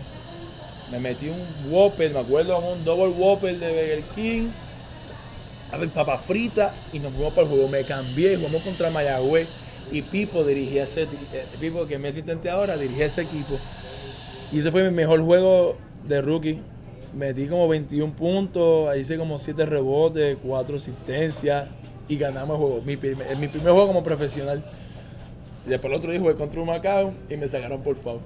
Me 0.91 1.01
metí 1.01 1.29
un 1.29 1.73
Whopper, 1.73 2.11
me 2.11 2.21
acuerdo, 2.21 2.59
un 2.59 2.85
double 2.85 3.15
Whopper 3.17 3.59
de 3.59 3.69
Burger 3.69 4.03
King, 4.15 4.49
a 5.75 5.79
ver, 5.79 5.89
y 6.93 6.99
nos 6.99 7.13
fuimos 7.13 7.33
para 7.35 7.43
el 7.47 7.53
juego. 7.53 7.69
Me 7.69 7.83
cambié, 7.83 8.37
jugamos 8.37 8.63
contra 8.63 8.91
Mayagüez 8.91 9.49
y 9.93 10.03
Pipo 10.03 10.45
dirigía 10.45 10.85
ese, 10.85 11.03
eh, 11.03 11.07
Pipo 11.61 11.87
que 11.87 11.99
me 11.99 12.09
asistente 12.09 12.49
ahora, 12.51 12.77
dirigía 12.77 13.07
ese 13.07 13.23
equipo. 13.23 13.59
Y 14.53 14.59
ese 14.61 14.71
fue 14.71 14.85
mi 14.85 14.95
mejor 14.95 15.21
juego 15.23 15.77
de 16.07 16.23
rookie. 16.23 16.61
Metí 17.15 17.47
como 17.47 17.69
21 17.69 18.13
puntos, 18.15 18.97
hice 18.97 19.17
como 19.19 19.39
7 19.39 19.67
rebotes, 19.67 20.37
4 20.43 20.77
asistencias 20.77 21.69
y 22.09 22.17
ganamos 22.17 22.57
el 22.59 22.65
juego. 22.67 22.83
Mi, 22.83 22.97
primer- 22.97 23.37
mi 23.37 23.49
primer 23.49 23.73
juego 23.73 23.87
como 23.89 24.03
profesional. 24.03 24.65
Después 25.67 25.93
el 25.93 25.99
otro 25.99 26.11
día 26.11 26.21
jugué 26.21 26.35
contra 26.35 26.61
un 26.61 26.67
Macao 26.67 27.15
y 27.31 27.37
me 27.37 27.49
sacaron 27.49 27.83
por 27.83 27.97
favor. 27.97 28.21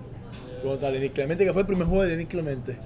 Contra 0.62 0.90
Denis 0.90 1.12
Clemente, 1.12 1.44
que 1.44 1.52
fue 1.52 1.62
el 1.62 1.66
primer 1.66 1.86
juego 1.86 2.02
de 2.02 2.10
Denis 2.10 2.26
Clemente 2.28 2.78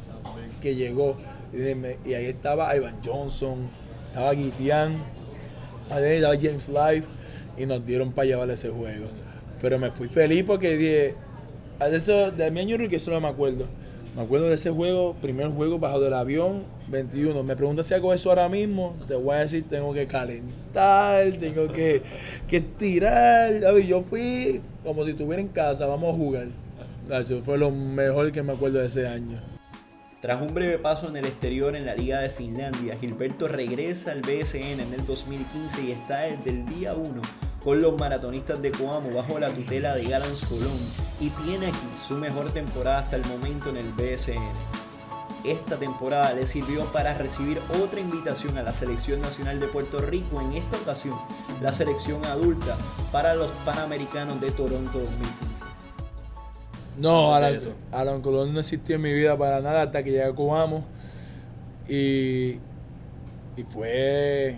que 0.60 0.74
llegó. 0.74 1.16
Y 1.52 2.14
ahí 2.14 2.26
estaba 2.26 2.74
Ivan 2.74 2.96
Johnson, 3.04 3.68
estaba 4.12 4.32
Guitián, 4.34 4.98
estaba 5.88 6.34
James 6.36 6.68
Life 6.68 7.08
y 7.56 7.64
nos 7.64 7.84
dieron 7.86 8.12
para 8.12 8.26
llevar 8.26 8.50
ese 8.50 8.68
juego. 8.68 9.06
Pero 9.62 9.78
me 9.78 9.90
fui 9.90 10.08
feliz 10.08 10.44
porque 10.46 10.76
dije, 10.76 11.14
a 11.80 11.88
eso, 11.88 12.30
de 12.30 12.50
mi 12.50 12.60
año 12.60 12.76
eso 12.76 13.10
no 13.10 13.22
me 13.22 13.28
acuerdo. 13.28 13.64
Me 14.14 14.20
acuerdo 14.20 14.50
de 14.50 14.56
ese 14.56 14.70
juego, 14.70 15.14
primer 15.14 15.48
juego 15.48 15.78
bajo 15.78 15.98
del 15.98 16.12
avión, 16.12 16.64
21. 16.88 17.42
Me 17.42 17.56
preguntas 17.56 17.86
si 17.86 17.94
hago 17.94 18.12
eso 18.12 18.28
ahora 18.28 18.50
mismo, 18.50 18.94
te 19.08 19.14
voy 19.14 19.36
a 19.36 19.38
decir, 19.38 19.64
tengo 19.66 19.94
que 19.94 20.06
calentar, 20.06 21.32
tengo 21.40 21.72
que, 21.72 22.02
que 22.46 22.58
estirar. 22.58 23.62
¿sabes? 23.62 23.86
Yo 23.86 24.02
fui 24.02 24.60
como 24.84 25.04
si 25.04 25.12
estuviera 25.12 25.40
en 25.40 25.48
casa, 25.48 25.86
vamos 25.86 26.14
a 26.14 26.18
jugar. 26.18 26.48
Eso 27.10 27.40
fue 27.40 27.56
lo 27.56 27.70
mejor 27.70 28.30
que 28.30 28.42
me 28.42 28.52
acuerdo 28.52 28.80
de 28.80 28.88
ese 28.88 29.08
año. 29.08 29.51
Tras 30.22 30.40
un 30.40 30.54
breve 30.54 30.78
paso 30.78 31.08
en 31.08 31.16
el 31.16 31.24
exterior 31.24 31.74
en 31.74 31.84
la 31.84 31.96
Liga 31.96 32.20
de 32.20 32.30
Finlandia, 32.30 32.96
Gilberto 32.96 33.48
regresa 33.48 34.12
al 34.12 34.20
BSN 34.20 34.78
en 34.78 34.94
el 34.94 35.04
2015 35.04 35.82
y 35.82 35.90
está 35.90 36.20
desde 36.20 36.50
el 36.50 36.64
día 36.66 36.94
1 36.94 37.20
con 37.64 37.82
los 37.82 37.98
maratonistas 37.98 38.62
de 38.62 38.70
Coamo 38.70 39.10
bajo 39.10 39.40
la 39.40 39.52
tutela 39.52 39.96
de 39.96 40.04
Galans 40.04 40.42
Colón 40.42 40.78
y 41.18 41.30
tiene 41.30 41.66
aquí 41.66 41.88
su 42.06 42.14
mejor 42.14 42.52
temporada 42.52 43.00
hasta 43.00 43.16
el 43.16 43.24
momento 43.24 43.70
en 43.70 43.78
el 43.78 43.92
BSN. 43.94 44.38
Esta 45.42 45.76
temporada 45.76 46.32
le 46.34 46.46
sirvió 46.46 46.84
para 46.92 47.18
recibir 47.18 47.60
otra 47.82 47.98
invitación 47.98 48.56
a 48.58 48.62
la 48.62 48.74
Selección 48.74 49.20
Nacional 49.20 49.58
de 49.58 49.66
Puerto 49.66 49.98
Rico, 49.98 50.40
en 50.40 50.52
esta 50.52 50.76
ocasión 50.76 51.18
la 51.60 51.72
selección 51.72 52.24
adulta 52.26 52.76
para 53.10 53.34
los 53.34 53.50
Panamericanos 53.64 54.40
de 54.40 54.52
Toronto 54.52 55.00
2015. 55.00 55.81
No, 56.98 57.34
Alan, 57.34 58.20
Colón 58.22 58.52
no 58.52 58.60
existió 58.60 58.96
en 58.96 59.02
mi 59.02 59.12
vida 59.12 59.36
para 59.36 59.60
nada 59.60 59.82
hasta 59.82 60.02
que 60.02 60.10
llegué 60.10 60.24
a 60.24 60.32
Coamo. 60.32 60.84
Y, 61.88 62.58
y 63.56 63.62
fue, 63.70 64.56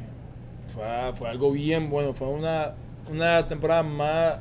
fue, 0.75 0.85
fue 1.17 1.29
algo 1.29 1.53
bien 1.53 1.91
bueno. 1.91 2.13
Fue 2.13 2.29
una, 2.29 2.75
una 3.11 3.47
temporada 3.47 3.83
más, 3.83 4.37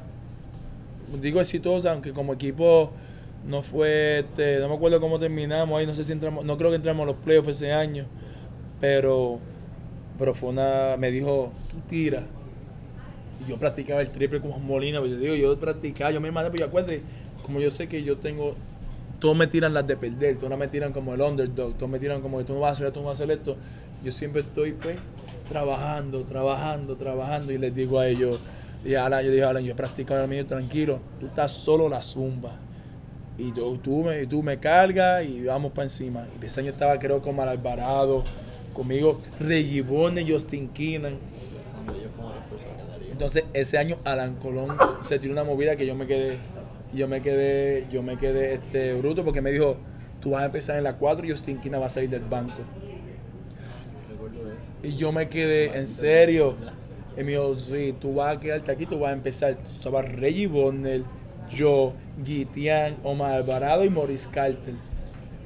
digo 1.22 1.40
exitosa, 1.40 1.92
aunque 1.92 2.14
como 2.14 2.34
equipo 2.34 2.92
no 3.48 3.62
fue, 3.62 4.20
este, 4.20 4.60
no 4.60 4.70
me 4.70 4.76
acuerdo 4.76 5.00
cómo 5.00 5.20
terminamos 5.20 5.78
ahí, 5.78 5.86
no 5.86 5.94
sé 5.94 6.04
si 6.04 6.14
entramos, 6.14 6.46
no 6.46 6.58
creo 6.58 6.70
que 6.70 6.78
entramos 6.78 7.04
a 7.04 7.08
los 7.08 7.18
playoffs 7.18 7.50
ese 7.50 7.74
año, 7.74 8.06
pero, 8.80 9.40
pero 10.18 10.34
fue 10.34 10.50
una, 10.50 10.96
me 10.98 11.12
dijo, 11.12 11.52
tú 11.70 11.78
tira. 11.90 12.24
Y 13.46 13.50
yo 13.50 13.58
practicaba 13.58 14.02
el 14.02 14.10
triple 14.10 14.40
como 14.40 14.60
Molina, 14.60 15.02
pero 15.02 15.14
yo 15.14 15.20
digo, 15.20 15.36
yo 15.36 15.60
practicaba, 15.60 16.12
yo 16.12 16.22
me 16.22 16.32
maté, 16.32 16.52
pero 16.52 16.62
yo 16.62 16.68
acuérdate, 16.68 17.04
como 17.44 17.60
yo 17.60 17.70
sé 17.70 17.88
que 17.88 18.04
yo 18.04 18.18
tengo, 18.18 18.56
todos 19.20 19.38
me 19.38 19.48
tiran 19.48 19.74
las 19.74 19.86
de 19.86 19.96
perder, 19.96 20.38
todos 20.38 20.58
me 20.58 20.68
tiran 20.68 20.92
como 20.92 21.14
el 21.14 21.22
underdog, 21.22 21.76
todos 21.76 21.90
me 21.90 22.00
tiran 22.00 22.22
como 22.22 22.40
que 22.40 22.46
tú 22.46 22.54
no 22.54 22.62
vas 22.62 22.70
a 22.70 22.72
hacer 22.74 22.88
esto, 22.88 23.00
tú 23.00 23.04
no 23.04 23.10
vas 23.10 23.20
a 23.20 23.24
hacer 23.24 23.38
esto. 23.38 23.56
Yo 24.04 24.12
siempre 24.12 24.42
estoy 24.42 24.74
pues 24.74 24.98
trabajando, 25.48 26.24
trabajando, 26.24 26.96
trabajando 26.96 27.54
y 27.54 27.58
les 27.58 27.74
digo 27.74 28.00
a 28.00 28.08
ellos, 28.08 28.40
y 28.86 28.96
Alan, 28.96 29.24
yo 29.24 29.32
dije, 29.32 29.44
Alan, 29.44 29.64
yo 29.64 29.72
he 29.72 29.76
practicado 29.76 30.24
el 30.24 30.30
mío 30.30 30.46
tranquilo, 30.46 31.00
tú 31.20 31.28
estás 31.28 31.52
solo 31.52 31.88
la 31.88 32.02
zumba. 32.02 32.56
Y 33.38 33.54
yo, 33.54 33.80
tú, 33.80 34.04
me, 34.04 34.28
tú 34.28 34.44
me 34.44 34.60
cargas 34.60 35.26
y 35.26 35.44
vamos 35.44 35.72
para 35.72 35.84
encima. 35.84 36.28
Y 36.42 36.46
ese 36.46 36.60
año 36.60 36.70
estaba 36.70 37.00
creo 37.00 37.22
con 37.22 37.36
Mal 37.36 37.48
Alvarado, 37.48 38.24
conmigo 38.74 39.22
Reggie 39.40 39.82
Bone, 39.82 40.24
Justin 40.30 40.70
Keenan. 40.70 41.18
Entonces 43.12 43.46
ese 43.54 43.78
año 43.78 43.98
Alan 44.04 44.36
Colón 44.36 44.76
se 45.02 45.18
tiró 45.18 45.34
una 45.34 45.44
movida 45.44 45.76
que 45.76 45.86
yo 45.86 45.96
me 45.96 46.06
quedé, 46.06 46.38
yo 46.94 47.08
me 47.08 47.22
quedé, 47.22 47.88
yo 47.92 48.04
me 48.04 48.18
quedé 48.18 48.56
este 48.56 48.94
bruto 48.94 49.24
porque 49.24 49.42
me 49.42 49.52
dijo, 49.52 49.78
tú 50.22 50.32
vas 50.32 50.44
a 50.44 50.46
empezar 50.46 50.78
en 50.78 50.84
la 50.84 50.98
4 50.98 51.26
y 51.26 51.32
Justin 51.32 51.60
Keenan 51.60 51.82
va 51.82 51.88
a 51.88 51.90
salir 51.90 52.10
del 52.10 52.24
banco. 52.24 52.54
Y 54.82 54.96
yo 54.96 55.12
me 55.12 55.30
quedé, 55.30 55.78
en 55.78 55.88
serio. 55.88 56.56
Y 57.18 57.24
me 57.24 57.32
dijo, 57.32 57.56
sí, 57.56 57.96
tú 58.00 58.16
vas 58.16 58.38
a 58.38 58.40
quedarte 58.40 58.72
aquí, 58.72 58.86
tú 58.86 59.00
vas 59.00 59.12
a 59.12 59.14
empezar. 59.14 59.52
Estaba 59.52 60.02
Reggie 60.02 60.48
Bonner, 60.48 61.04
yo, 61.50 61.94
Guitián, 62.24 62.98
Omar 63.04 63.34
Alvarado 63.34 63.86
y 63.86 63.90
Maurice 63.90 64.30
Carter. 64.30 64.74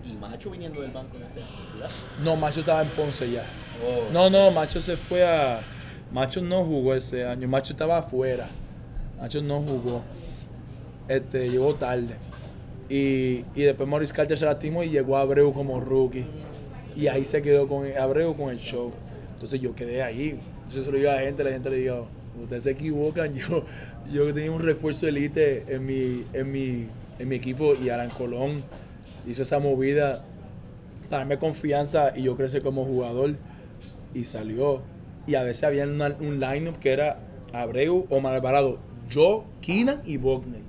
Y 0.06 0.14
Macho 0.14 0.50
viniendo 0.50 0.82
del 0.82 0.92
banco 0.92 1.18
en 1.18 1.24
ese 1.24 1.40
año, 1.40 1.50
¿verdad? 1.74 1.90
No, 2.24 2.36
Macho 2.36 2.62
estaba 2.62 2.82
en 2.82 2.88
Ponce 2.90 3.30
ya. 3.30 3.44
Oh. 3.86 4.12
No, 4.14 4.30
no, 4.30 4.52
Macho 4.52 4.80
se 4.80 4.96
fue 4.96 5.26
a. 5.26 5.60
Macho 6.12 6.42
no 6.42 6.64
jugó 6.64 6.96
ese 6.96 7.26
año. 7.26 7.48
Macho 7.48 7.74
estaba 7.74 7.98
afuera. 7.98 8.48
Macho 9.20 9.42
no 9.42 9.62
jugó. 9.62 10.02
Este, 11.08 11.50
llegó 11.50 11.76
tarde. 11.76 12.16
Y, 12.90 13.44
y 13.56 13.64
después 13.64 13.88
Maurice 13.88 14.14
Carter 14.14 14.38
se 14.38 14.46
lastimó 14.46 14.84
y 14.84 14.90
llegó 14.90 15.18
a 15.18 15.22
Abreu 15.22 15.54
como 15.54 15.80
rookie. 15.80 16.26
Y 16.96 17.08
ahí 17.08 17.26
se 17.26 17.42
quedó 17.42 17.68
con 17.68 17.86
Abreu 17.98 18.36
con 18.36 18.50
el 18.50 18.60
show. 18.60 18.92
Entonces 19.34 19.60
yo 19.62 19.76
quedé 19.76 20.02
ahí. 20.04 20.40
Entonces 20.64 20.86
se 20.86 20.92
lo 20.92 20.98
digo 20.98 21.10
a 21.12 21.16
la 21.16 21.22
gente, 21.22 21.44
la 21.44 21.52
gente 21.52 21.70
le 21.70 21.78
digo, 21.78 22.08
ustedes 22.42 22.64
se 22.64 22.72
equivocan. 22.72 23.34
Yo, 23.36 23.64
yo 24.12 24.34
tenía 24.34 24.52
un 24.52 24.62
refuerzo 24.62 25.08
elite 25.08 25.66
en 25.68 25.86
mi, 25.86 26.24
en 26.34 26.52
mi, 26.52 26.88
en 27.20 27.28
mi 27.28 27.36
equipo 27.36 27.74
y 27.76 27.90
Alan 27.90 28.10
Colón 28.10 28.64
hizo 29.28 29.42
esa 29.42 29.60
movida 29.60 30.24
para 31.10 31.20
darme 31.20 31.38
confianza 31.38 32.14
y 32.16 32.24
yo 32.24 32.36
crecí 32.38 32.62
como 32.62 32.86
jugador 32.86 33.32
y 34.14 34.24
salió. 34.24 34.82
Y 35.26 35.36
a 35.36 35.44
veces 35.44 35.66
había 35.66 35.84
una- 35.86 36.16
un 36.20 36.40
lineup 36.40 36.80
que 36.80 36.92
era 36.94 37.20
Abreu 37.54 38.08
o 38.10 38.26
Alvarado, 38.28 38.80
yo, 39.10 39.44
Keenan 39.62 40.02
y 40.06 40.16
Bogner. 40.18 40.62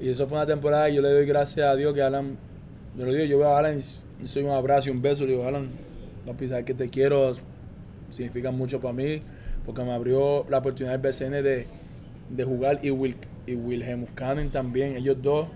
Y 0.00 0.08
eso 0.08 0.26
fue 0.26 0.36
una 0.36 0.46
temporada 0.46 0.88
y 0.88 0.94
yo 0.94 1.02
le 1.02 1.10
doy 1.10 1.26
gracias 1.26 1.66
a 1.66 1.76
Dios 1.76 1.94
que 1.94 2.02
Alan, 2.02 2.36
yo 2.96 3.04
lo 3.04 3.12
digo, 3.12 3.24
yo 3.24 3.38
veo 3.38 3.48
a 3.48 3.58
Alan 3.58 3.78
y 3.78 4.28
soy 4.28 4.42
un 4.42 4.50
abrazo 4.50 4.88
y 4.88 4.92
un 4.92 5.02
beso, 5.02 5.24
le 5.24 5.32
digo, 5.32 5.46
Alan, 5.46 5.70
papi, 6.26 6.48
sabes 6.48 6.64
que 6.64 6.74
te 6.74 6.88
quiero, 6.88 7.32
significa 8.10 8.50
mucho 8.50 8.80
para 8.80 8.94
mí, 8.94 9.20
porque 9.64 9.82
me 9.82 9.92
abrió 9.92 10.46
la 10.48 10.58
oportunidad 10.58 10.98
del 10.98 11.10
BCN 11.10 11.42
de, 11.42 11.66
de 12.30 12.44
jugar 12.44 12.78
y, 12.82 12.90
Wil, 12.90 13.16
y 13.46 13.54
Wilhelm 13.54 14.06
Cannon 14.14 14.50
también, 14.50 14.96
ellos 14.96 15.16
dos. 15.20 15.48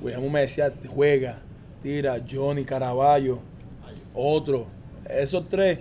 Wilhelm 0.00 0.30
me 0.30 0.40
decía, 0.40 0.72
juega, 0.88 1.38
tira, 1.82 2.16
Johnny 2.28 2.64
Caraballo, 2.64 3.40
otro. 4.14 4.66
Esos 5.08 5.48
tres, 5.48 5.78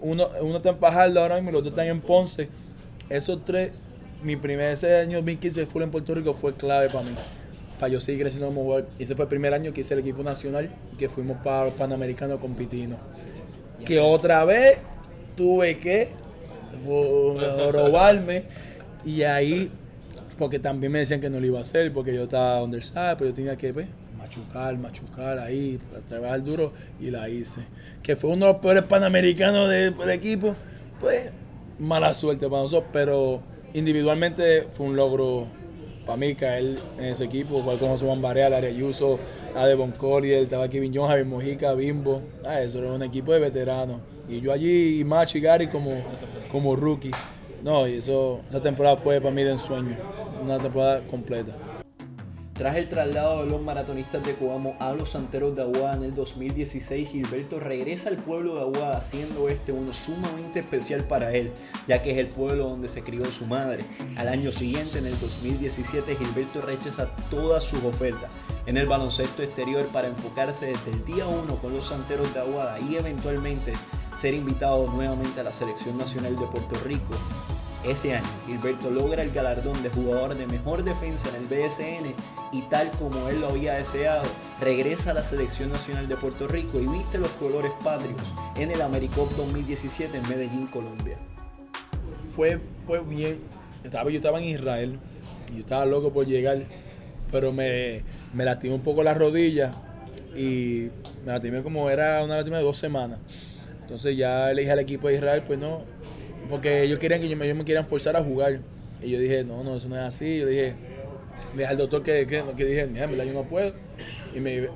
uno, 0.00 0.28
uno 0.40 0.56
está 0.56 0.70
en 0.70 0.78
Fajardo 0.78 1.20
ahora 1.20 1.36
mismo 1.36 1.50
y 1.50 1.52
los 1.52 1.62
dos 1.62 1.72
están 1.72 1.86
en 1.86 2.00
Ponce. 2.00 2.48
Esos 3.08 3.44
tres, 3.44 3.72
mi 4.22 4.36
primer 4.36 4.70
ese 4.72 4.96
año 4.96 5.18
2015 5.18 5.66
full 5.66 5.82
en 5.82 5.90
Puerto 5.90 6.14
Rico 6.14 6.34
fue 6.34 6.54
clave 6.54 6.88
para 6.88 7.04
mí. 7.04 7.10
Para 7.78 7.92
yo 7.92 8.00
seguir 8.00 8.20
creciendo 8.22 8.46
como 8.48 8.62
jugador. 8.62 8.88
Y 8.98 9.02
ese 9.04 9.14
fue 9.16 9.24
el 9.24 9.28
primer 9.28 9.52
año 9.54 9.72
que 9.72 9.80
hice 9.80 9.94
el 9.94 10.00
equipo 10.00 10.22
nacional 10.22 10.70
y 10.92 10.96
que 10.96 11.08
fuimos 11.08 11.38
para 11.42 11.66
los 11.66 11.74
Panamericanos 11.74 12.38
con 12.38 12.54
Pitino. 12.54 12.96
Que 13.84 13.98
otra 13.98 14.44
vez 14.44 14.78
tuve 15.36 15.78
que 15.78 16.08
ro- 16.86 17.72
robarme 17.72 18.44
y 19.04 19.22
ahí 19.22 19.70
porque 20.38 20.58
también 20.58 20.92
me 20.92 21.00
decían 21.00 21.20
que 21.20 21.28
no 21.30 21.40
lo 21.40 21.46
iba 21.46 21.58
a 21.58 21.62
hacer 21.62 21.92
porque 21.92 22.14
yo 22.14 22.24
estaba 22.24 22.62
underside, 22.62 23.16
pero 23.18 23.30
yo 23.30 23.34
tenía 23.34 23.56
que 23.56 23.72
pues, 23.72 23.86
machucar, 24.16 24.76
machucar 24.78 25.38
ahí, 25.38 25.78
trabajar 26.08 26.42
duro 26.44 26.72
y 27.00 27.10
la 27.10 27.28
hice. 27.28 27.60
Que 28.02 28.14
fue 28.16 28.30
uno 28.30 28.46
de 28.46 28.52
los 28.52 28.62
peores 28.62 28.84
panamericanos 28.84 29.68
de- 29.68 29.90
del 29.90 30.10
equipo, 30.10 30.54
pues 31.00 31.30
mala 31.78 32.14
suerte 32.14 32.48
para 32.48 32.62
nosotros, 32.62 32.88
pero 32.92 33.42
individualmente 33.74 34.68
fue 34.72 34.86
un 34.86 34.96
logro 34.96 35.46
para 36.06 36.16
mí 36.16 36.34
caer 36.34 36.78
en 36.98 37.04
ese 37.04 37.24
equipo, 37.24 37.62
con 37.62 37.78
José 37.78 38.04
Juan 38.04 38.20
Barea, 38.20 38.48
Ayuso, 38.56 39.18
a 39.54 39.66
Devon 39.66 39.92
Collier, 39.92 40.42
estaba 40.42 40.68
Kevin 40.68 40.92
John, 40.94 41.08
Javier 41.08 41.26
Mojica, 41.26 41.74
Bimbo, 41.74 42.22
ah, 42.44 42.60
eso 42.60 42.78
era 42.78 42.92
un 42.92 43.02
equipo 43.02 43.32
de 43.32 43.38
veteranos. 43.38 44.00
Y 44.28 44.40
yo 44.40 44.52
allí, 44.52 45.00
y 45.00 45.04
Macho 45.04 45.38
y 45.38 45.40
Gary 45.40 45.68
como, 45.68 46.02
como 46.50 46.74
rookie. 46.76 47.10
No, 47.62 47.86
y 47.86 47.94
eso, 47.94 48.40
esa 48.48 48.60
temporada 48.60 48.96
fue 48.96 49.20
para 49.20 49.32
mí 49.32 49.44
de 49.44 49.52
ensueño. 49.52 49.96
una 50.42 50.58
temporada 50.58 51.02
completa. 51.06 51.52
Tras 52.62 52.76
el 52.76 52.88
traslado 52.88 53.42
de 53.42 53.50
los 53.50 53.60
maratonistas 53.60 54.22
de 54.22 54.34
Coamo 54.34 54.76
a 54.78 54.92
los 54.92 55.10
Santeros 55.10 55.56
de 55.56 55.62
Aguada 55.62 55.96
en 55.96 56.04
el 56.04 56.14
2016, 56.14 57.08
Gilberto 57.08 57.58
regresa 57.58 58.08
al 58.08 58.18
pueblo 58.18 58.54
de 58.54 58.60
Aguada, 58.60 58.98
haciendo 58.98 59.48
este 59.48 59.72
uno 59.72 59.92
sumamente 59.92 60.60
especial 60.60 61.02
para 61.02 61.34
él, 61.34 61.50
ya 61.88 62.02
que 62.02 62.12
es 62.12 62.18
el 62.18 62.28
pueblo 62.28 62.68
donde 62.68 62.88
se 62.88 63.02
crió 63.02 63.24
su 63.32 63.46
madre. 63.46 63.84
Al 64.16 64.28
año 64.28 64.52
siguiente, 64.52 64.98
en 64.98 65.06
el 65.06 65.18
2017, 65.18 66.14
Gilberto 66.14 66.60
rechaza 66.60 67.08
todas 67.30 67.64
sus 67.64 67.82
ofertas 67.82 68.30
en 68.66 68.76
el 68.76 68.86
baloncesto 68.86 69.42
exterior 69.42 69.88
para 69.88 70.06
enfocarse 70.06 70.66
desde 70.66 70.92
el 70.92 71.04
día 71.04 71.26
1 71.26 71.56
con 71.56 71.74
los 71.74 71.86
Santeros 71.86 72.32
de 72.32 72.42
Aguada 72.42 72.78
y 72.78 72.94
eventualmente 72.94 73.72
ser 74.16 74.34
invitado 74.34 74.86
nuevamente 74.86 75.40
a 75.40 75.42
la 75.42 75.52
Selección 75.52 75.98
Nacional 75.98 76.36
de 76.36 76.46
Puerto 76.46 76.78
Rico 76.84 77.16
ese 77.84 78.14
año, 78.14 78.26
Gilberto 78.46 78.90
logra 78.90 79.22
el 79.22 79.32
galardón 79.32 79.82
de 79.82 79.90
jugador 79.90 80.36
de 80.36 80.46
mejor 80.46 80.84
defensa 80.84 81.28
en 81.30 81.36
el 81.36 81.48
BSN 81.48 82.14
y 82.52 82.62
tal 82.62 82.90
como 82.92 83.28
él 83.28 83.40
lo 83.40 83.48
había 83.48 83.74
deseado, 83.74 84.22
regresa 84.60 85.10
a 85.10 85.14
la 85.14 85.24
Selección 85.24 85.70
Nacional 85.70 86.06
de 86.06 86.16
Puerto 86.16 86.46
Rico 86.46 86.80
y 86.80 86.86
viste 86.86 87.18
los 87.18 87.30
colores 87.30 87.72
patrios 87.82 88.34
en 88.56 88.70
el 88.70 88.80
AmeriCup 88.80 89.30
2017 89.36 90.16
en 90.16 90.28
Medellín, 90.28 90.66
Colombia. 90.68 91.16
Fue, 92.36 92.60
fue 92.86 93.00
bien. 93.00 93.38
Estaba, 93.82 94.10
yo 94.10 94.16
estaba 94.16 94.38
en 94.40 94.44
Israel 94.44 94.98
y 95.50 95.54
yo 95.54 95.60
estaba 95.60 95.84
loco 95.84 96.12
por 96.12 96.26
llegar, 96.26 96.58
pero 97.30 97.52
me, 97.52 98.04
me 98.32 98.44
lastimé 98.44 98.74
un 98.74 98.82
poco 98.82 99.02
la 99.02 99.14
rodilla 99.14 99.72
y 100.36 100.88
me 101.24 101.32
lastimé 101.32 101.62
como 101.62 101.90
era 101.90 102.22
una 102.22 102.36
lástima 102.36 102.58
de 102.58 102.64
dos 102.64 102.78
semanas. 102.78 103.18
Entonces 103.80 104.16
ya 104.16 104.52
le 104.52 104.62
dije 104.62 104.72
al 104.72 104.78
equipo 104.78 105.08
de 105.08 105.16
Israel, 105.16 105.42
pues 105.46 105.58
no, 105.58 105.82
porque 106.48 106.82
ellos 106.82 106.98
querían 106.98 107.20
que 107.20 107.28
yo 107.28 107.36
me, 107.36 107.44
ellos 107.44 107.56
me 107.56 107.64
quieran 107.64 107.86
forzar 107.86 108.16
a 108.16 108.22
jugar. 108.22 108.60
Y 109.02 109.10
yo 109.10 109.18
dije, 109.18 109.44
no, 109.44 109.64
no, 109.64 109.76
eso 109.76 109.88
no 109.88 109.96
es 109.96 110.02
así. 110.02 110.38
Yo 110.38 110.46
dije, 110.46 110.74
dije 111.52 111.66
al 111.66 111.76
doctor 111.76 112.02
que, 112.02 112.26
que, 112.26 112.44
que 112.56 112.64
dije, 112.64 112.86
mira, 112.86 113.06
verdad 113.06 113.24
yo 113.24 113.32
no 113.32 113.44
puedo. 113.44 113.72
Y 114.34 114.40
me, 114.40 114.68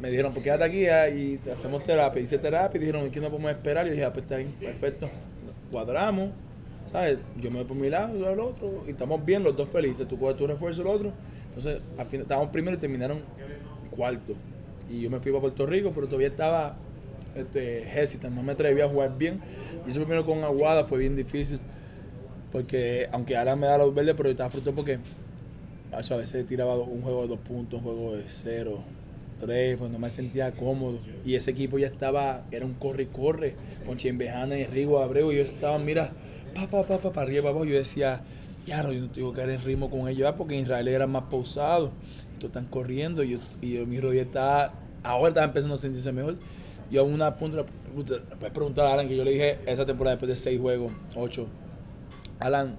me 0.00 0.10
dijeron, 0.10 0.32
pues 0.32 0.44
quédate 0.44 0.64
aquí 0.64 0.82
y 0.82 1.40
hacemos 1.50 1.82
terapia. 1.84 2.20
Hice 2.20 2.38
terapia 2.38 2.76
y 2.76 2.80
dijeron, 2.80 3.10
¿qué 3.10 3.20
no 3.20 3.30
podemos 3.30 3.50
esperar? 3.50 3.86
Y 3.86 3.90
yo 3.90 3.94
dije, 3.94 4.04
ah, 4.04 4.12
pues 4.12 4.24
está 4.24 4.36
bien, 4.36 4.52
perfecto. 4.52 5.08
Cuadramos, 5.70 6.30
¿sabes? 6.90 7.18
Yo 7.40 7.50
me 7.50 7.58
voy 7.58 7.66
por 7.66 7.76
mi 7.76 7.88
lado, 7.88 8.16
yo 8.16 8.28
al 8.28 8.40
otro. 8.40 8.84
Y 8.86 8.90
estamos 8.90 9.24
bien, 9.24 9.42
los 9.42 9.56
dos 9.56 9.68
felices. 9.68 10.06
Tú 10.08 10.18
coges 10.18 10.36
tu 10.36 10.46
refuerzo, 10.46 10.82
el 10.82 10.88
otro. 10.88 11.12
Entonces, 11.48 11.80
al 11.98 12.06
final, 12.06 12.22
estábamos 12.22 12.50
primero 12.50 12.76
y 12.76 12.80
terminaron 12.80 13.18
cuarto. 13.90 14.34
Y 14.90 15.02
yo 15.02 15.10
me 15.10 15.20
fui 15.20 15.32
para 15.32 15.42
Puerto 15.42 15.66
Rico, 15.66 15.92
pero 15.94 16.06
todavía 16.06 16.28
estaba 16.28 16.76
este, 17.34 17.82
hesitant, 17.82 18.34
no 18.34 18.42
me 18.42 18.52
atreví 18.52 18.80
a 18.80 18.88
jugar 18.88 19.16
bien. 19.16 19.40
Y 19.86 19.90
eso 19.90 20.00
primero 20.00 20.24
con 20.24 20.44
Aguada 20.44 20.84
fue 20.84 20.98
bien 20.98 21.16
difícil. 21.16 21.60
Porque 22.50 23.08
aunque 23.12 23.36
ahora 23.36 23.56
me 23.56 23.66
da 23.66 23.78
los 23.78 23.94
verdes, 23.94 24.14
pero 24.14 24.28
yo 24.28 24.32
estaba 24.32 24.50
frustrado 24.50 24.76
porque 24.76 24.98
a 25.92 26.16
veces 26.16 26.46
tiraba 26.46 26.74
un 26.76 27.02
juego 27.02 27.22
de 27.22 27.28
dos 27.28 27.38
puntos, 27.38 27.80
un 27.80 27.84
juego 27.84 28.16
de 28.16 28.24
cero, 28.26 28.82
tres, 29.40 29.76
pues 29.76 29.90
no 29.90 29.98
me 29.98 30.10
sentía 30.10 30.52
cómodo. 30.52 30.98
Y 31.24 31.34
ese 31.34 31.50
equipo 31.50 31.78
ya 31.78 31.86
estaba, 31.86 32.44
era 32.50 32.64
un 32.64 32.74
corre 32.74 33.04
y 33.04 33.06
corre, 33.06 33.54
con 33.86 33.96
Chimbejana 33.96 34.58
y 34.58 34.64
Rigo 34.64 35.02
Abreu. 35.02 35.32
Y 35.32 35.36
yo 35.36 35.42
estaba, 35.42 35.78
mira, 35.78 36.12
pa, 36.54 36.68
pa, 36.68 36.84
pa, 36.84 36.98
pa, 36.98 37.12
para 37.12 37.26
arriba, 37.26 37.50
abajo. 37.50 37.64
Yo 37.64 37.76
decía, 37.76 38.22
ya 38.66 38.82
yo 38.82 39.00
no 39.00 39.10
tengo 39.10 39.32
que 39.32 39.40
caer 39.40 39.50
en 39.50 39.62
ritmo 39.62 39.90
con 39.90 40.08
ellos, 40.08 40.32
porque 40.36 40.56
Israel 40.56 40.88
era 40.88 41.06
más 41.06 41.24
pausado. 41.24 41.92
Entonces 42.34 42.48
están 42.48 42.66
corriendo 42.66 43.22
y, 43.22 43.30
yo, 43.30 43.38
y 43.60 43.74
yo, 43.74 43.86
mi 43.86 44.00
rodilla 44.00 44.22
está, 44.22 44.72
ahora 45.02 45.28
está 45.28 45.44
empezando 45.44 45.74
a 45.74 45.78
sentirse 45.78 46.12
mejor. 46.12 46.36
Y 46.92 46.98
a 46.98 47.02
una 47.02 47.34
punta, 47.36 47.64
puedes 47.94 48.52
preguntar 48.52 48.84
a 48.84 48.92
Alan 48.92 49.08
que 49.08 49.16
yo 49.16 49.24
le 49.24 49.30
dije 49.30 49.60
esa 49.64 49.86
temporada 49.86 50.16
después 50.16 50.28
de 50.28 50.36
seis 50.36 50.60
juegos, 50.60 50.92
ocho. 51.16 51.46
Alan, 52.38 52.76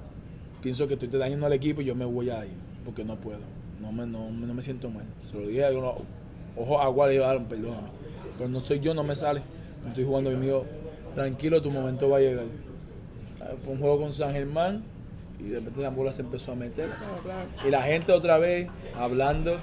pienso 0.61 0.87
que 0.87 0.93
estoy 0.93 1.09
dañando 1.09 1.47
al 1.47 1.53
equipo 1.53 1.81
y 1.81 1.85
yo 1.85 1.95
me 1.95 2.05
voy 2.05 2.29
a 2.29 2.45
ir 2.45 2.53
porque 2.85 3.03
no 3.03 3.15
puedo. 3.15 3.39
No 3.81 3.91
me, 3.91 4.05
no, 4.05 4.29
no 4.29 4.53
me 4.53 4.61
siento 4.61 4.91
mal. 4.91 5.05
Se 5.31 5.35
lo 5.35 5.47
dije, 5.47 5.61
yo, 5.73 5.95
ojo, 6.55 6.79
agua, 6.79 7.07
le 7.07 7.13
digo, 7.13 7.25
Alan, 7.25 7.45
perdóname. 7.45 7.87
Pero 8.37 8.51
no 8.51 8.59
soy 8.59 8.81
yo, 8.81 8.93
no 8.93 9.03
me 9.03 9.15
sale. 9.15 9.41
Estoy 9.87 10.03
jugando 10.03 10.29
dijo, 10.29 10.63
tranquilo, 11.15 11.59
tu 11.59 11.71
momento 11.71 12.07
va 12.07 12.17
a 12.17 12.21
llegar. 12.21 12.45
Ah, 13.41 13.53
fue 13.63 13.73
un 13.73 13.79
juego 13.79 13.99
con 13.99 14.13
San 14.13 14.31
Germán 14.31 14.83
y 15.39 15.45
de 15.45 15.55
repente 15.57 15.81
la 15.81 15.89
bola 15.89 16.11
se 16.11 16.21
empezó 16.21 16.51
a 16.51 16.55
meter. 16.55 16.87
Y 17.65 17.71
la 17.71 17.81
gente 17.81 18.11
otra 18.11 18.37
vez 18.37 18.69
hablando 18.95 19.57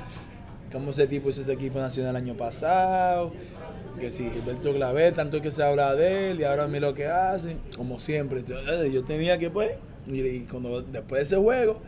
cómo 0.73 0.91
ese 0.91 1.07
tipo 1.07 1.29
hizo 1.29 1.41
ese 1.43 1.53
equipo 1.53 1.79
nacional 1.79 2.17
el 2.17 2.23
año 2.23 2.35
pasado 2.35 3.33
que 3.99 4.11
si 4.11 4.31
Gilberto 4.31 4.73
Clavel, 4.73 5.15
tanto 5.15 5.41
que 5.41 5.51
se 5.51 5.63
habla 5.63 5.95
de 5.95 6.31
él 6.31 6.41
y 6.41 6.45
ahora 6.45 6.67
mira 6.67 6.89
lo 6.89 6.95
que 6.95 7.07
hacen, 7.07 7.59
como 7.77 7.99
siempre. 7.99 8.41
Eh, 8.41 8.91
yo 8.93 9.05
tenía 9.05 9.39
que, 9.39 9.51
pues, 9.51 9.73
y, 10.07 10.41
cuando 10.41 10.83
después 10.83 11.19
de 11.19 11.23
ese 11.23 11.37
juego, 11.37 11.81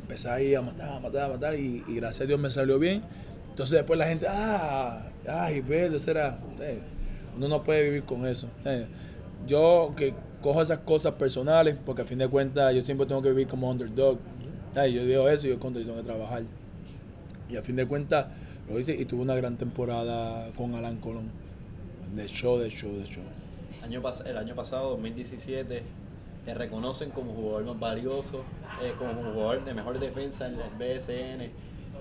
empecé 0.00 0.30
ahí 0.30 0.54
a 0.54 0.62
matar, 0.62 0.92
a 0.92 1.00
matar, 1.00 1.22
a 1.22 1.28
matar 1.28 1.54
y, 1.54 1.84
gracias 1.88 2.22
a 2.22 2.26
Dios 2.26 2.40
me 2.40 2.50
salió 2.50 2.78
bien. 2.78 3.02
Entonces 3.48 3.78
después 3.78 3.98
la 3.98 4.06
gente, 4.06 4.26
ah, 4.28 5.10
ah, 5.26 5.48
Gilberto, 5.52 5.98
será. 5.98 6.38
Eh, 6.60 6.78
uno 7.36 7.48
no 7.48 7.64
puede 7.64 7.82
vivir 7.84 8.04
con 8.04 8.26
eso. 8.26 8.48
Eh, 8.64 8.86
yo 9.46 9.94
que 9.96 10.14
cojo 10.42 10.62
esas 10.62 10.78
cosas 10.78 11.14
personales, 11.14 11.76
porque 11.84 12.02
a 12.02 12.04
fin 12.04 12.18
de 12.18 12.28
cuentas 12.28 12.74
yo 12.74 12.84
siempre 12.84 13.06
tengo 13.06 13.22
que 13.22 13.30
vivir 13.30 13.48
como 13.48 13.70
underdog. 13.70 14.18
yo 14.74 15.04
digo 15.04 15.28
eso 15.28 15.46
y 15.46 15.50
yo 15.50 15.58
tengo 15.58 15.96
que 15.96 16.02
trabajar. 16.02 16.44
Y 17.48 17.56
a 17.56 17.62
fin 17.62 17.76
de 17.76 17.86
cuentas 17.86 18.26
lo 18.68 18.78
hice 18.78 18.94
y 18.94 19.04
tuve 19.06 19.22
una 19.22 19.34
gran 19.34 19.56
temporada 19.56 20.50
con 20.54 20.74
Alan 20.74 20.98
Colón 20.98 21.47
de 22.14 22.26
show, 22.26 22.58
de 22.58 22.70
show, 22.70 22.90
de 22.92 23.04
show. 23.04 23.22
Año 23.82 24.02
el 24.26 24.36
año 24.36 24.54
pasado, 24.54 24.90
2017, 24.90 25.82
te 26.44 26.54
reconocen 26.54 27.10
como 27.10 27.32
jugador 27.32 27.64
más 27.64 27.78
valioso, 27.78 28.44
eh, 28.82 28.92
como 28.98 29.14
jugador 29.32 29.64
de 29.64 29.74
mejor 29.74 29.98
defensa 29.98 30.48
en 30.48 30.54
el 30.54 30.70
BSN. 30.78 31.50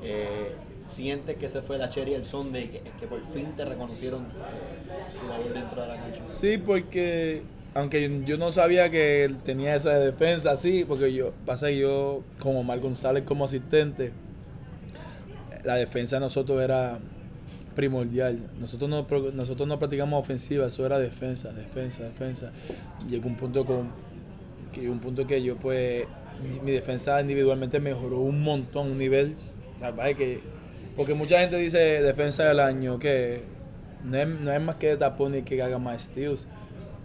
Eh, 0.03 0.51
sientes 0.86 1.38
que 1.38 1.49
se 1.49 1.62
fue 1.62 1.78
la 1.78 1.89
cherry 1.89 2.14
el 2.14 2.24
son 2.24 2.51
de 2.51 2.70
que, 2.70 3.08
por 3.08 3.22
fin 3.34 3.51
te 3.55 3.66
reconocieron 3.66 4.24
eh, 4.24 5.10
jugador 5.10 5.53
dentro 5.53 5.82
de 5.82 5.88
la 5.88 5.95
cancha. 5.97 6.24
Sí, 6.24 6.58
porque 6.58 7.43
aunque 7.74 8.24
yo 8.26 8.38
no 8.38 8.51
sabía 8.51 8.89
que 8.89 9.24
él 9.24 9.38
tenía 9.43 9.76
esa 9.76 9.99
defensa 9.99 10.51
así, 10.51 10.84
porque 10.86 11.14
yo 11.14 11.34
pasa 11.45 11.70
yo 11.70 12.24
como 12.39 12.62
Omar 12.62 12.80
González 12.80 13.24
como 13.24 13.45
asistente, 13.45 14.12
la 15.64 15.76
defensa 15.76 16.16
de 16.16 16.22
nosotros 16.22 16.62
era 16.62 16.99
primordial. 17.78 18.39
Nosotros 18.59 18.89
no, 18.89 19.05
nosotros 19.34 19.67
no 19.67 19.78
practicamos 19.78 20.19
ofensiva, 20.19 20.65
eso 20.65 20.84
era 20.84 20.97
defensa, 20.97 21.53
defensa, 21.53 22.03
defensa. 22.03 22.51
Llegó 23.07 23.28
un 23.28 23.36
punto 23.36 23.63
con 23.65 23.91
que 24.73 24.89
un 24.89 24.97
punto 24.97 25.28
que 25.28 25.43
yo 25.43 25.57
pues 25.57 26.07
mi 26.63 26.71
defensa 26.71 27.21
individualmente 27.21 27.80
mejoró 27.80 28.19
un 28.19 28.41
montón, 28.41 28.91
un 28.91 28.97
nivel 28.97 29.36
salvaje 29.78 30.15
que 30.15 30.39
porque 30.95 31.13
mucha 31.13 31.39
gente 31.39 31.57
dice 31.57 31.78
defensa 31.78 32.45
del 32.45 32.59
año 32.59 32.97
que 32.97 33.43
no 34.03 34.51
es, 34.51 34.61
más 34.61 34.78
que 34.78 34.97
tapón 34.97 35.34
ni 35.34 35.43
que 35.43 35.61
haga 35.61 35.78
más 35.78 36.01
steals. 36.01 36.47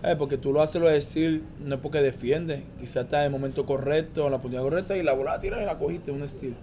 Eh, 0.02 0.16
porque 0.18 0.38
tú 0.38 0.54
lo 0.54 0.62
haces 0.62 0.80
los 0.80 0.90
steals 1.04 1.42
no 1.60 1.74
es 1.74 1.80
porque 1.82 2.00
defiende, 2.00 2.62
quizás 2.80 3.04
está 3.04 3.20
en 3.20 3.26
el 3.26 3.30
momento 3.30 3.66
correcto, 3.66 4.24
en 4.24 4.30
la 4.30 4.38
oportunidad 4.38 4.62
correcta 4.62 4.96
y 4.96 5.02
la 5.02 5.12
bola 5.12 5.38
tira 5.38 5.62
y 5.62 5.66
la 5.66 5.78
cogiste, 5.78 6.10
un 6.10 6.26
steal. 6.26 6.54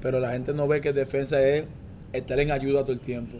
Pero 0.00 0.20
la 0.20 0.30
gente 0.30 0.54
no 0.54 0.68
ve 0.68 0.80
que 0.80 0.92
defensa 0.92 1.42
es 1.42 1.64
estar 2.12 2.38
en 2.40 2.50
ayuda 2.50 2.82
todo 2.82 2.92
el 2.92 3.00
tiempo. 3.00 3.38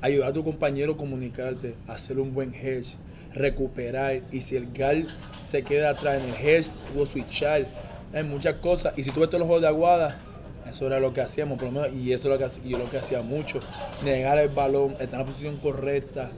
Ayudar 0.00 0.30
a 0.30 0.32
tu 0.32 0.44
compañero 0.44 0.92
a 0.92 0.96
comunicarte, 0.96 1.74
hacer 1.86 2.18
un 2.18 2.34
buen 2.34 2.54
hedge, 2.54 2.96
recuperar. 3.34 4.22
Y 4.32 4.40
si 4.40 4.56
el 4.56 4.72
gal 4.72 5.08
se 5.42 5.62
queda 5.62 5.90
atrás 5.90 6.22
en 6.22 6.28
el 6.28 6.34
hedge, 6.34 6.70
tú 6.92 7.06
switchar. 7.06 7.66
Hay 8.12 8.24
muchas 8.24 8.54
cosas. 8.56 8.94
Y 8.96 9.02
si 9.02 9.10
tú 9.10 9.20
ves 9.20 9.30
todos 9.30 9.40
los 9.40 9.46
juegos 9.46 9.62
de 9.62 9.68
Aguada, 9.68 10.18
eso 10.68 10.86
era 10.86 10.98
lo 10.98 11.12
que 11.12 11.20
hacíamos, 11.20 11.58
por 11.58 11.72
lo 11.72 11.80
menos, 11.80 11.96
y 11.96 12.12
eso 12.12 12.32
es 12.32 12.40
lo 12.40 12.46
que 12.46 12.68
yo 12.68 12.78
lo 12.78 12.90
que 12.90 12.98
hacía 12.98 13.22
mucho. 13.22 13.60
Negar 14.04 14.38
el 14.38 14.48
balón, 14.48 14.92
estar 14.92 15.14
en 15.14 15.18
la 15.18 15.24
posición 15.24 15.56
correcta, 15.58 16.30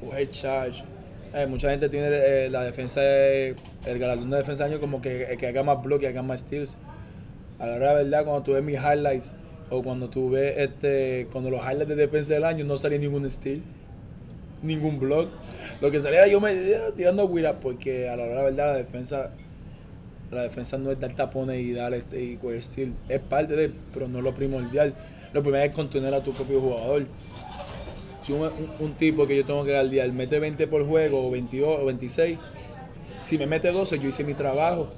coger 0.00 0.30
charge. 0.30 0.84
Hay 1.32 1.46
mucha 1.46 1.70
gente 1.70 1.88
tiene 1.88 2.08
eh, 2.10 2.50
la 2.50 2.62
defensa, 2.64 3.02
el 3.04 3.56
galardón 3.98 4.30
de 4.30 4.38
defensa 4.38 4.64
de 4.64 4.70
año 4.70 4.80
como 4.80 5.00
que, 5.00 5.36
que 5.38 5.46
haga 5.46 5.62
más 5.62 5.82
bloque, 5.82 6.06
que 6.06 6.08
haga 6.08 6.22
más 6.22 6.40
steals. 6.40 6.76
A 7.58 7.66
la 7.66 7.76
hora 7.76 7.88
de 7.94 8.04
verdad, 8.04 8.24
cuando 8.24 8.42
tú 8.42 8.52
ves 8.52 8.62
mis 8.62 8.78
highlights, 8.80 9.34
o 9.70 9.82
cuando 9.82 10.10
tú 10.10 10.30
ves 10.30 10.54
este, 10.58 11.28
cuando 11.32 11.50
los 11.50 11.60
highlights 11.60 11.88
de 11.88 11.96
defensa 11.96 12.34
del 12.34 12.44
año 12.44 12.64
no 12.64 12.76
salía 12.76 12.98
ningún 12.98 13.30
steal, 13.30 13.62
ningún 14.62 14.98
blog. 14.98 15.28
Lo 15.80 15.90
que 15.90 16.00
salía 16.00 16.26
yo 16.26 16.40
me 16.40 16.54
tirando 16.96 17.28
guira 17.28 17.60
porque 17.60 18.08
a 18.08 18.16
la 18.16 18.24
hora 18.24 18.30
de 18.30 18.36
la 18.36 18.42
verdad 18.42 18.66
la 18.66 18.76
defensa 18.76 19.30
la 20.30 20.42
defensa 20.42 20.78
no 20.78 20.92
es 20.92 21.00
dar 21.00 21.12
tapones 21.14 21.60
y 21.60 21.72
dar 21.72 21.92
este 21.94 22.22
y 22.22 22.38
steal. 22.62 22.94
Es 23.08 23.20
parte 23.20 23.56
de, 23.56 23.72
pero 23.92 24.08
no 24.08 24.20
lo 24.20 24.32
primordial. 24.32 24.94
Lo 25.32 25.42
primero 25.42 25.64
es 25.64 25.72
contener 25.72 26.14
a 26.14 26.22
tu 26.22 26.32
propio 26.32 26.60
jugador. 26.60 27.06
Si 28.22 28.32
un, 28.32 28.92
tipo 28.94 29.26
que 29.26 29.36
yo 29.36 29.44
tengo 29.44 29.64
que 29.64 29.72
guardiar 29.72 30.12
mete 30.12 30.38
20 30.38 30.66
por 30.66 30.86
juego 30.86 31.26
o 31.26 31.30
22 31.30 31.80
o 31.80 31.86
26, 31.86 32.38
si 33.22 33.38
me 33.38 33.46
mete 33.46 33.72
12 33.72 33.98
yo 33.98 34.08
hice 34.08 34.24
mi 34.24 34.34
trabajo. 34.34 34.88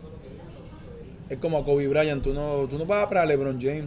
Es 1.30 1.38
como 1.38 1.56
a 1.56 1.64
Kobe 1.64 1.88
Bryant, 1.88 2.22
tú 2.22 2.34
no, 2.34 2.66
tú 2.68 2.78
no 2.78 2.84
vas 2.84 3.06
para 3.06 3.24
LeBron 3.24 3.58
James. 3.60 3.86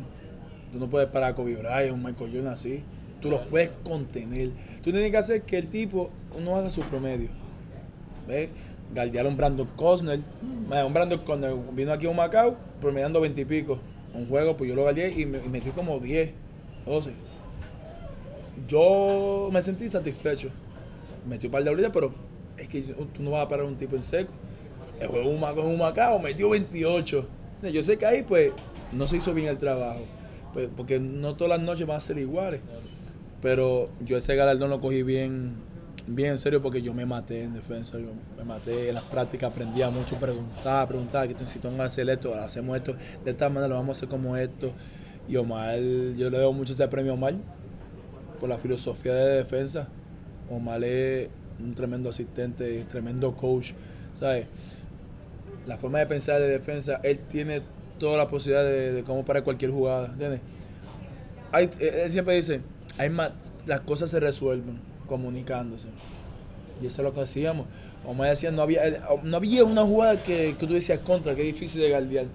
Tú 0.76 0.82
no 0.82 0.90
puedes 0.90 1.08
parar 1.08 1.32
a 1.32 1.36
Kobe 1.36 1.56
Bryant, 1.56 1.94
un 1.94 2.04
Michael 2.04 2.32
Jordan 2.34 2.48
así. 2.48 2.84
Tú 3.22 3.30
los 3.30 3.40
puedes 3.48 3.70
contener. 3.86 4.50
Tú 4.84 4.92
tienes 4.92 5.10
que 5.10 5.16
hacer 5.16 5.42
que 5.44 5.58
el 5.58 5.68
tipo 5.68 6.10
no 6.44 6.58
haga 6.58 6.70
su 6.70 6.82
promedio. 6.82 7.30
¿Ves? 8.28 8.50
Galdear 8.94 9.26
a 9.26 9.30
un 9.30 9.38
Brandon 9.38 9.70
Cosner. 9.78 10.20
Un 10.42 10.94
Brandon 10.94 11.20
Cosner 11.20 11.54
vino 11.72 11.94
aquí 11.94 12.08
a 12.08 12.10
un 12.10 12.18
Macao 12.18 12.58
promediando 12.82 13.22
20 13.22 13.40
y 13.40 13.46
pico. 13.46 13.80
un 14.14 14.28
juego, 14.28 14.58
pues 14.58 14.70
yo 14.70 14.76
lo 14.76 14.84
valía 14.84 15.08
y, 15.08 15.26
me, 15.26 15.38
y 15.38 15.48
metí 15.48 15.70
como 15.70 15.98
10, 15.98 16.34
12. 16.86 17.12
Yo 18.68 19.48
me 19.54 19.62
sentí 19.62 19.88
satisfecho. 19.88 20.50
Metí 21.26 21.46
un 21.46 21.54
par 21.54 21.64
de 21.64 21.70
bolitas, 21.70 21.92
pero 21.94 22.14
es 22.58 22.68
que 22.68 22.82
tú 22.82 23.24
no 23.24 23.32
vas 23.32 23.46
a 23.46 23.48
parar 23.48 23.66
un 23.66 23.78
tipo 23.78 23.96
en 23.96 24.04
seco. 24.04 24.34
El 25.00 25.08
juego 25.08 25.30
un 25.30 25.40
Macao, 25.40 25.70
un 25.70 25.78
Macao, 25.78 26.20
metió 26.20 26.50
28. 26.50 27.26
Yo 27.72 27.82
sé 27.82 27.98
que 27.98 28.06
ahí, 28.06 28.24
pues, 28.24 28.52
no 28.92 29.08
se 29.08 29.16
hizo 29.16 29.34
bien 29.34 29.48
el 29.48 29.58
trabajo. 29.58 30.02
Pues, 30.56 30.70
porque 30.74 31.02
no 31.02 31.36
todas 31.36 31.60
las 31.60 31.68
noches 31.68 31.86
van 31.86 31.98
a 31.98 32.00
ser 32.00 32.18
iguales. 32.18 32.62
Pero 33.42 33.90
yo 34.00 34.16
ese 34.16 34.38
galardón 34.38 34.70
lo 34.70 34.80
cogí 34.80 35.04
bien, 35.04 35.56
bien 36.08 36.32
en 36.32 36.38
serio 36.38 36.62
porque 36.62 36.82
yo 36.82 36.94
me 36.94 37.06
maté 37.06 37.44
en 37.44 37.54
defensa. 37.54 38.00
Yo 38.00 38.08
me 38.38 38.46
maté 38.46 38.88
en 38.88 38.96
las 38.96 39.04
prácticas, 39.04 39.52
aprendía 39.52 39.90
mucho, 39.90 40.16
preguntaba, 40.16 40.88
preguntaba, 40.88 41.28
que 41.28 41.34
necesito 41.34 41.70
hacer 41.84 42.10
esto, 42.10 42.34
hacemos 42.34 42.78
esto, 42.78 42.96
de 43.26 43.32
esta 43.32 43.50
manera 43.50 43.68
lo 43.68 43.76
vamos 43.76 43.98
a 43.98 44.00
hacer 44.00 44.08
como 44.08 44.38
esto. 44.38 44.72
Y 45.28 45.36
Omar, 45.36 45.78
yo 45.78 46.30
le 46.30 46.38
doy 46.38 46.54
mucho 46.54 46.72
ese 46.72 46.88
premio 46.88 47.12
a 47.12 47.16
Omar 47.16 47.34
por 48.40 48.48
la 48.48 48.58
filosofía 48.58 49.14
de 49.14 49.36
defensa. 49.36 49.90
Omar 50.50 50.82
es 50.86 51.28
un 51.60 51.76
tremendo 51.76 52.12
asistente, 52.12 52.82
tremendo 52.90 53.36
coach, 53.36 53.74
¿sabes? 54.18 54.48
La 55.68 55.76
forma 55.76 56.00
de 56.00 56.06
pensar 56.06 56.40
de 56.40 56.48
defensa, 56.48 57.02
él 57.04 57.20
tiene 57.30 57.62
toda 58.00 58.18
la 58.18 58.28
posibilidad 58.28 58.64
de, 58.64 59.04
cómo 59.06 59.24
parar 59.26 59.44
cualquier 59.44 59.72
jugada, 59.72 60.08
¿entiendes? 60.08 60.42
Hay- 61.52 61.70
él 61.80 62.12
siempre 62.12 62.36
dice, 62.36 62.62
hay 62.98 63.10
más, 63.10 63.32
las 63.66 63.82
cosas 63.82 64.12
se 64.12 64.20
resuelven 64.20 64.80
comunicándose. 65.08 65.90
Y 66.82 66.88
eso 66.88 67.02
es 67.02 67.06
lo 67.06 67.14
que 67.14 67.22
hacíamos. 67.22 67.68
Omar 68.06 68.30
decía, 68.30 68.52
no 68.52 68.62
había, 68.62 68.82
no 69.24 69.38
había 69.38 69.64
una 69.64 69.84
jugada 69.84 70.22
que, 70.22 70.56
que 70.60 70.68
tú 70.68 70.74
decías 70.74 71.00
contra, 71.00 71.34
que 71.36 71.42
es 71.42 71.48
difícil 71.48 71.82
de 71.82 71.90
guardiar. 71.90 72.26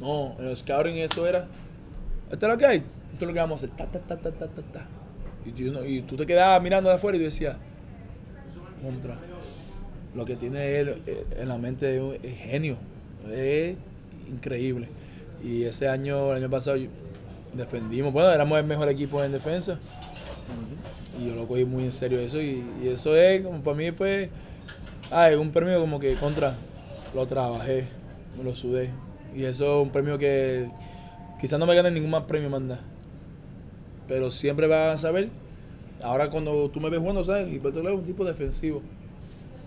No, 0.00 0.34
en 0.38 0.46
los 0.46 0.60
scouting 0.60 0.96
eso 0.96 1.26
era, 1.26 1.46
esto 2.30 2.46
es 2.46 2.52
lo 2.52 2.58
que 2.58 2.66
hay, 2.66 2.78
esto 2.78 3.24
es 3.24 3.26
lo 3.26 3.32
que 3.32 3.40
vamos 3.40 3.62
a 3.62 3.66
hacer, 3.66 3.76
ta, 3.76 3.86
ta, 3.86 4.16
ta, 4.16 4.30
ta. 4.30 4.88
Y, 5.44 6.00
tú 6.02 6.16
te 6.16 6.26
quedabas 6.26 6.60
mirando 6.62 6.90
de 6.90 6.96
afuera 6.96 7.16
y 7.16 7.20
tú 7.20 7.24
decías, 7.26 7.56
contra. 8.82 9.16
Lo 10.14 10.24
que 10.24 10.36
tiene 10.36 10.78
él 10.78 11.02
eh, 11.06 11.26
en 11.38 11.48
la 11.48 11.58
mente 11.58 12.00
es, 12.22 12.38
genio, 12.38 12.78
increíble. 14.28 14.88
Y 15.42 15.64
ese 15.64 15.88
año, 15.88 16.32
el 16.32 16.38
año 16.42 16.50
pasado, 16.50 16.78
defendimos, 17.52 18.12
bueno, 18.12 18.30
éramos 18.30 18.58
el 18.58 18.66
mejor 18.66 18.88
equipo 18.88 19.22
en 19.22 19.32
defensa. 19.32 19.78
Y 21.20 21.28
yo 21.28 21.34
lo 21.34 21.46
cogí 21.46 21.64
muy 21.64 21.84
en 21.84 21.92
serio 21.92 22.18
eso. 22.20 22.40
Y, 22.40 22.64
y 22.82 22.88
eso 22.88 23.16
es, 23.16 23.42
como 23.42 23.60
para 23.62 23.76
mí 23.76 23.90
fue, 23.92 24.30
ah, 25.10 25.30
es 25.30 25.36
un 25.36 25.50
premio 25.50 25.80
como 25.80 25.98
que 25.98 26.14
contra, 26.14 26.54
lo 27.14 27.26
trabajé, 27.26 27.84
me 28.36 28.44
lo 28.44 28.54
sudé. 28.54 28.90
Y 29.34 29.44
eso 29.44 29.80
es 29.80 29.86
un 29.86 29.90
premio 29.90 30.18
que 30.18 30.68
quizás 31.40 31.58
no 31.58 31.66
me 31.66 31.74
gane 31.74 31.90
ningún 31.90 32.10
más 32.10 32.24
premio 32.24 32.50
más 32.50 32.62
nada. 32.62 32.80
Pero 34.08 34.30
siempre 34.30 34.66
vas 34.66 34.94
a 34.94 34.96
saber. 34.96 35.28
Ahora 36.02 36.30
cuando 36.30 36.70
tú 36.70 36.80
me 36.80 36.90
ves 36.90 37.00
jugando, 37.00 37.24
¿sabes? 37.24 37.48
Gilberto 37.48 37.82
Leo 37.82 37.94
es 37.94 37.98
un 37.98 38.04
tipo 38.04 38.24
defensivo. 38.24 38.82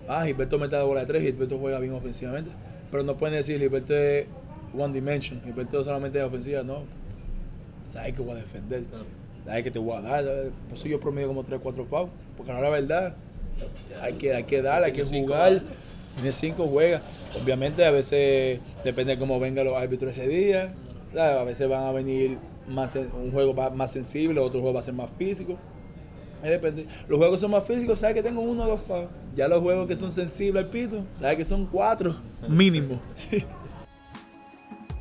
Ah, 0.08 0.26
Gilberto 0.26 0.58
mete 0.58 0.76
la 0.76 0.84
bola 0.84 1.02
de 1.02 1.08
tres, 1.08 1.24
Gilberto 1.24 1.58
juega 1.58 1.80
bien 1.80 1.94
ofensivamente. 1.94 2.52
Pero 2.92 3.04
no 3.04 3.18
pueden 3.18 3.36
decir 3.36 3.60
Gilberto 3.60 3.96
es 3.96 4.26
one 4.78 4.94
dimension, 4.94 5.42
Gilberto 5.44 5.84
solamente 5.84 6.20
es 6.20 6.26
ofensiva, 6.26 6.64
no. 6.64 6.84
Sabes 7.86 8.14
que 8.14 8.22
voy 8.22 8.34
a 8.34 8.36
defender, 8.36 8.84
sabes 9.46 9.64
que 9.64 9.72
te 9.72 9.80
voy 9.80 9.98
a 9.98 10.02
dar. 10.02 10.24
Por 10.68 10.78
eso 10.78 10.88
yo 10.88 11.00
promedio 11.00 11.28
como 11.28 11.44
3, 11.44 11.60
4 11.62 11.86
fouls. 11.86 12.12
Porque 12.38 12.54
no 12.54 12.62
la 12.62 12.70
verdad. 12.70 13.16
Hay 14.02 14.14
que, 14.14 14.34
hay 14.34 14.44
que 14.44 14.62
dar, 14.62 14.84
hay 14.84 14.94
que 14.94 15.04
jugar. 15.04 15.62
Tiene 16.16 16.32
5 16.32 16.68
juega. 16.68 17.02
Obviamente 17.42 17.84
a 17.86 17.92
veces 17.92 18.60
depende 18.84 19.14
de 19.14 19.20
cómo 19.20 19.40
vengan 19.40 19.66
los 19.66 19.76
árbitros 19.76 20.18
ese 20.18 20.28
día. 20.28 20.74
A 21.18 21.44
veces 21.44 21.68
van 21.68 21.84
a 21.84 21.92
venir 21.92 22.38
más 22.68 22.96
un 22.96 23.32
juego 23.32 23.54
más 23.72 23.92
sensible, 23.92 24.40
otro 24.40 24.60
juego 24.60 24.76
va 24.76 24.82
a 24.82 24.84
ser 24.84 24.94
más 24.94 25.10
físico. 25.18 25.58
Los 27.08 27.18
juegos 27.18 27.32
que 27.32 27.42
son 27.42 27.52
más 27.52 27.66
físicos, 27.66 28.00
sabes 28.00 28.16
que 28.16 28.24
tengo 28.24 28.42
uno 28.42 28.64
o 28.64 28.68
dos 28.68 28.82
fouls. 28.88 29.10
Ya 29.36 29.48
los 29.48 29.62
juegos 29.62 29.88
que 29.88 29.96
son 29.96 30.12
sensibles 30.12 30.64
al 30.64 30.70
pito, 30.70 31.04
sabes 31.14 31.38
que 31.38 31.46
son 31.46 31.66
cuatro 31.66 32.16
mínimo. 32.48 33.02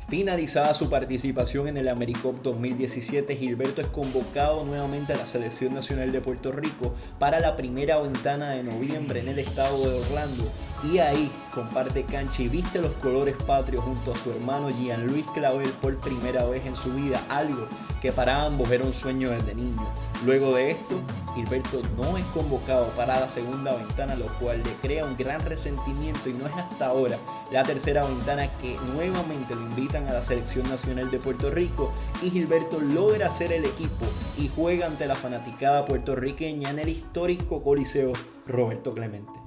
Finalizada 0.09 0.73
su 0.73 0.89
participación 0.89 1.67
en 1.67 1.77
el 1.77 1.87
AmeriCup 1.87 2.41
2017, 2.41 3.35
Gilberto 3.35 3.81
es 3.81 3.87
convocado 3.87 4.65
nuevamente 4.65 5.13
a 5.13 5.17
la 5.17 5.27
Selección 5.27 5.75
Nacional 5.75 6.11
de 6.11 6.19
Puerto 6.19 6.51
Rico 6.51 6.95
para 7.19 7.39
la 7.39 7.55
primera 7.55 7.99
ventana 7.99 8.49
de 8.49 8.63
noviembre 8.63 9.19
en 9.19 9.27
el 9.27 9.37
estado 9.37 9.87
de 9.87 9.99
Orlando. 9.99 10.51
Y 10.91 10.97
ahí 10.97 11.29
comparte 11.53 12.05
cancha 12.05 12.41
y 12.41 12.49
viste 12.49 12.81
los 12.81 12.93
colores 12.93 13.35
patrios 13.45 13.83
junto 13.83 14.13
a 14.13 14.15
su 14.15 14.31
hermano 14.31 14.69
Gian 14.69 15.05
Luis 15.05 15.25
Clavel 15.35 15.69
por 15.73 15.95
primera 15.99 16.43
vez 16.45 16.65
en 16.65 16.75
su 16.75 16.91
vida, 16.91 17.23
algo 17.29 17.67
que 18.01 18.11
para 18.11 18.45
ambos 18.45 18.71
era 18.71 18.85
un 18.85 18.95
sueño 18.95 19.29
desde 19.29 19.53
niño. 19.53 20.08
Luego 20.25 20.53
de 20.53 20.71
esto, 20.71 20.99
Gilberto 21.33 21.81
no 21.95 22.17
es 22.17 22.25
convocado 22.25 22.87
para 22.89 23.21
la 23.21 23.29
segunda 23.29 23.73
ventana, 23.75 24.15
lo 24.15 24.25
cual 24.37 24.61
le 24.63 24.73
crea 24.81 25.05
un 25.05 25.15
gran 25.15 25.39
resentimiento 25.45 26.29
y 26.29 26.33
no 26.33 26.45
es 26.45 26.53
hasta 26.55 26.87
ahora 26.87 27.17
la 27.53 27.63
tercera 27.63 28.05
ventana 28.05 28.49
que 28.57 28.75
nuevamente 28.93 29.55
lo 29.55 29.61
invitan 29.61 30.07
a 30.07 30.13
la 30.13 30.21
selección 30.21 30.67
nacional 30.67 31.09
de 31.09 31.19
Puerto 31.19 31.49
Rico 31.49 31.93
y 32.21 32.31
Gilberto 32.31 32.81
logra 32.81 33.27
hacer 33.27 33.53
el 33.53 33.63
equipo 33.63 34.05
y 34.37 34.49
juega 34.53 34.87
ante 34.87 35.07
la 35.07 35.15
fanaticada 35.15 35.85
puertorriqueña 35.85 36.69
en 36.69 36.79
el 36.79 36.89
histórico 36.89 37.63
Coliseo 37.63 38.11
Roberto 38.45 38.93
Clemente. 38.93 39.39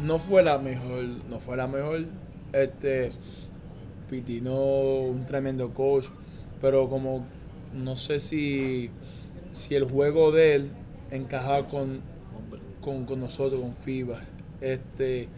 no 0.00 0.20
fue 0.20 0.44
la 0.44 0.58
mejor, 0.58 1.04
no 1.28 1.40
fue 1.40 1.56
la 1.56 1.66
mejor. 1.66 2.06
Este 2.52 3.10
Pitino, 4.08 4.54
un 4.54 5.26
tremendo 5.26 5.72
coach, 5.74 6.06
pero 6.60 6.88
como 6.88 7.24
no 7.72 7.96
sé 7.96 8.20
si, 8.20 8.90
si 9.50 9.74
el 9.74 9.84
juego 9.84 10.32
de 10.32 10.54
él 10.56 10.70
encajaba 11.10 11.66
con, 11.66 12.00
con, 12.80 13.04
con 13.06 13.20
nosotros, 13.20 13.60
con 13.60 13.74
FIBA. 13.76 14.20
Este, 14.60 15.28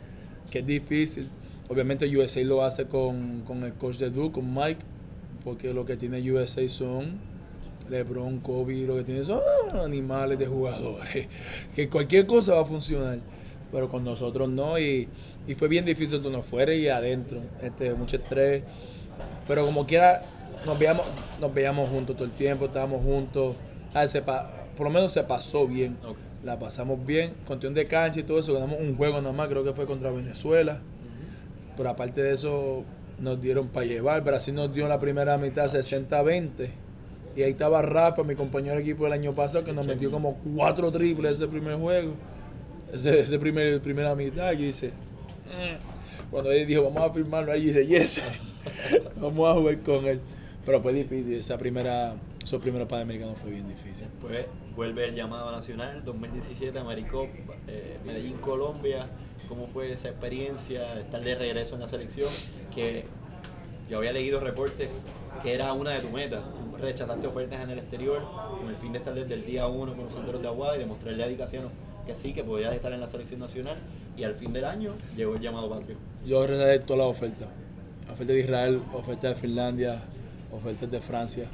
que 0.50 0.60
es 0.60 0.66
difícil. 0.66 1.28
Obviamente 1.68 2.06
USA 2.16 2.42
lo 2.44 2.62
hace 2.62 2.86
con, 2.86 3.42
con 3.46 3.62
el 3.62 3.72
coach 3.74 3.96
de 3.96 4.10
Duke, 4.10 4.34
con 4.34 4.54
Mike, 4.54 4.84
porque 5.44 5.72
lo 5.72 5.84
que 5.84 5.96
tiene 5.96 6.20
USA 6.30 6.66
son 6.68 7.18
LeBron, 7.88 8.40
Kobe, 8.40 8.86
lo 8.86 8.96
que 8.96 9.04
tiene 9.04 9.24
son 9.24 9.40
animales 9.74 10.38
de 10.38 10.46
jugadores. 10.46 11.28
Que 11.74 11.88
cualquier 11.88 12.26
cosa 12.26 12.54
va 12.54 12.62
a 12.62 12.64
funcionar. 12.64 13.18
Pero 13.70 13.88
con 13.88 14.04
nosotros 14.04 14.48
no. 14.50 14.78
Y, 14.78 15.08
y 15.46 15.54
fue 15.54 15.68
bien 15.68 15.84
difícil 15.84 16.20
no 16.30 16.42
fuera 16.42 16.74
y 16.74 16.88
adentro. 16.88 17.40
Este, 17.62 17.94
mucho 17.94 18.16
estrés. 18.16 18.62
Pero 19.48 19.64
como 19.64 19.86
quiera, 19.86 20.22
nos 20.66 20.78
veíamos, 20.78 21.06
nos 21.40 21.54
veíamos 21.54 21.88
juntos 21.88 22.16
todo 22.16 22.26
el 22.26 22.32
tiempo, 22.32 22.66
estábamos 22.66 23.02
juntos. 23.02 23.56
Ah, 23.94 24.06
se 24.08 24.22
pa- 24.22 24.50
por 24.76 24.86
lo 24.86 24.92
menos 24.92 25.12
se 25.12 25.22
pasó 25.22 25.66
bien. 25.66 25.96
La 26.44 26.58
pasamos 26.58 27.04
bien, 27.06 27.34
cuestión 27.46 27.72
de 27.74 27.86
cancha 27.86 28.20
y 28.20 28.22
todo 28.24 28.38
eso. 28.38 28.52
Ganamos 28.54 28.80
un 28.80 28.96
juego 28.96 29.20
nada 29.20 29.32
más, 29.32 29.48
creo 29.48 29.62
que 29.62 29.72
fue 29.72 29.86
contra 29.86 30.10
Venezuela. 30.10 30.80
Pero 31.76 31.88
aparte 31.88 32.22
de 32.22 32.32
eso, 32.32 32.84
nos 33.18 33.40
dieron 33.40 33.68
para 33.68 33.86
llevar. 33.86 34.22
Brasil 34.24 34.54
nos 34.54 34.72
dio 34.74 34.82
en 34.84 34.88
la 34.88 34.98
primera 34.98 35.38
mitad 35.38 35.66
60-20. 35.68 36.68
Y 37.36 37.42
ahí 37.42 37.52
estaba 37.52 37.80
Rafa, 37.80 38.24
mi 38.24 38.34
compañero 38.34 38.74
de 38.76 38.82
equipo 38.82 39.04
del 39.04 39.12
año 39.14 39.34
pasado, 39.34 39.64
que 39.64 39.72
nos 39.72 39.86
metió 39.86 40.10
como 40.10 40.34
cuatro 40.54 40.90
triples 40.90 41.36
ese 41.36 41.48
primer 41.48 41.76
juego. 41.76 42.12
Ese, 42.92 43.20
ese 43.20 43.38
primer, 43.38 43.80
primera 43.80 44.14
mitad. 44.14 44.52
Y 44.52 44.64
dice, 44.64 44.88
"Eh". 44.88 45.76
cuando 46.30 46.50
él 46.52 46.66
dijo, 46.66 46.82
vamos 46.84 47.10
a 47.10 47.12
firmarlo, 47.14 47.52
ahí 47.52 47.66
dice, 47.66 47.86
yes, 47.86 48.20
vamos 49.20 49.48
a 49.48 49.54
jugar 49.58 49.78
con 49.80 50.04
él. 50.06 50.20
Pero 50.66 50.82
fue 50.82 50.92
difícil, 50.92 51.34
esa 51.34 51.56
primera, 51.56 52.14
esos 52.42 52.60
primeros 52.60 52.88
panamericanos 52.88 53.38
fue 53.38 53.50
bien 53.50 53.68
difícil. 53.68 54.06
Después 54.08 54.46
vuelve 54.74 55.08
el 55.08 55.14
llamado 55.14 55.50
nacional 55.52 56.04
2017 56.04 56.76
AmeriCup 56.78 57.28
eh, 57.68 57.98
Medellín, 58.04 58.36
Colombia. 58.38 59.08
¿Cómo 59.48 59.68
fue 59.68 59.92
esa 59.92 60.08
experiencia? 60.08 60.98
Estar 60.98 61.22
de 61.22 61.34
regreso 61.34 61.74
en 61.74 61.80
la 61.80 61.88
selección. 61.88 62.28
Que 62.74 63.04
yo 63.88 63.98
había 63.98 64.12
leído 64.12 64.40
reportes 64.40 64.88
que 65.42 65.54
era 65.54 65.72
una 65.72 65.90
de 65.90 66.00
tus 66.00 66.10
metas. 66.10 66.42
Rechazaste 66.80 67.26
ofertas 67.26 67.62
en 67.62 67.70
el 67.70 67.78
exterior 67.78 68.22
con 68.58 68.68
el 68.68 68.76
fin 68.76 68.92
de 68.92 68.98
estar 68.98 69.14
desde 69.14 69.34
el 69.34 69.46
día 69.46 69.66
uno 69.66 69.94
con 69.94 70.04
los 70.04 70.12
solteros 70.12 70.42
de 70.42 70.48
Aguada 70.48 70.76
y 70.76 70.80
demostrarle 70.80 71.22
a 71.22 71.28
Dicasiano 71.28 71.68
que 72.06 72.16
sí, 72.16 72.32
que 72.32 72.42
podías 72.42 72.74
estar 72.74 72.92
en 72.92 73.00
la 73.00 73.06
selección 73.06 73.38
nacional. 73.38 73.76
Y 74.16 74.24
al 74.24 74.34
fin 74.34 74.52
del 74.52 74.64
año 74.64 74.94
llegó 75.16 75.36
el 75.36 75.40
llamado 75.40 75.70
patrio. 75.70 75.96
Yo 76.26 76.46
recibí 76.46 76.84
todas 76.84 76.98
las 76.98 77.08
ofertas. 77.08 77.48
Ofertas 78.04 78.26
de 78.26 78.40
Israel, 78.40 78.82
ofertas 78.92 79.34
de 79.34 79.40
Finlandia, 79.40 80.02
ofertas 80.52 80.90
de 80.90 81.00
Francia. 81.00 81.46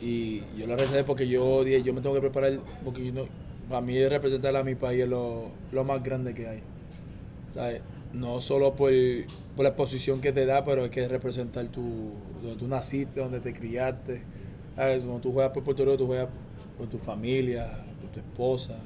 Y 0.00 0.42
yo 0.56 0.66
las 0.66 0.80
rechacé 0.80 1.04
porque 1.04 1.28
yo 1.28 1.62
dije, 1.64 1.82
yo 1.82 1.92
me 1.92 2.00
tengo 2.00 2.14
que 2.14 2.22
preparar, 2.22 2.58
porque 2.84 3.04
yo 3.04 3.12
no, 3.12 3.22
para 3.68 3.82
mí 3.82 4.02
representar 4.08 4.56
a 4.56 4.64
mi 4.64 4.74
país 4.74 5.02
es 5.02 5.08
lo, 5.08 5.50
lo 5.72 5.84
más 5.84 6.02
grande 6.02 6.34
que 6.34 6.48
hay. 6.48 6.60
¿Sabes? 7.54 7.82
No 8.12 8.40
solo 8.40 8.74
por, 8.74 8.92
por 9.54 9.62
la 9.62 9.70
exposición 9.70 10.20
que 10.20 10.32
te 10.32 10.46
da, 10.46 10.64
pero 10.64 10.84
hay 10.84 10.90
que 10.90 11.06
representar 11.06 11.66
tu, 11.68 12.12
donde 12.42 12.56
tú 12.56 12.66
naciste, 12.66 13.20
donde 13.20 13.40
te 13.40 13.52
criaste. 13.52 14.22
¿Sabes? 14.74 15.02
Cuando 15.02 15.20
tú 15.20 15.32
juegas 15.32 15.52
por 15.52 15.62
Puerto 15.62 15.84
Rico, 15.84 15.96
tú 15.98 16.06
juegas 16.06 16.28
por 16.78 16.88
tu 16.88 16.98
familia, 16.98 17.84
por 18.00 18.10
tu 18.10 18.20
esposa, 18.20 18.78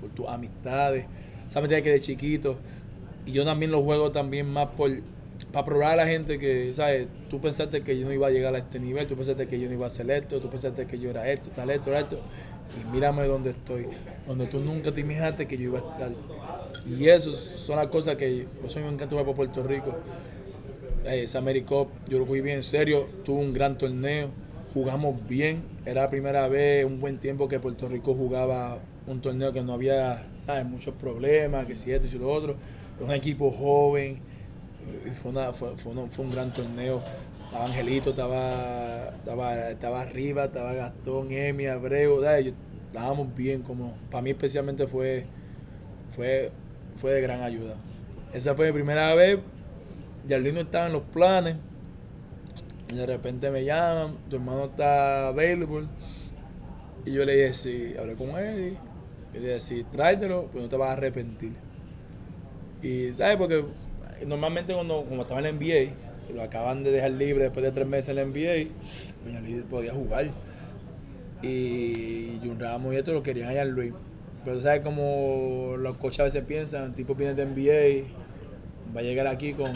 por 0.00 0.10
tus 0.10 0.26
amistades. 0.28 1.06
¿Sabes? 1.50 1.82
Que 1.82 1.90
de 1.90 2.00
chiquito. 2.00 2.56
Y 3.24 3.32
yo 3.32 3.44
también 3.44 3.70
lo 3.70 3.82
juego 3.82 4.10
también 4.12 4.50
más 4.50 4.68
por, 4.76 4.90
para 5.52 5.64
probar 5.64 5.92
a 5.92 5.96
la 5.96 6.06
gente 6.06 6.38
que, 6.38 6.74
¿sabes? 6.74 7.06
Tú 7.30 7.40
pensaste 7.40 7.82
que 7.82 7.98
yo 7.98 8.06
no 8.06 8.12
iba 8.12 8.26
a 8.26 8.30
llegar 8.30 8.54
a 8.54 8.58
este 8.58 8.78
nivel, 8.78 9.06
tú 9.06 9.14
pensaste 9.14 9.46
que 9.46 9.58
yo 9.58 9.68
no 9.68 9.74
iba 9.74 9.86
a 9.86 9.90
ser 9.90 10.10
esto, 10.10 10.40
tú 10.40 10.50
pensaste 10.50 10.86
que 10.86 10.98
yo 10.98 11.10
era 11.10 11.30
esto, 11.30 11.50
tal, 11.54 11.70
esto, 11.70 11.90
tal, 11.90 12.02
esto. 12.02 12.20
Y 12.80 12.92
mírame 12.92 13.26
dónde 13.26 13.50
estoy, 13.50 13.86
donde 14.26 14.46
tú 14.46 14.60
nunca 14.60 14.92
te 14.92 15.00
imaginaste 15.00 15.46
que 15.46 15.56
yo 15.56 15.64
iba 15.64 15.78
a 15.78 15.92
estar. 15.92 16.10
Y 16.88 17.08
eso 17.08 17.32
son 17.32 17.76
las 17.76 17.86
cosas 17.86 18.16
que, 18.16 18.46
por 18.60 18.70
eso 18.70 18.80
me 18.80 18.88
encanta 18.88 19.10
jugar 19.10 19.24
por 19.24 19.36
Puerto 19.36 19.62
Rico. 19.62 19.94
Eh, 21.04 21.22
Esa 21.22 21.38
AmeriCup, 21.38 21.88
yo 22.08 22.18
lo 22.18 22.26
cogí 22.26 22.40
bien 22.40 22.56
en 22.56 22.62
serio, 22.62 23.06
tuvo 23.24 23.40
un 23.40 23.52
gran 23.52 23.78
torneo, 23.78 24.28
jugamos 24.74 25.26
bien. 25.28 25.62
Era 25.86 26.02
la 26.02 26.10
primera 26.10 26.48
vez, 26.48 26.84
un 26.84 27.00
buen 27.00 27.18
tiempo 27.18 27.48
que 27.48 27.60
Puerto 27.60 27.88
Rico 27.88 28.14
jugaba 28.14 28.78
un 29.06 29.20
torneo 29.20 29.52
que 29.52 29.62
no 29.62 29.72
había, 29.72 30.26
¿sabes? 30.44 30.66
Muchos 30.66 30.94
problemas, 30.94 31.66
que 31.66 31.76
si 31.76 31.92
esto 31.92 32.06
y 32.06 32.10
si 32.10 32.18
lo 32.18 32.28
otro. 32.28 32.56
Un 33.00 33.12
equipo 33.12 33.50
joven, 33.52 34.18
fue, 35.22 35.30
una- 35.30 35.52
fue, 35.52 35.76
fue 35.76 36.24
un 36.24 36.30
gran 36.30 36.52
torneo. 36.52 37.02
Angelito, 37.54 38.10
estaba, 38.10 39.08
estaba, 39.16 39.70
estaba 39.70 40.00
arriba, 40.02 40.44
estaba 40.46 40.74
Gastón, 40.74 41.30
Emi, 41.32 41.66
Abreu, 41.66 42.22
¿sabes? 42.22 42.46
Yo- 42.46 42.52
estábamos 42.88 43.34
bien, 43.34 43.62
como 43.62 43.94
para 44.10 44.22
mí 44.22 44.30
especialmente 44.30 44.86
fue, 44.86 45.26
fue, 46.14 46.50
fue 46.96 47.12
de 47.12 47.20
gran 47.22 47.42
ayuda. 47.42 47.76
Esa 48.34 48.54
fue 48.54 48.66
mi 48.68 48.72
primera 48.72 49.14
vez, 49.14 49.38
Yarlino 50.28 50.60
estaba 50.60 50.86
en 50.86 50.94
los 50.94 51.02
planes, 51.02 51.56
y 52.88 52.94
de 52.94 53.06
repente 53.06 53.50
me 53.50 53.64
llaman, 53.64 54.16
tu 54.30 54.36
hermano 54.36 54.64
está 54.66 55.28
available, 55.28 55.86
y 57.04 57.12
yo 57.12 57.24
le 57.24 57.34
dije, 57.36 57.54
sí, 57.54 57.94
hablé 57.98 58.16
con 58.16 58.30
él, 58.30 58.76
y 59.32 59.38
le 59.38 59.40
dije, 59.40 59.60
sí, 59.60 59.84
tráetelo, 59.90 60.48
pues 60.50 60.62
no 60.64 60.68
te 60.68 60.76
vas 60.76 60.90
a 60.90 60.92
arrepentir. 60.94 61.52
Y, 62.82 63.12
¿sabes? 63.12 63.36
Porque 63.36 63.64
normalmente 64.24 64.72
cuando, 64.74 65.04
como 65.04 65.22
estaba 65.22 65.40
en 65.40 65.44
la 65.44 65.52
NBA, 65.52 66.34
lo 66.34 66.42
acaban 66.42 66.84
de 66.84 66.92
dejar 66.92 67.12
libre 67.12 67.44
después 67.44 67.64
de 67.64 67.72
tres 67.72 67.86
meses 67.86 68.10
en 68.10 68.16
la 68.16 68.24
NBA, 68.24 68.70
ya 69.32 69.40
le 69.40 69.62
podía 69.62 69.92
jugar. 69.92 70.26
Y 71.42 72.38
Jun 72.42 72.58
Ramos 72.58 72.94
y 72.94 72.96
esto 72.96 73.12
lo 73.12 73.22
querían 73.22 73.48
allá 73.48 73.62
en 73.62 73.70
Luis. 73.70 73.92
Pero 74.44 74.60
sabes 74.60 74.80
como 74.80 75.74
los 75.78 75.96
coaches 75.96 76.20
a 76.20 76.24
veces 76.24 76.44
piensan, 76.44 76.94
tipo 76.94 77.14
viene 77.14 77.34
de 77.34 77.44
NBA, 77.46 78.08
va 78.94 79.00
a 79.00 79.02
llegar 79.02 79.26
aquí 79.26 79.52
con, 79.52 79.72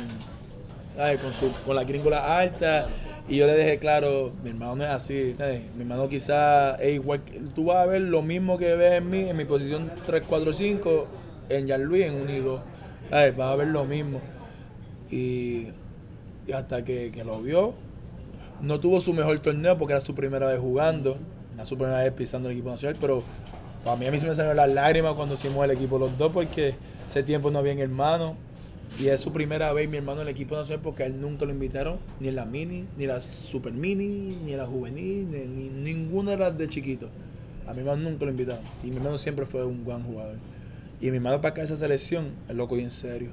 ¿sabes? 0.97 1.21
con, 1.21 1.33
su, 1.33 1.53
con 1.67 1.77
la 1.77 1.85
gringola 1.85 2.39
alta. 2.39 2.89
Y 3.29 3.37
yo 3.37 3.47
le 3.47 3.53
dejé 3.53 3.79
claro, 3.79 4.33
mi 4.43 4.51
hermano 4.51 4.77
no 4.77 4.85
es 4.85 4.91
así. 4.91 5.37
Mi 5.77 5.83
hermano 5.83 6.09
quizás 6.09 6.81
es 6.81 6.95
igual. 6.95 7.21
Tú 7.55 7.67
vas 7.67 7.79
a 7.79 7.87
ver 7.87 8.03
lo 8.03 8.23
mismo 8.23 8.59
que 8.59 8.75
ves 8.75 8.95
en 8.95 9.11
mí, 9.11 9.29
en 9.29 9.37
mi 9.37 9.45
posición 9.45 9.91
3-4-5, 10.07 11.05
en 11.49 11.69
Jan 11.69 11.85
Luis, 11.85 12.07
en 12.07 12.15
Unido. 12.15 12.63
¿Sabes? 13.11 13.37
Vas 13.37 13.53
a 13.53 13.57
ver 13.57 13.69
lo 13.69 13.85
mismo. 13.85 14.21
Y, 15.11 15.69
hasta 16.55 16.85
que, 16.85 17.13
que 17.13 17.25
lo 17.25 17.41
vio, 17.43 17.75
no 18.63 18.81
tuvo 18.81 19.01
su 19.01 19.13
mejor 19.13 19.39
torneo 19.41 19.77
porque 19.79 19.93
era 19.93 20.01
su 20.01 20.15
primera 20.15 20.47
vez 20.47 20.59
jugando, 20.59 21.17
era 21.55 21.67
su 21.67 21.77
primera 21.77 22.03
vez 22.03 22.13
pisando 22.13 22.49
el 22.49 22.55
equipo 22.55 22.71
nacional, 22.71 22.97
pero 23.01 23.23
para 23.85 23.97
mí 23.97 24.07
a 24.07 24.11
mí 24.11 24.19
se 24.21 24.27
me 24.27 24.35
salieron 24.35 24.57
las 24.57 24.71
lágrimas 24.71 25.15
cuando 25.15 25.35
hicimos 25.35 25.65
el 25.65 25.71
equipo 25.71 25.99
los 25.99 26.17
dos 26.19 26.33
porque 26.33 26.75
ese 27.07 27.23
tiempo 27.23 27.51
no 27.51 27.61
había 27.61 27.73
hermano 27.73 28.37
y 28.99 29.09
es 29.09 29.21
su 29.21 29.33
primera 29.33 29.73
vez 29.73 29.89
mi 29.89 29.97
hermano 29.97 30.23
en 30.23 30.29
el 30.29 30.35
equipo 30.35 30.57
nacional 30.57 30.83
porque 30.83 31.05
a 31.05 31.07
él 31.07 31.21
nunca 31.21 31.45
lo 31.45 31.53
invitaron, 31.53 31.99
ni 32.19 32.29
en 32.29 32.37
la 32.37 32.45
mini, 32.45 32.87
ni 32.97 33.07
la 33.07 33.21
super 33.21 33.73
mini, 33.73 34.39
ni 34.45 34.53
en 34.53 34.59
la 34.59 34.67
juvenil, 34.67 35.31
ni, 35.31 35.47
ni 35.47 35.69
ninguna 35.69 36.33
de 36.33 36.37
las 36.39 36.59
de 36.59 36.69
chiquito. 36.69 37.09
A 37.67 37.73
mi 37.73 37.81
hermano 37.81 38.03
nunca 38.11 38.25
lo 38.25 38.33
invitaron 38.33 38.65
y 38.83 38.91
mi 38.91 38.97
hermano 38.97 39.17
siempre 39.17 39.47
fue 39.47 39.65
un 39.65 39.85
buen 39.85 40.03
jugador. 40.03 40.37
Y 41.01 41.11
mi 41.11 41.17
hermano 41.17 41.41
para 41.41 41.53
acá 41.53 41.63
esa 41.63 41.77
selección, 41.77 42.33
él 42.49 42.57
lo 42.57 42.69
cogió 42.69 42.85
en 42.85 42.91
serio. 42.91 43.31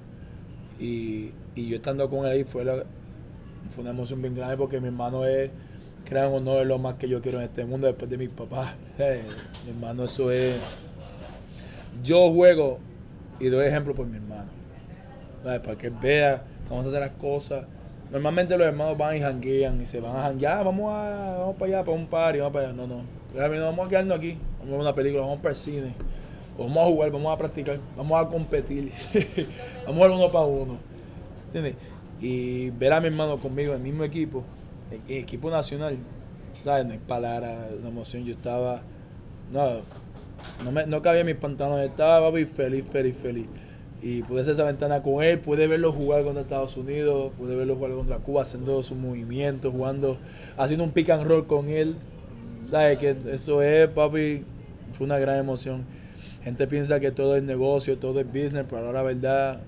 Y, 0.79 1.31
y 1.55 1.67
yo 1.67 1.77
estando 1.77 2.09
con 2.09 2.25
él 2.25 2.31
ahí 2.31 2.43
fue, 2.43 2.63
fue 2.63 3.81
una 3.81 3.89
emoción 3.89 4.21
bien 4.21 4.35
grande 4.35 4.55
porque 4.57 4.79
mi 4.79 4.87
hermano 4.87 5.25
es, 5.25 5.51
crean 6.05 6.33
o 6.33 6.39
no, 6.39 6.59
es 6.59 6.67
lo 6.67 6.77
más 6.77 6.95
que 6.95 7.09
yo 7.09 7.21
quiero 7.21 7.39
en 7.39 7.45
este 7.45 7.65
mundo 7.65 7.87
después 7.87 8.09
de 8.09 8.17
mis 8.17 8.29
papás. 8.29 8.75
Eh, 8.99 9.21
mi 9.63 9.71
hermano, 9.71 10.05
eso 10.05 10.31
es. 10.31 10.55
Yo 12.03 12.31
juego 12.31 12.79
y 13.39 13.47
doy 13.47 13.67
ejemplo 13.67 13.93
por 13.93 14.07
mi 14.07 14.17
hermano. 14.17 14.49
Para 15.43 15.77
que 15.77 15.89
vea 15.89 16.43
cómo 16.67 16.81
se 16.81 16.89
hacen 16.89 17.01
las 17.01 17.11
cosas. 17.11 17.65
Normalmente 18.11 18.57
los 18.57 18.65
hermanos 18.65 18.97
van 18.97 19.17
y 19.17 19.19
janguean 19.19 19.79
y 19.81 19.85
se 19.85 19.99
van 19.99 20.15
a 20.15 20.21
janguear, 20.23 20.65
vamos, 20.65 20.91
a, 20.91 21.37
vamos 21.39 21.57
para 21.57 21.71
allá, 21.73 21.83
para 21.83 21.97
un 21.97 22.07
party, 22.07 22.39
vamos 22.39 22.53
para 22.53 22.69
allá. 22.69 22.75
No, 22.75 22.87
no. 22.87 23.03
Mira, 23.33 23.65
vamos 23.65 23.85
a 23.85 23.89
quedarnos 23.89 24.17
aquí, 24.17 24.37
vamos 24.59 24.67
a 24.67 24.71
ver 24.71 24.79
una 24.79 24.95
película, 24.95 25.23
vamos 25.23 25.39
para 25.39 25.49
el 25.49 25.55
cine. 25.57 25.93
Vamos 26.57 26.77
a 26.77 26.85
jugar, 26.85 27.11
vamos 27.11 27.33
a 27.33 27.37
practicar, 27.37 27.79
vamos 27.95 28.25
a 28.25 28.27
competir. 28.27 28.91
vamos 29.85 30.01
a 30.01 30.09
jugar 30.09 30.11
uno 30.11 30.31
para 30.31 30.45
uno. 30.45 30.77
Y 32.19 32.71
ver 32.71 32.93
a 32.93 32.99
mi 32.99 33.07
hermano 33.07 33.37
conmigo 33.37 33.73
en 33.73 33.77
el 33.77 33.83
mismo 33.83 34.03
equipo, 34.03 34.43
en 34.91 35.17
equipo 35.17 35.51
nacional, 35.51 35.97
¿sabes? 36.63 36.85
No 36.85 36.93
hay 36.93 36.97
palabras, 36.99 37.71
una 37.79 37.89
emoción. 37.89 38.25
Yo 38.25 38.33
estaba, 38.33 38.81
no, 39.51 39.81
no, 40.63 40.71
me, 40.71 40.87
no 40.87 41.01
cabía 41.01 41.21
en 41.21 41.27
mis 41.27 41.35
pantalones, 41.35 41.89
estaba 41.89 42.27
papi, 42.27 42.45
feliz, 42.45 42.85
feliz, 42.85 43.15
feliz. 43.15 43.45
Y 44.01 44.23
pude 44.23 44.41
hacer 44.41 44.53
esa 44.53 44.63
ventana 44.63 45.01
con 45.01 45.23
él, 45.23 45.39
pude 45.39 45.67
verlo 45.67 45.91
jugar 45.91 46.23
contra 46.23 46.41
Estados 46.41 46.75
Unidos, 46.77 47.31
pude 47.37 47.55
verlo 47.55 47.75
jugar 47.75 47.91
contra 47.91 48.17
Cuba, 48.17 48.43
haciendo 48.43 48.81
sus 48.83 48.97
movimientos, 48.97 49.71
jugando, 49.71 50.17
haciendo 50.55 50.83
un 50.83 50.91
pick 50.91 51.09
and 51.09 51.23
roll 51.23 51.45
con 51.45 51.69
él. 51.69 51.97
¿Sabes? 52.65 52.97
Que 52.97 53.15
eso 53.31 53.61
es, 53.61 53.87
papi, 53.89 54.43
fue 54.93 55.05
una 55.05 55.19
gran 55.19 55.37
emoción. 55.37 55.85
Gente 56.47 56.65
piensa 56.65 57.01
que 57.01 57.11
todo 57.11 57.35
es 57.35 57.43
negocio, 57.43 57.97
todo 57.97 58.21
es 58.21 58.25
business, 58.25 58.63
pero 58.69 58.77
ahora 58.77 58.93
la 58.93 59.03
verdad, 59.03 59.59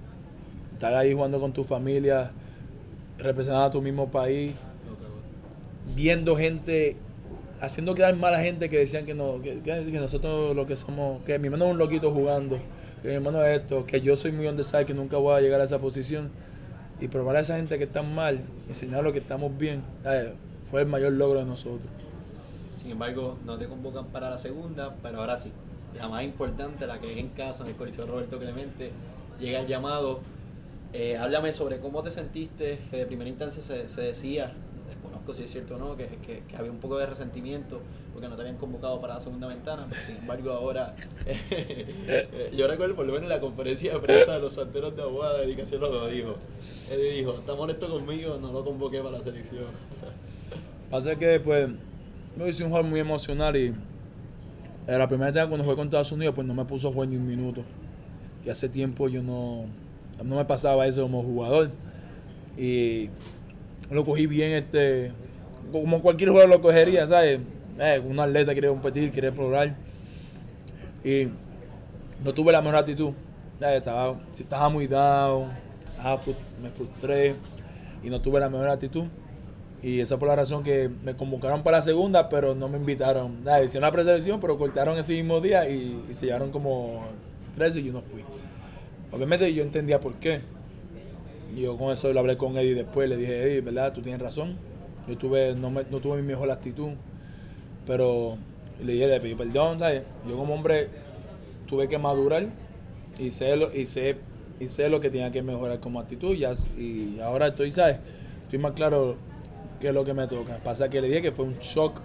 estar 0.71 0.95
ahí 0.95 1.13
jugando 1.13 1.38
con 1.41 1.51
tu 1.51 1.65
familia, 1.65 2.32
representando 3.17 3.65
a 3.65 3.69
tu 3.69 3.82
mismo 3.82 4.09
país, 4.09 4.53
viendo 5.93 6.38
gente, 6.38 6.95
haciendo 7.59 7.95
quedar 7.95 8.15
mal 8.15 8.34
a 8.34 8.39
gente 8.39 8.69
que 8.69 8.77
decían 8.77 9.05
que, 9.05 9.13
no, 9.13 9.41
que, 9.41 9.59
nosotros 9.91 10.55
lo 10.55 10.65
que 10.65 10.77
somos, 10.77 11.21
que 11.25 11.38
mi 11.38 11.47
hermano 11.47 11.65
es 11.65 11.71
un 11.71 11.80
loquito 11.80 12.13
jugando, 12.13 12.57
que 13.01 13.09
mi 13.09 13.15
hermano 13.15 13.43
es 13.43 13.59
esto, 13.59 13.86
que 13.86 13.99
yo 13.99 14.15
soy 14.15 14.32
muy 14.32 14.47
underside, 14.47 14.86
que 14.86 14.93
nunca 14.93 15.17
voy 15.17 15.36
a 15.36 15.41
llegar 15.41 15.59
a 15.59 15.65
esa 15.65 15.80
posición. 15.80 16.30
Y 17.01 17.09
probar 17.09 17.36
a 17.36 17.41
esa 17.41 17.57
gente 17.57 17.77
que 17.77 17.84
están 17.84 18.15
mal, 18.15 18.39
enseñarles 18.69 19.11
que 19.11 19.19
estamos 19.19 19.57
bien, 19.57 19.82
¿sabes? 20.01 20.30
fue 20.71 20.80
el 20.80 20.88
mayor 20.88 21.11
logro 21.11 21.39
de 21.39 21.45
nosotros. 21.45 21.89
Sin 22.77 22.91
embargo, 22.91 23.38
no 23.45 23.57
te 23.57 23.67
convocan 23.67 24.05
para 24.05 24.30
la 24.30 24.38
segunda, 24.38 24.95
pero 25.03 25.19
ahora 25.19 25.38
sí. 25.38 25.51
La 25.98 26.08
más 26.08 26.24
importante, 26.24 26.86
la 26.88 27.00
que 27.00 27.12
es 27.12 27.18
en 27.18 27.30
casa, 27.30 27.64
en 27.64 27.70
el 27.72 27.76
Coliseo 27.76 28.06
Roberto 28.06 28.40
Clemente, 28.40 28.92
llega 29.40 29.60
el 29.60 29.68
llamado. 29.68 30.20
Eh, 30.94 31.18
háblame 31.18 31.52
sobre 31.54 31.80
cómo 31.80 32.02
te 32.04 32.12
sentiste, 32.12 32.80
que 32.90 32.98
de 32.98 33.06
primera 33.06 33.30
instancia 33.30 33.62
se, 33.62 33.88
se 33.90 34.02
decía, 34.02 34.54
desconozco 34.88 35.34
si 35.34 35.44
es 35.44 35.52
cierto 35.52 35.76
o 35.76 35.78
no, 35.78 35.96
que, 35.96 36.08
que- 36.26 36.44
que 36.48 36.56
había 36.58 36.72
un 36.72 36.80
poco 36.80 36.98
de 36.98 37.06
resentimiento 37.06 37.80
porque 38.12 38.28
no 38.28 38.36
te 38.36 38.42
habían 38.42 38.58
convocado 38.58 39.00
para 39.00 39.14
la 39.16 39.22
segunda 39.22 39.48
ventana, 39.48 39.86
pero 39.88 40.02
sin 40.06 40.18
embargo 40.18 40.52
ahora, 40.52 40.96
eh, 41.26 42.50
yo 42.58 42.68
recuerdo 42.68 42.96
por 42.96 43.06
lo 43.06 43.14
menos 43.14 43.24
en 43.26 43.30
la 43.30 43.40
conferencia 43.40 43.94
de 43.94 44.00
prensa 44.00 44.34
de 44.34 44.40
los 44.42 44.54
santeros 44.54 44.96
de 44.96 45.04
Aguada, 45.04 45.40
dedicación 45.42 45.82
lo 45.82 46.08
dijo. 46.08 46.36
Él 46.92 47.00
dijo, 47.18 47.34
está 47.38 47.54
molesto 47.56 47.88
conmigo, 47.90 48.38
no 48.42 48.52
lo 48.52 48.66
convoqué 48.66 48.98
para 49.00 49.18
la 49.20 49.24
selección. 49.24 49.66
Pasa 50.90 51.16
que 51.18 51.28
después 51.28 51.70
me 52.36 52.50
hice 52.50 52.64
un 52.64 52.72
juego 52.72 52.88
muy 52.88 53.00
emocional 53.00 53.56
y 53.56 53.74
la 54.98 55.08
primera 55.08 55.32
vez 55.32 55.46
cuando 55.48 55.64
jugué 55.64 55.76
con 55.76 55.88
Estados 55.88 56.12
Unidos 56.12 56.34
pues 56.36 56.48
no 56.48 56.54
me 56.54 56.66
puso 56.66 56.88
a 56.88 56.92
jugar 56.92 57.10
ni 57.10 57.18
un 57.18 57.28
minuto. 57.28 57.64
Y 58.46 58.50
hace 58.50 58.70
tiempo 58.70 59.08
yo 59.08 59.22
no, 59.22 59.66
no 60.24 60.36
me 60.36 60.46
pasaba 60.46 60.88
eso 60.88 61.04
como 61.04 61.22
jugador. 61.22 61.72
Y 62.58 63.10
lo 63.92 64.06
cogí 64.06 64.28
bien, 64.28 64.52
este 64.52 65.12
como 65.72 66.02
cualquier 66.02 66.30
jugador 66.30 66.50
lo 66.50 66.62
cogería, 66.62 67.08
¿sabes? 67.08 67.40
Eh, 67.80 68.02
un 68.04 68.20
atleta 68.20 68.54
quiere 68.54 68.70
competir, 68.70 69.12
quiere 69.12 69.32
probar. 69.32 69.76
Y 71.04 71.28
no 72.24 72.34
tuve 72.34 72.52
la 72.52 72.62
mejor 72.62 72.78
actitud. 72.78 73.14
¿sabes? 73.60 73.78
Estaba, 73.78 74.20
estaba 74.34 74.70
muy 74.70 74.88
down, 74.88 75.50
estaba 75.98 76.20
me 76.62 76.70
frustré 76.72 77.36
y 78.04 78.10
no 78.10 78.22
tuve 78.22 78.40
la 78.40 78.50
mejor 78.50 78.70
actitud. 78.70 79.06
Y 79.82 80.01
esa 80.01 80.17
fue 80.17 80.27
la 80.27 80.36
razón 80.36 80.63
que 80.63 80.89
me 81.03 81.15
convocaron 81.15 81.63
para 81.63 81.77
la 81.77 81.84
segunda, 81.84 82.27
pero 82.30 82.53
no 82.55 82.67
me 82.67 82.77
invitaron. 82.77 83.43
Nada, 83.43 83.63
hicieron 83.63 83.88
la 83.88 83.91
preselección, 83.91 84.39
pero 84.41 84.57
cortaron 84.57 84.97
ese 84.97 85.13
mismo 85.13 85.39
día 85.39 85.69
y, 85.69 86.05
y 86.09 86.13
se 86.13 86.25
llevaron 86.27 86.51
como 86.51 87.01
13 87.55 87.80
y 87.80 87.86
yo 87.86 87.93
no 87.93 88.01
fui. 88.01 88.23
Obviamente 89.11 89.53
yo 89.53 89.63
entendía 89.63 89.99
por 90.01 90.15
qué. 90.15 90.41
Yo 91.55 91.77
con 91.77 91.91
eso 91.91 92.13
lo 92.13 92.19
hablé 92.19 92.38
con 92.38 92.57
Eddie 92.57 92.75
después, 92.75 93.09
le 93.09 93.17
dije, 93.17 93.43
Eddie, 93.43 93.61
¿verdad? 93.61 93.93
Tú 93.93 94.01
tienes 94.01 94.21
razón. 94.21 94.57
Yo 95.07 95.17
tuve, 95.17 95.55
no, 95.55 95.71
me- 95.71 95.86
no 95.89 95.99
tuve 95.99 96.17
mi 96.21 96.27
mejor 96.27 96.51
actitud. 96.51 96.89
Pero 97.88 98.38
le 98.84 98.93
dije, 98.93 99.07
le 99.07 99.19
pedí 99.19 99.36
perdón, 99.36 99.80
¿sabes? 99.80 100.03
Yo 100.27 100.38
como 100.38 100.53
hombre 100.53 100.88
tuve 101.67 101.88
que 101.88 101.97
madurar 101.97 102.47
y 103.17 103.32
sé 103.32 103.55
lo, 103.57 103.73
y 103.75 103.86
sé, 103.86 104.17
y 104.59 104.67
sé 104.67 104.89
lo 104.89 104.99
que 104.99 105.09
tenía 105.09 105.32
que 105.32 105.41
mejorar 105.41 105.80
como 105.80 105.99
actitud. 105.99 106.36
Y 106.36 107.19
ahora 107.21 107.47
estoy, 107.47 107.71
¿sabes? 107.71 107.99
Estoy 108.43 108.59
más 108.59 108.73
claro 108.73 109.15
qué 109.80 109.89
es 109.89 109.93
lo 109.93 110.03
que 110.05 110.13
me 110.13 110.27
toca. 110.27 110.57
Pasa 110.63 110.89
que 110.89 111.01
le 111.01 111.07
dije 111.07 111.21
que 111.21 111.32
fue 111.32 111.45
un 111.45 111.57
shock, 111.59 112.01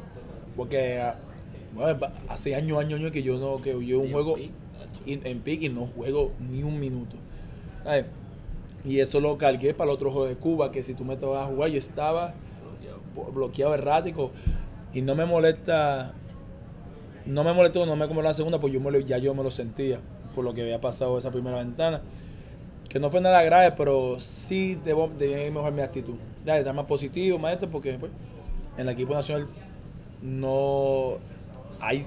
porque 0.57 1.03
bueno, 1.75 1.99
hace 2.29 2.55
años, 2.55 2.79
años, 2.79 3.01
años 3.01 3.11
que 3.11 3.23
yo 3.23 3.39
no, 3.39 3.61
que 3.63 3.71
yo 3.85 4.01
un 4.01 4.13
juego 4.13 4.37
in- 5.07 5.21
en 5.25 5.41
pick 5.41 5.63
y 5.63 5.69
no 5.69 5.87
juego 5.87 6.33
ni 6.39 6.63
un 6.63 6.79
minuto. 6.79 7.17
¿Sabes? 7.83 8.07
Y 8.85 9.01
eso 9.01 9.21
lo 9.21 9.37
cargué 9.39 9.75
para 9.75 9.91
el 9.91 9.95
otro 9.97 10.11
juego 10.11 10.27
de 10.29 10.37
Cuba, 10.37 10.71
que 10.71 10.83
si 10.83 10.95
tú 10.95 11.05
me 11.05 11.15
estabas 11.15 11.43
a 11.43 11.47
jugar, 11.51 11.71
yo 11.71 11.79
estaba 11.79 12.35
bloqueado 13.33 13.75
errático. 13.75 14.31
Y 14.93 15.03
no 15.03 15.15
me 15.15 15.25
molesta, 15.25 16.13
no 17.27 17.43
me 17.45 17.53
molestó, 17.53 17.87
no 17.87 17.97
me 17.97 18.07
como 18.07 18.23
la 18.23 18.35
segunda, 18.35 18.61
pues 18.61 18.73
yo 18.73 18.81
me 18.81 18.91
lo- 18.91 19.01
ya 19.01 19.19
yo 19.19 19.35
me 19.35 19.43
lo 19.43 19.51
sentía 19.51 19.99
por 20.35 20.45
lo 20.45 20.53
que 20.55 20.63
había 20.63 20.81
pasado 20.81 21.17
esa 21.19 21.31
primera 21.31 21.57
ventana. 21.59 22.03
Que 22.89 23.01
no 23.01 23.11
fue 23.11 23.21
nada 23.21 23.43
grave, 23.43 23.73
pero 23.77 24.21
sí 24.21 24.79
debo, 24.85 25.11
debía 25.19 25.39
mejorar 25.51 25.73
mi 25.73 25.83
actitud. 25.83 26.15
Ya, 26.45 26.59
estar 26.59 26.75
más 26.75 26.87
positivo, 26.87 27.39
más 27.39 27.55
esto, 27.55 27.69
porque 27.69 27.95
pues, 27.99 28.13
en 28.77 28.83
el 28.83 28.89
equipo 28.91 29.15
nacional 29.15 29.49
no 30.23 31.19
hay, 31.81 32.07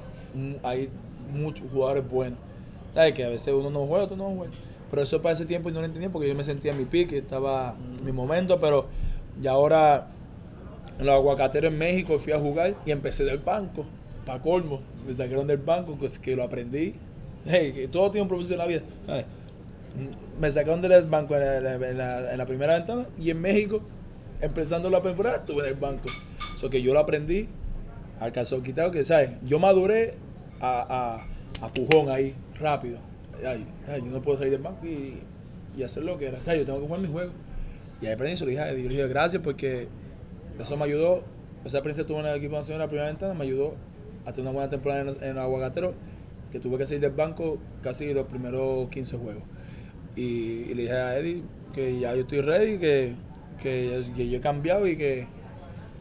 hay 0.64 0.90
muchos 1.34 1.70
jugadores 1.72 2.10
buenos. 2.10 2.40
Que 3.14 3.26
a 3.26 3.30
veces 3.30 3.54
uno 3.54 3.70
no 3.70 3.86
juega, 3.86 4.06
otro 4.06 4.18
no 4.18 4.32
juega. 4.32 4.52
Pero 4.90 5.02
eso 5.02 5.22
para 5.22 5.34
ese 5.34 5.46
tiempo 5.46 5.70
yo 5.70 5.76
no 5.76 5.82
lo 5.82 5.86
entendía 5.88 6.10
porque 6.10 6.28
yo 6.28 6.36
me 6.36 6.44
sentía 6.44 6.72
en 6.72 6.78
mi 6.78 6.86
pique, 6.86 7.18
estaba 7.18 7.76
mi 8.04 8.12
momento, 8.12 8.60
pero 8.60 8.88
ya 9.42 9.52
ahora 9.52 10.08
en 10.98 11.06
los 11.06 11.14
aguacateros 11.14 11.72
en 11.72 11.78
México 11.78 12.18
fui 12.18 12.34
a 12.34 12.40
jugar 12.40 12.76
y 12.86 12.92
empecé 12.92 13.24
del 13.24 13.38
banco, 13.38 13.86
para 14.26 14.42
colmo. 14.42 14.82
Me 15.06 15.14
sacaron 15.14 15.46
del 15.46 15.58
banco, 15.58 15.96
pues, 16.00 16.18
que 16.18 16.36
lo 16.36 16.44
aprendí. 16.44 16.96
Hey, 17.46 17.88
todo 17.92 18.10
tiene 18.12 18.24
un 18.24 18.28
proceso 18.30 18.54
en 18.54 18.60
la 18.60 18.66
vida. 18.66 18.82
Me 20.40 20.52
sacaron 20.52 20.82
del 20.82 21.08
banco 21.08 21.36
en 21.36 21.64
la, 21.98 22.32
en 22.32 22.38
la- 22.38 22.46
primera 22.46 22.74
ventana 22.76 23.08
y 23.18 23.32
en 23.32 23.42
México, 23.42 23.82
empezando 24.42 24.90
la 24.90 25.02
temporada, 25.02 25.38
estuve 25.38 25.64
en 25.64 25.70
el 25.70 25.80
banco. 25.80 26.10
Eso 26.56 26.70
que 26.70 26.82
yo 26.82 26.94
lo 26.94 27.00
aprendí 27.00 27.48
al 28.20 28.32
calzón 28.32 28.64
quitado, 28.64 28.92
que 28.92 29.04
sabes, 29.04 29.32
yo 29.44 29.60
maduré 29.60 30.16
a, 30.60 31.26
pujón 31.74 32.10
ahí, 32.10 32.36
rápido. 32.60 33.00
Ay, 33.46 33.66
ay, 33.88 34.02
yo 34.02 34.08
no 34.08 34.22
puedo 34.22 34.38
salir 34.38 34.54
del 34.54 34.62
banco 34.62 34.86
y, 34.86 35.22
hacer 35.84 36.04
lo 36.04 36.18
que 36.18 36.28
era. 36.28 36.40
O 36.40 36.44
sea, 36.44 36.56
yo 36.56 36.66
tengo 36.66 36.80
que 36.80 36.86
jugar 36.88 37.02
mi 37.02 37.08
juego. 37.08 37.32
Y 38.02 38.08
ahí 38.08 38.14
aprendí, 38.14 38.36
se 38.36 38.46
lo 38.46 38.50
dije. 38.50 38.64
Yo 38.68 38.74
le 38.74 38.90
dije 38.90 39.08
gracias 39.08 39.44
porque 39.44 39.88
eso 40.60 40.76
me 40.76 40.86
ayudó. 40.86 41.24
Esa 41.66 41.78
experiencia 41.78 42.06
tuve 42.06 42.20
en 42.22 42.26
el 42.28 42.36
equipo 42.38 42.56
nacional 42.56 42.82
en 42.82 42.86
la 42.86 42.88
primera 42.88 43.08
ventana 43.08 43.34
me 43.34 43.44
ayudó 43.44 43.76
a 44.26 44.32
tener 44.32 44.50
una 44.50 44.52
buena 44.52 44.70
temporada 44.70 45.02
en, 45.02 45.24
en 45.24 45.38
Aguagatero, 45.38 45.94
que 46.52 46.60
tuve 46.60 46.78
que 46.78 46.86
salir 46.86 47.02
del 47.02 47.12
banco 47.12 47.60
casi 47.82 48.14
los 48.14 48.26
primeros 48.26 48.90
15 48.90 49.18
juegos. 49.18 49.44
Y, 50.18 50.24
y 50.72 50.76
le 50.76 50.84
dije 50.84 50.94
a 50.96 51.20
Eddie 51.20 51.44
que 51.76 52.00
ya 52.00 52.16
yo 52.16 52.22
estoy 52.24 52.42
ready, 52.42 52.80
que, 52.80 53.16
que, 53.62 54.04
yo- 54.08 54.16
que 54.16 54.30
yo 54.30 54.38
he 54.40 54.42
cambiado 54.42 54.88
y 54.88 54.98
que 54.98 55.28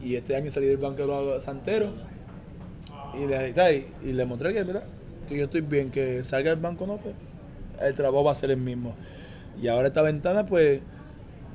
y 0.03 0.15
este 0.15 0.35
año 0.35 0.51
salí 0.51 0.67
del 0.67 0.77
banco 0.77 1.03
de 1.03 1.07
los 1.07 1.43
santeros. 1.43 1.91
Y 3.13 3.25
le, 3.27 3.49
y, 4.03 4.09
y 4.09 4.13
le 4.13 4.25
mostré 4.25 4.53
que, 4.53 4.63
mira, 4.63 4.83
que 5.27 5.37
yo 5.37 5.45
estoy 5.45 5.61
bien, 5.61 5.91
que 5.91 6.23
salga 6.23 6.51
del 6.51 6.59
banco 6.59 6.85
no, 6.87 6.97
pues 6.97 7.15
el 7.81 7.95
trabajo 7.95 8.23
va 8.23 8.31
a 8.31 8.35
ser 8.35 8.51
el 8.51 8.57
mismo. 8.57 8.95
Y 9.61 9.67
ahora 9.67 9.87
esta 9.89 10.01
ventana, 10.01 10.45
pues, 10.45 10.81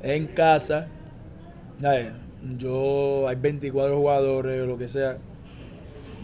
es 0.02 0.10
en 0.12 0.26
casa. 0.28 0.88
¿sabes? 1.80 2.12
Yo, 2.58 3.28
hay 3.28 3.36
24 3.36 3.96
jugadores 3.98 4.62
o 4.62 4.66
lo 4.66 4.78
que 4.78 4.88
sea. 4.88 5.18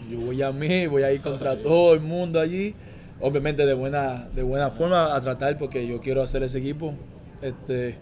Yo 0.09 0.19
voy 0.21 0.41
a 0.41 0.51
mí, 0.51 0.87
voy 0.87 1.03
a 1.03 1.11
ir 1.11 1.21
contra 1.21 1.61
todo 1.61 1.93
el 1.93 2.01
mundo 2.01 2.39
allí. 2.39 2.75
Obviamente 3.21 3.65
de 3.65 3.73
buena, 3.73 4.29
de 4.33 4.43
buena 4.43 4.71
forma 4.71 5.15
a 5.15 5.21
tratar 5.21 5.57
porque 5.57 5.85
yo 5.85 5.99
quiero 5.99 6.21
hacer 6.21 6.43
ese 6.43 6.59
equipo. 6.59 6.93
Este, 7.41 7.97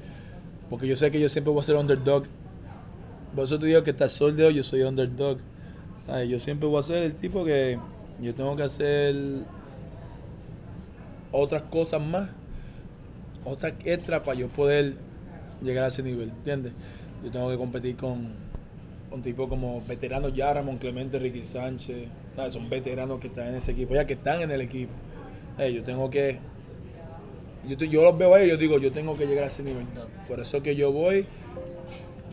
porque 0.69 0.87
yo 0.87 0.95
sé 0.95 1.11
que 1.11 1.19
yo 1.19 1.29
siempre 1.29 1.51
voy 1.51 1.61
a 1.61 1.63
ser 1.63 1.75
underdog. 1.75 2.25
Por 3.35 3.43
eso 3.43 3.59
te 3.59 3.65
digo 3.65 3.83
que 3.83 3.93
de 3.93 4.45
hoy 4.45 4.55
yo 4.55 4.63
soy 4.63 4.83
underdog. 4.83 5.39
Yo 6.27 6.39
siempre 6.39 6.67
voy 6.67 6.79
a 6.79 6.83
ser 6.83 7.03
el 7.03 7.15
tipo 7.15 7.43
que 7.43 7.77
yo 8.19 8.33
tengo 8.33 8.55
que 8.55 8.63
hacer 8.63 9.15
otras 11.31 11.63
cosas 11.63 12.01
más, 12.01 12.29
otras 13.43 13.73
extras 13.83 14.21
para 14.21 14.37
yo 14.37 14.47
poder 14.47 14.95
llegar 15.61 15.83
a 15.83 15.87
ese 15.87 16.03
nivel, 16.03 16.29
¿entiendes? 16.29 16.73
Yo 17.23 17.31
tengo 17.31 17.49
que 17.49 17.57
competir 17.57 17.95
con, 17.95 18.29
con 19.09 19.21
tipos 19.21 19.49
como 19.49 19.81
veteranos 19.87 20.33
ya, 20.33 20.53
Ramón 20.53 20.77
Clemente, 20.77 21.19
Ricky 21.19 21.43
Sánchez, 21.43 22.07
son 22.51 22.69
veteranos 22.69 23.19
que 23.19 23.27
están 23.27 23.49
en 23.49 23.55
ese 23.55 23.71
equipo, 23.71 23.93
ya 23.93 24.05
que 24.05 24.13
están 24.13 24.41
en 24.41 24.51
el 24.51 24.61
equipo. 24.61 24.93
Ay, 25.57 25.73
yo 25.73 25.83
tengo 25.83 26.09
que, 26.09 26.39
yo, 27.67 27.75
yo 27.77 28.03
los 28.03 28.17
veo 28.17 28.33
ahí 28.35 28.45
y 28.45 28.49
yo 28.49 28.57
digo, 28.57 28.77
yo 28.79 28.91
tengo 28.91 29.17
que 29.17 29.25
llegar 29.25 29.45
a 29.45 29.47
ese 29.47 29.63
nivel. 29.63 29.85
Por 30.27 30.39
eso 30.39 30.61
que 30.61 30.75
yo 30.75 30.91
voy 30.91 31.25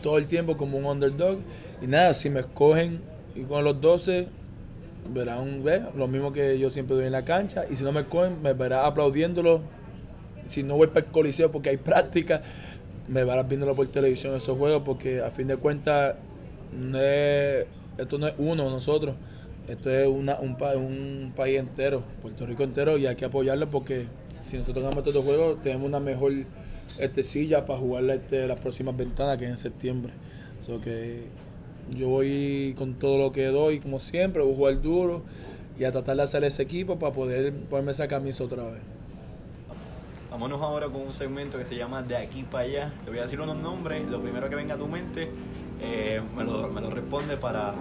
todo 0.02 0.18
el 0.18 0.26
tiempo 0.26 0.56
como 0.56 0.78
un 0.78 0.84
underdog. 0.84 1.38
Y 1.82 1.86
nada, 1.86 2.12
si 2.12 2.30
me 2.30 2.40
escogen 2.40 3.00
y 3.34 3.42
con 3.42 3.64
los 3.64 3.80
12, 3.80 4.28
verán 5.12 5.62
ve, 5.64 5.82
lo 5.96 6.06
mismo 6.08 6.32
que 6.32 6.58
yo 6.58 6.70
siempre 6.70 6.96
doy 6.96 7.06
en 7.06 7.12
la 7.12 7.24
cancha. 7.24 7.64
Y 7.70 7.76
si 7.76 7.84
no 7.84 7.92
me 7.92 8.00
escogen, 8.00 8.42
me 8.42 8.52
verás 8.52 8.84
aplaudiéndolo. 8.84 9.62
Si 10.46 10.62
no 10.62 10.76
voy 10.76 10.88
para 10.88 11.06
el 11.06 11.12
coliseo 11.12 11.50
porque 11.50 11.70
hay 11.70 11.76
práctica, 11.78 12.42
me 13.08 13.24
verás 13.24 13.48
viéndolo 13.48 13.74
por 13.74 13.86
televisión 13.88 14.34
esos 14.36 14.58
juegos 14.58 14.82
porque 14.84 15.20
a 15.22 15.30
fin 15.30 15.48
de 15.48 15.56
cuentas, 15.56 16.16
no 16.72 16.98
es- 17.00 17.66
esto 17.96 18.18
no 18.18 18.26
es 18.26 18.34
uno 18.38 18.68
nosotros. 18.70 19.14
Esto 19.68 19.90
es 19.90 20.06
una, 20.06 20.38
un, 20.40 20.56
un 20.76 21.32
país 21.34 21.58
entero, 21.58 22.02
Puerto 22.20 22.46
Rico 22.46 22.62
entero, 22.62 22.98
y 22.98 23.06
hay 23.06 23.16
que 23.16 23.24
apoyarlo 23.24 23.70
porque 23.70 24.06
si 24.40 24.58
nosotros 24.58 24.84
ganamos 24.84 25.06
estos 25.06 25.24
juegos, 25.24 25.62
tenemos 25.62 25.86
una 25.86 26.00
mejor 26.00 26.32
este, 26.98 27.22
silla 27.22 27.64
para 27.64 27.78
jugar 27.78 28.04
este, 28.10 28.46
las 28.46 28.60
próximas 28.60 28.96
ventanas 28.96 29.38
que 29.38 29.44
es 29.44 29.50
en 29.50 29.56
septiembre. 29.56 30.12
So 30.60 30.80
que 30.80 31.24
yo 31.96 32.08
voy 32.08 32.74
con 32.76 32.94
todo 32.94 33.18
lo 33.18 33.32
que 33.32 33.46
doy, 33.46 33.80
como 33.80 34.00
siempre, 34.00 34.42
voy 34.42 34.52
a 34.52 34.56
jugar 34.56 34.82
duro 34.82 35.22
y 35.78 35.84
a 35.84 35.92
tratar 35.92 36.16
de 36.16 36.22
hacer 36.22 36.44
ese 36.44 36.62
equipo 36.62 36.98
para 36.98 37.12
poder 37.14 37.52
ponerme 37.52 37.92
esa 37.92 38.06
camisa 38.06 38.44
otra 38.44 38.64
vez. 38.64 38.82
Vámonos 40.30 40.60
ahora 40.60 40.86
con 40.88 41.02
un 41.02 41.12
segmento 41.12 41.58
que 41.58 41.64
se 41.64 41.76
llama 41.76 42.02
De 42.02 42.16
aquí 42.16 42.42
para 42.42 42.64
allá. 42.64 42.92
Te 43.04 43.10
voy 43.10 43.18
a 43.20 43.22
decir 43.22 43.40
unos 43.40 43.56
nombres. 43.56 44.04
Lo 44.10 44.20
primero 44.20 44.48
que 44.50 44.56
venga 44.56 44.74
a 44.74 44.78
tu 44.78 44.88
mente 44.88 45.30
eh, 45.80 46.20
me, 46.36 46.44
lo, 46.44 46.68
me 46.68 46.80
lo 46.80 46.90
responde 46.90 47.36
para, 47.36 47.72
pa- 47.72 47.78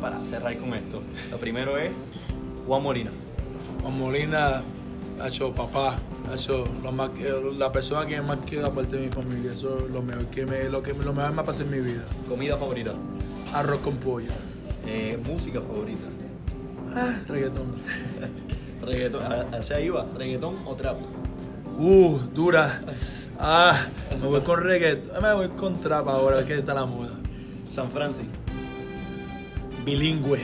para 0.00 0.24
cerrar 0.24 0.56
con 0.58 0.74
esto. 0.74 1.02
Lo 1.30 1.38
primero 1.38 1.76
es 1.76 1.90
Juan 2.66 2.82
Molina. 2.82 3.10
Juan 3.82 3.98
Molina, 3.98 4.62
hecho 5.24 5.54
papá, 5.54 5.96
hecho 6.34 6.64
lo 6.82 6.92
más 6.92 7.10
que- 7.10 7.32
la 7.56 7.72
persona 7.72 8.06
que 8.06 8.20
más 8.20 8.38
quiero 8.46 8.66
aparte 8.66 8.96
de 8.96 9.06
mi 9.06 9.12
familia. 9.12 9.52
Eso 9.52 9.78
es 9.78 9.90
lo 9.90 10.02
mejor 10.02 10.26
que 10.26 10.46
me, 10.46 10.68
lo 10.68 10.82
que 10.82 10.92
lo 10.94 11.12
mejor 11.12 11.32
me 11.32 11.42
pasa 11.42 11.62
en 11.62 11.70
mi 11.70 11.80
vida. 11.80 12.02
Comida 12.28 12.56
favorita. 12.56 12.92
Arroz 13.54 13.80
con 13.80 13.96
pollo. 13.96 14.30
Eh, 14.86 15.18
música 15.24 15.60
favorita. 15.60 16.04
Ah, 16.94 17.14
reggaetón. 17.28 17.74
Reggaetón. 18.82 19.22
Hacia 19.54 19.80
iba. 19.80 20.04
Reggaetón 20.16 20.56
o 20.66 20.74
trap. 20.74 20.96
Uh, 21.78 22.18
dura. 22.34 22.82
Ah, 23.38 23.86
me 24.20 24.26
voy 24.26 24.40
con 24.40 24.60
reggaetón. 24.60 25.22
Me 25.22 25.32
voy 25.34 25.48
con 25.50 25.80
trap 25.80 26.08
ahora, 26.08 26.44
que 26.44 26.58
está 26.58 26.74
la 26.74 26.84
moda. 26.86 27.12
San 27.68 27.90
Francisco. 27.90 28.32
Bilingüe. 29.84 30.40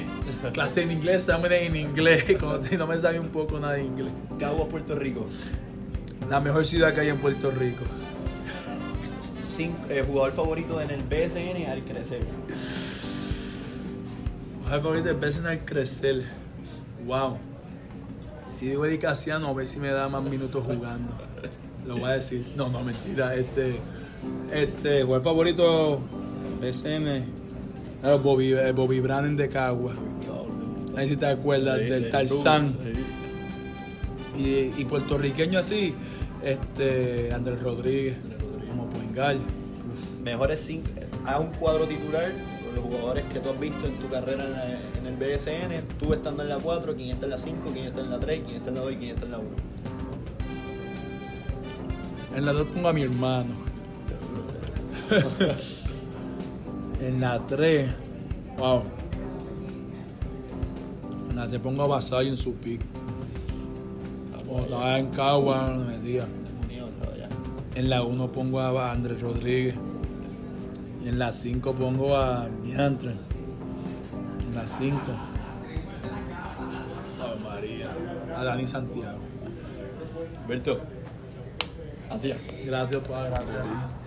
Clase 0.52 0.82
en 0.82 0.92
inglés, 0.92 1.22
exámenes 1.22 1.62
en 1.62 1.76
inglés. 1.76 2.24
No 2.78 2.86
me 2.86 2.98
sabe 2.98 3.20
un 3.20 3.28
poco 3.28 3.58
nada 3.58 3.74
de 3.74 3.84
inglés. 3.84 4.08
Caguas, 4.38 4.68
Puerto 4.68 4.94
Rico. 4.94 5.26
La 6.28 6.40
mejor 6.40 6.64
ciudad 6.64 6.92
que 6.94 7.00
hay 7.00 7.08
en 7.08 7.18
Puerto 7.18 7.50
Rico. 7.50 7.84
Cinco, 9.42 9.78
eh, 9.88 10.04
jugador 10.06 10.32
favorito 10.32 10.80
en 10.80 10.90
el 10.90 11.02
BSN 11.02 11.66
al 11.70 11.84
crecer. 11.84 12.26
Ojalá 14.64 14.82
que 14.82 14.88
ahorita 14.88 15.10
empiecen 15.10 15.46
a 15.46 15.60
crecer. 15.60 16.24
Wow. 17.04 17.38
Si 18.54 18.66
digo 18.66 18.84
Eddie 18.86 18.98
Casiano, 18.98 19.48
a 19.48 19.54
ver 19.54 19.66
si 19.66 19.78
me 19.78 19.88
da 19.88 20.08
más 20.08 20.22
minutos 20.24 20.64
jugando. 20.64 21.12
Lo 21.86 21.96
voy 21.98 22.10
a 22.10 22.14
decir. 22.14 22.44
No, 22.56 22.68
no, 22.68 22.82
mentira. 22.82 23.34
Este. 23.36 23.68
Este, 24.52 25.04
jugador 25.04 25.22
favorito. 25.22 26.00
BCN. 26.60 27.45
Era 28.06 28.14
Bobby, 28.16 28.52
eh, 28.52 28.70
Bobby 28.72 29.00
Brannan 29.00 29.36
de 29.36 29.48
Cagua. 29.48 29.92
Ahí 30.96 31.08
si 31.08 31.16
te 31.16 31.26
acuerdas 31.26 31.78
del 31.78 32.08
Tarzán. 32.10 32.72
Y, 34.38 34.72
y 34.80 34.84
puertorriqueño 34.88 35.58
así. 35.58 35.92
Este. 36.42 37.32
Andrés 37.34 37.60
Rodríguez. 37.62 38.18
Como 38.68 38.88
Poingal. 38.90 39.38
Mejores 40.22 40.60
cinco. 40.60 40.88
Haz 41.26 41.40
un 41.40 41.48
cuadro 41.48 41.86
titular 41.86 42.24
con 42.64 42.74
los 42.76 42.84
jugadores 42.84 43.24
que 43.32 43.40
tú 43.40 43.50
has 43.50 43.58
visto 43.60 43.86
en 43.86 43.94
tu 43.98 44.08
carrera 44.08 44.44
en, 44.44 44.52
la- 44.52 44.70
en 45.00 45.06
el 45.06 45.16
BSN. 45.16 45.82
Tú 45.98 46.14
estando 46.14 46.42
en 46.44 46.48
la 46.50 46.58
4, 46.58 46.94
quién 46.94 47.10
está 47.10 47.24
en 47.26 47.30
la 47.32 47.38
5, 47.38 47.58
quién 47.72 47.86
está 47.86 48.00
en 48.02 48.10
la 48.10 48.20
3, 48.20 48.42
quién 48.46 48.56
está 48.58 48.68
en 48.68 48.74
la 48.76 48.80
2 48.82 48.92
y 48.92 48.96
quién 48.96 49.10
está 49.14 49.24
en 49.26 49.32
la 49.32 49.38
1. 49.38 49.48
En 52.36 52.44
la 52.44 52.52
2 52.52 52.66
pongo 52.68 52.88
a 52.88 52.92
mi 52.92 53.02
hermano. 53.02 53.52
en 57.00 57.20
la 57.20 57.38
3, 57.46 57.90
wow. 58.58 58.82
En 61.30 61.36
la 61.36 61.48
3 61.48 61.60
pongo 61.60 61.82
a 61.82 61.88
Basay 61.88 62.28
en 62.28 62.36
su 62.36 62.54
pick. 62.56 62.80
Cuando 64.46 64.64
estaba 64.64 64.98
en 64.98 65.10
Cagua, 65.10 65.74
me 65.74 65.96
metía. 65.96 66.22
En 67.74 67.90
la 67.90 68.02
1 68.02 68.32
pongo 68.32 68.60
a 68.60 68.92
Andrés 68.92 69.20
Rodríguez. 69.20 69.74
Y 71.04 71.08
en 71.08 71.18
la 71.18 71.32
5 71.32 71.74
pongo 71.74 72.16
a 72.16 72.48
Diantre. 72.62 73.16
En 74.46 74.54
la 74.54 74.66
5. 74.66 74.98
Ave 77.20 77.40
María. 77.40 77.90
A 78.34 78.44
Dani 78.44 78.66
Santiago. 78.66 79.18
Alberto. 80.44 80.80
Así 82.08 82.30
es. 82.30 82.38
Gracias, 82.64 83.02
pa, 83.06 83.24
gracias. 83.24 84.05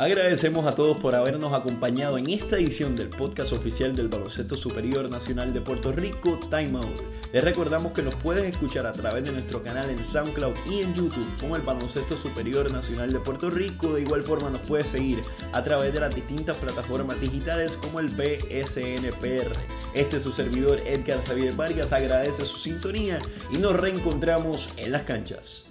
Agradecemos 0.00 0.64
a 0.64 0.74
todos 0.74 0.96
por 0.96 1.14
habernos 1.14 1.52
acompañado 1.52 2.16
en 2.16 2.30
esta 2.30 2.56
edición 2.56 2.96
del 2.96 3.10
podcast 3.10 3.52
oficial 3.52 3.94
del 3.94 4.08
Baloncesto 4.08 4.56
Superior 4.56 5.10
Nacional 5.10 5.52
de 5.52 5.60
Puerto 5.60 5.92
Rico, 5.92 6.40
Time 6.48 6.78
Out. 6.78 7.02
Les 7.34 7.44
recordamos 7.44 7.92
que 7.92 8.00
nos 8.00 8.14
pueden 8.14 8.46
escuchar 8.46 8.86
a 8.86 8.92
través 8.92 9.24
de 9.24 9.32
nuestro 9.32 9.62
canal 9.62 9.90
en 9.90 10.02
SoundCloud 10.02 10.54
y 10.70 10.80
en 10.80 10.94
YouTube 10.94 11.28
como 11.38 11.54
el 11.54 11.60
Baloncesto 11.60 12.16
Superior 12.16 12.72
Nacional 12.72 13.12
de 13.12 13.18
Puerto 13.18 13.50
Rico. 13.50 13.92
De 13.92 14.00
igual 14.00 14.22
forma 14.22 14.48
nos 14.48 14.62
puedes 14.62 14.88
seguir 14.88 15.20
a 15.52 15.62
través 15.62 15.92
de 15.92 16.00
las 16.00 16.14
distintas 16.14 16.56
plataformas 16.56 17.20
digitales 17.20 17.76
como 17.76 18.00
el 18.00 18.08
BSNPR. 18.08 19.52
Este 19.92 20.16
es 20.16 20.22
su 20.22 20.32
servidor 20.32 20.80
Edgar 20.86 21.22
Xavier 21.26 21.52
Vargas, 21.52 21.92
agradece 21.92 22.46
su 22.46 22.56
sintonía 22.56 23.18
y 23.52 23.58
nos 23.58 23.78
reencontramos 23.78 24.70
en 24.78 24.92
las 24.92 25.02
canchas. 25.02 25.66